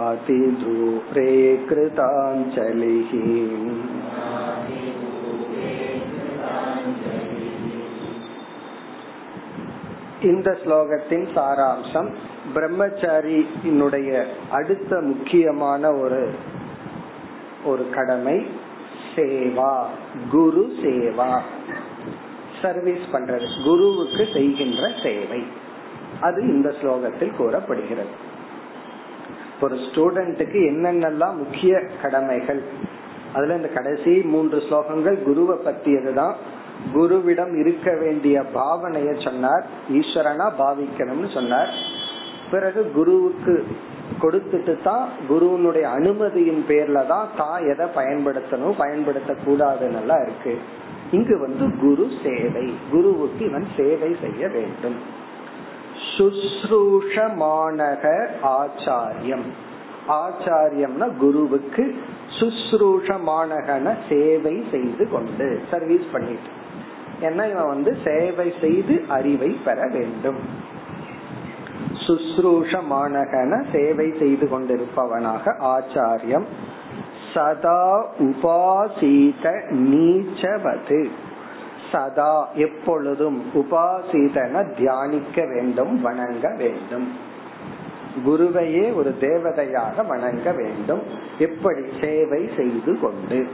नातिदूरे 0.00 1.56
कृताञ्जलिः 1.68 3.10
இந்த 10.28 10.58
ஸ்லோகத்தின் 10.62 11.26
சாராம்சம் 11.34 12.08
பிரம்மச்சாரியினுடைய 12.54 14.24
அடுத்த 14.50 15.00
முக்கியமான 15.00 16.02
ஒரு 16.02 16.34
ஒரு 17.64 17.90
கடமை 17.90 18.46
சேவா 19.15 19.85
குரு 20.31 20.75
சேவா. 20.81 21.39
சர்வீஸ் 22.61 23.05
பண்றது 23.11 23.63
குருவுக்கு 23.63 24.27
செய்கின்ற 24.33 24.91
சேவை. 25.03 25.43
அது 26.21 26.47
இந்த 26.47 26.73
ஸ்லோகத்தில் 26.81 27.35
கூறப்படுகிறது. 27.35 28.31
ஒரு 29.61 29.75
ஸ்டூடெண்ட்டுக்கு 29.75 30.59
என்னென்னலாம் 30.71 31.35
முக்கிய 31.35 31.79
கடமைகள்? 32.01 32.63
அதுல 33.33 33.55
இந்த 33.55 33.67
கடைசி 33.67 34.21
மூன்று 34.21 34.57
ஸ்லோகங்கள் 34.57 35.23
குருவை 35.23 35.57
பத்தியதுதான் 35.57 36.33
குருவிடம் 36.93 37.59
இருக்க 37.59 37.97
வேண்டிய 37.97 38.43
பாவனைய 38.55 39.23
சொன்னார். 39.23 39.65
ஈஸ்வரனா 39.91 40.51
பாவிக்கணும்னு 40.59 41.33
சொன்னார். 41.33 41.73
பிறகு 42.51 42.91
குருவுக்கு 42.91 43.65
கொடுத்துட்டு 44.21 44.81
தான் 44.81 45.09
குருவனுடைய 45.29 45.87
அனுமதியின் 45.97 46.63
பேர்ல 46.67 47.07
தான் 47.07 47.27
தான் 47.37 47.67
எதை 47.67 47.85
பயன்படுத்தணும் 47.95 48.77
பயன்படுத்த 48.77 49.35
கூடாதுன்னு 49.45 50.21
இருக்கு. 50.21 50.57
இங்கு 51.11 51.39
வந்து 51.39 51.77
குரு 51.77 52.11
சேவை 52.23 52.73
குருவுக்கு 52.91 53.45
இவன் 53.45 53.67
சேவை 53.77 54.15
செய்ய 54.21 54.47
வேண்டும். 54.47 54.95
சுஸ்ரூஷமானக 56.17 58.03
ஆச்சாரியம். 58.41 59.45
ஆச்சாரியம்னா 60.07 61.17
குருவுக்கு 61.19 61.95
சுஸ்ரூஷமானகன 62.39 63.95
சேவை 64.09 64.63
செய்து 64.71 65.09
கொண்டு 65.09 65.61
சர்வீஸ் 65.71 66.11
பண்ணிட்டு. 66.11 66.49
ஏன்னா 67.21 67.49
இவன் 67.49 67.67
வந்து 67.67 67.97
சேவை 68.03 68.53
செய்து 68.61 69.03
அறிவை 69.07 69.49
பெற 69.65 69.87
வேண்டும். 69.87 70.37
சுஸ்ரூஷமானகன 72.07 73.63
சேவை 73.71 74.13
செய்து 74.19 74.49
கொண்டிருப்பவனாக 74.49 75.55
ஆச்சாரியம். 75.59 76.43
சதா 77.33 78.05
உபாசீத 78.19 79.61
நீச்சவது. 79.69 81.09
சதா 81.91 82.49
எப்பொழுதும் 82.53 83.43
உபாசீதன 83.53 84.75
தியானிக்க 84.77 85.45
வேண்டும் 85.45 86.01
வணங்க 86.01 86.55
வேண்டும். 86.57 87.07
குருவையே 88.25 88.93
ஒரு 88.93 89.15
தேவதையாக 89.19 90.07
வணங்க 90.07 90.51
வேண்டும். 90.51 91.01
எப்படி 91.39 91.81
சேவை 92.01 92.49
செய்து 92.55 92.99
கொண்டு? 92.99 93.47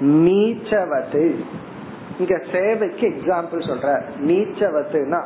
நீச்சவது. 0.00 1.34
இங்க 2.18 2.42
சேவைக்கு 2.52 3.06
எக்ஸாம்பிள் 3.08 3.68
சொல்ற 3.68 4.00
நீச்சவத்துனா 4.20 5.20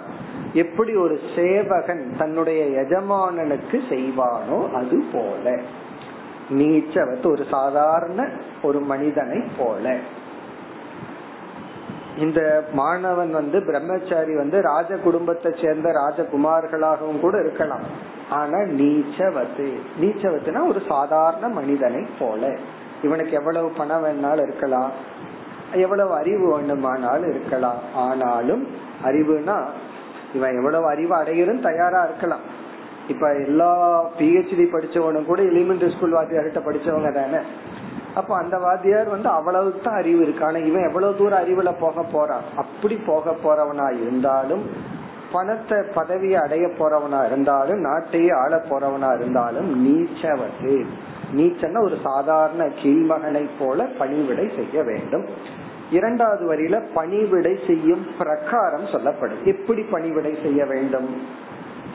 எப்படி 0.53 0.95
ஒரு 0.95 1.21
சேவகன் 1.37 2.15
தன்னுடைய 2.19 2.83
எஜமானனுக்கு 2.83 3.81
செய்வானோ 3.91 4.73
அது 4.73 5.05
போல. 5.13 5.59
நீச்சவத்து 6.51 7.27
ஒரு 7.27 7.45
சாதாரண 7.51 8.29
ஒரு 8.63 8.81
மனிதனை 8.81 9.43
போல. 9.59 9.97
இந்த 12.19 12.65
மாணவன் 12.73 13.31
வந்து 13.31 13.63
பிரம்மச்சாரி 13.63 14.37
வந்து 14.37 14.63
ராஜ 14.63 14.95
குடும்பத்தை 14.97 15.55
சேர்ந்த 15.63 15.91
ராஜகுமார்களாகவும் 15.91 17.21
கூட 17.21 17.41
இருக்கலாம். 17.41 17.83
ஆனா 18.31 18.59
நீச்சவத்து 18.59 19.73
நீச்சவத்துனா 20.01 20.69
ஒரு 20.69 20.83
சாதாரண 20.89 21.49
மனிதனை 21.49 22.07
போல. 22.19 22.57
இவனுக்கு 23.03 23.33
எவ்வளவு 23.33 23.71
பணம் 23.71 24.05
வேணாலும் 24.05 24.43
இருக்கலாம். 24.43 24.91
எவ்வளவு 25.73 26.15
அறிவு 26.15 26.55
வேண்டுமானாலும் 26.55 27.31
இருக்கலாம். 27.31 27.79
ஆனாலும் 27.95 28.69
அறிவுனா 29.05 29.65
இவன் 30.35 30.57
எவ்வளவு 30.57 30.87
அறிவு 30.87 31.15
அடையிறது 31.17 31.61
தயாரா 31.61 32.05
இருக்கலாம். 32.05 32.45
இப்ப 33.09 33.35
எல்லா 33.35 33.73
பிஹெச்டி 34.19 34.65
படிச்சவனும் 34.73 35.25
கூட 35.25 35.43
எலிமெண்டரி 35.43 35.97
ஸ்கூல் 35.97 36.17
வாத்தியார்கிட்ட 36.17 36.63
படிச்சவங்க 36.67 37.13
தானே. 37.13 37.41
அப்ப 38.15 38.37
அந்த 38.37 38.59
வாத்தியார் 38.59 39.09
வந்து 39.09 39.29
அவ்வளவு 39.29 39.81
தான் 39.83 39.95
அறிவு 39.95 40.23
இருக்கு. 40.23 40.45
ஆனா 40.45 40.59
இவன் 40.59 40.87
எவ்வளவு 40.87 41.17
தூரம் 41.17 41.41
அறிவுல 41.45 41.73
போக 41.81 42.03
போறான்? 42.03 42.43
அப்படி 42.57 42.97
போக 43.07 43.35
போறவனா 43.45 43.89
இருந்தாலும் 44.01 44.97
பணத்தை 45.33 45.79
பதவியை 45.95 46.41
அடைய 46.43 46.67
போறவனா 46.79 47.27
இருந்தாலும் 47.27 47.81
நாட்டையே 47.85 48.33
ஆள 48.33 48.63
போறவனா 48.71 49.15
இருந்தாலும் 49.15 49.69
நீச்சவது 49.87 50.87
நீச்சன்னா 51.37 51.81
ஒரு 51.83 51.97
சாதாரண 52.03 52.65
கீழ்மகனை 52.83 53.49
போல 53.59 53.85
பணிவிடை 53.85 54.51
செய்ய 54.57 54.83
வேண்டும். 54.83 55.27
இரண்டாவது 55.91 56.55
வரியில 56.55 56.83
பணிவிடை 56.95 57.59
செய்யும் 57.67 58.07
பிரகாரம் 58.19 58.87
சொல்லப்படும். 58.87 59.45
எப்படி 59.45 59.83
பணிவிடை 59.83 60.39
செய்ய 60.43 60.65
வேண்டும்? 60.65 61.23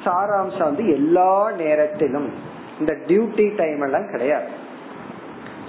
சாராம்சம் 0.05 0.63
வந்து 0.63 0.93
எல்லா 0.93 1.51
நேரத்திலும். 1.51 2.33
இந்த 2.79 2.93
டியூட்டி 2.93 3.55
டைம் 3.55 3.81
எல்லாம் 3.81 4.09
கிடையாது. 4.11 4.45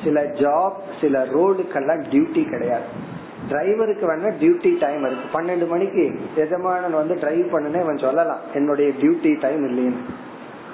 சில 0.05 0.23
ஜாப் 0.23 0.75
சில 1.01 1.25
ரோடுக்கெல்லாம் 1.25 2.05
டியூட்டி 2.11 2.49
கிடையாது. 2.49 2.85
டிரைவருக்கு 3.51 4.05
வேணா 4.05 4.33
டியூட்டி 4.41 4.77
டைம் 4.81 5.05
இருக்கு. 5.05 5.41
பன்னெண்டு 5.41 5.69
மணிக்கு 5.69 6.21
எஜமானன் 6.37 6.93
வந்து 6.93 7.15
டிரைவ் 7.15 7.55
பண்ணுனே 7.55 7.81
அவன் 7.81 7.97
சொல்லலாம். 7.97 8.41
என்னுடைய 8.55 8.91
டியூட்டி 9.01 9.41
டைம் 9.41 9.67
இல்லைன்னு. 9.67 9.99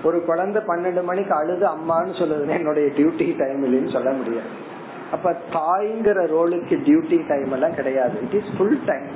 ஒரு 0.03 0.25
குழந்தை 0.25 0.63
பன்னெண்டு 0.67 1.03
மணிக்கு 1.03 1.35
அழுது 1.35 1.67
அம்மான்னு 1.67 2.19
சொல்லுதுன்னு 2.19 2.49
என்னுடைய 2.49 2.89
டியூட்டி 2.89 3.39
டைம் 3.39 3.65
இல்லைன்னு 3.65 3.93
சொல்ல 3.93 4.11
முடியாது. 4.11 4.69
அப்ப 5.15 5.33
தாய்ங்கிற 5.57 6.21
ரோலுக்கு 6.37 6.75
டியூட்டி 6.87 7.19
டைம் 7.31 7.53
எல்லாம் 7.57 7.77
கிடையாது. 7.79 8.17
இட் 8.27 8.37
இஸ் 8.41 8.53
ஃபுல் 8.57 8.79
டைம் 8.91 9.09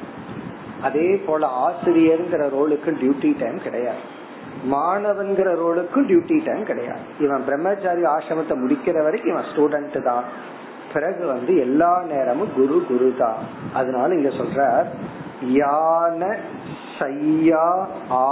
அதே 0.88 1.08
போல 1.26 1.46
ஆசிரியருங்கிற 1.66 2.44
ரோலுக்கு 2.56 2.90
டியூட்டி 3.02 3.30
டைம் 3.42 3.58
கிடையாது. 3.66 4.02
மாணவன்கிற 4.72 5.48
ரோலுக்கும் 5.62 6.06
டியூட்டி 6.10 6.36
டைம் 6.44 6.64
கிடையாது. 6.70 7.04
இவன் 7.24 7.44
பிரம்மச்சாரி 7.46 8.02
ஆசிரமத்தை 8.14 8.54
முடிக்கிற 8.62 8.96
வரைக்கும் 9.06 9.32
இவன் 9.34 9.48
ஸ்டூடெண்ட் 9.50 9.98
தான். 10.02 10.26
பிறகு 10.92 11.22
வந்து 11.26 11.52
எல்லா 11.66 11.92
நேரமும் 12.12 12.52
குரு 12.56 12.76
குரு 12.88 13.08
தான். 13.18 13.40
அதனால 13.74 14.14
இங்க 14.14 14.30
சொல்ற 14.40 14.66
யான 15.54 16.22
சையா 16.98 17.66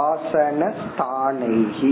ஆசன 0.03 0.69
ஸ்தானைகி 0.83 1.91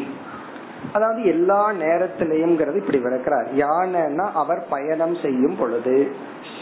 அதாவது 0.94 1.22
எல்லா 1.26 1.72
நேரத்திலையும் 1.72 2.56
இப்படி 2.76 2.98
விளக்கிறார். 2.98 3.48
யானைன்னா 3.56 4.26
அவர் 4.34 4.62
பயணம் 4.70 5.16
செய்யும் 5.16 5.58
பொழுது 5.60 5.96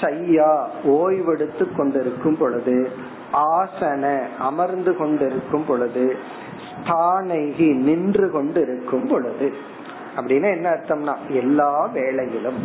சையா 0.01 0.51
ஓய்வெடுத்து 0.83 1.75
கொண்டிருக்கும் 1.75 2.37
பொழுது 2.37 2.89
ஆசன 3.33 4.03
அமர்ந்து 4.39 4.97
கொண்டிருக்கும் 4.97 5.65
பொழுது 5.67 6.15
ஸ்தானைகி 6.69 7.69
நின்று 7.87 8.31
கொண்டிருக்கும் 8.31 9.07
பொழுது. 9.07 9.49
அப்படின்னா 10.17 10.49
என்ன 10.51 10.67
அர்த்தம்னா 10.69 11.15
எல்லா 11.27 11.89
வேளையிலும் 11.93 12.59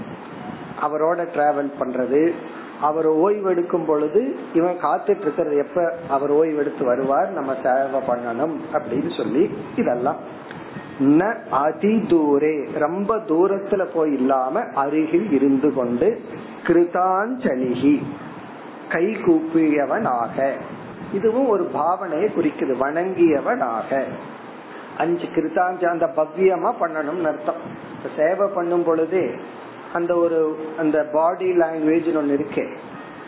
அவரோட 0.83 1.21
டிராவல் 1.35 1.73
பண்றது 1.81 2.33
அவர் 2.81 3.07
ஓய்வெடுக்கும் 3.07 3.87
பொழுது 3.87 4.37
இவன் 4.55 4.81
காத்துட்டு 4.83 5.21
இருக்கிறது 5.21 5.57
எப்ப 5.57 5.81
அவர் 6.09 6.33
ஓய்வெடுத்து 6.33 6.85
வருவார் 6.85 7.31
நம்ம 7.31 7.55
சேவை 7.63 8.01
பண்ணணும் 8.09 8.55
அப்படின்னு 8.73 9.17
சொல்லி 9.17 9.51
இதெல்லாம் 9.77 10.17
ந 11.01 11.49
அதி 11.51 11.97
தூரே. 11.97 12.79
ரொம்ப 12.79 13.17
தூரத்துல 13.17 13.87
போய் 13.95 14.13
இல்லாம 14.13 14.61
அருகில் 14.75 15.33
இருந்து 15.33 15.75
கொண்டு 15.75 16.23
கிருதாஞ்சலிகி. 16.67 18.03
கை 18.89 19.05
கூப்பியவனாக. 19.07 20.53
இதுவும் 21.13 21.49
ஒரு 21.49 21.71
பாவனையை 21.75 22.29
குறிக்குது. 22.29 22.77
வணங்கியவனாக. 22.81 24.03
அஞ்சு 24.99 25.25
கிருத்தாஞ்ச 25.25 25.85
அந்த 25.85 26.13
பவ்யமா 26.17 26.73
பண்ணணும்னு 26.81 27.25
அர்த்தம். 27.25 27.83
சேவை 28.17 28.49
பண்ணும் 28.55 28.85
பொழுது 28.85 29.35
அந்த 29.93 30.17
ஒரு 30.17 30.67
அந்த 30.79 31.11
பாடி 31.13 31.57
லாங்குவேஜ் 31.57 32.17
ஒன்னு 32.17 32.33
இருக்கு. 32.33 32.69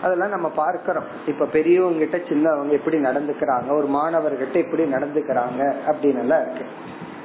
அதெல்லாம் 0.03 0.29
நம்ம 0.29 0.49
பார்க்கிறோம். 0.49 1.05
இப்ப 1.27 1.47
பெரியவங்க 1.47 2.05
கிட்ட 2.05 2.17
சின்னவங்க 2.17 2.69
எப்படி 2.69 2.99
நடந்துக்கிறாங்க? 2.99 3.71
ஒரு 3.71 3.89
மாணவர்கிட்ட 3.89 4.53
எப்படி 4.53 4.83
நடந்துக்கிறாங்க? 4.83 5.73
அப்படின்னு 5.87 6.19
எல்லாம் 6.19 6.41
இருக்கு. 6.41 6.64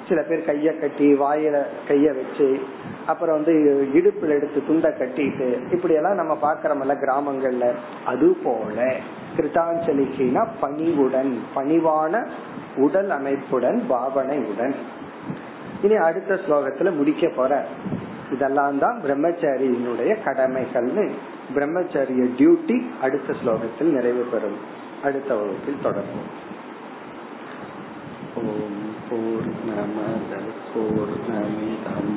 சில 0.08 0.22
பேர் 0.22 0.48
கைய 0.48 0.80
கட்டி 0.80 1.08
வாயில 1.14 1.58
கைய 1.88 2.06
வச்சு 2.16 2.60
அப்புறம் 3.06 3.36
வந்து 3.36 3.54
இடுப்புல 3.94 4.36
எடுத்து 4.38 4.64
துண்டை 4.68 4.92
கட்டிட்டு 4.92 5.48
இப்படி 5.72 5.94
எல்லாம் 5.94 6.16
நம்ம 6.16 6.38
பாக்கிறோம்ல 6.42 6.96
கிராமங்கள்ல. 7.04 7.68
அது 8.06 8.38
போல 8.44 8.96
கிருத்தாஞ்சலிக்குனா 9.38 10.48
பணிவுடன் 10.60 11.32
பணிவான 11.56 12.28
உடல் 12.76 13.10
அமைப்புடன் 13.10 13.80
பாவனையுடன். 13.90 14.76
இனி 15.82 15.96
அடுத்த 15.96 16.34
ஸ்லோகத்துல 16.34 16.96
முடிக்க 16.96 17.30
போற. 17.36 17.66
இதெல்லாம் 18.32 18.80
தான் 18.80 19.02
பிரம்மச்சாரியினுடைய 19.04 20.12
கடமைகள்னு. 20.26 21.10
பிரம்மச்சாரிய 21.56 22.28
டியூட்டி 22.38 22.78
அடுத்த 23.02 23.34
ஸ்லோகத்தில் 23.44 23.92
நிறைவு 23.98 24.24
பெறும். 24.32 24.60
அடுத்த 25.04 25.36
வகுப்பில் 25.36 25.84
தொடரும் 25.84 26.30
ஓம் 28.36 28.91
पूर्णमदः 29.12 30.46
पूर्णमिदं 30.74 32.08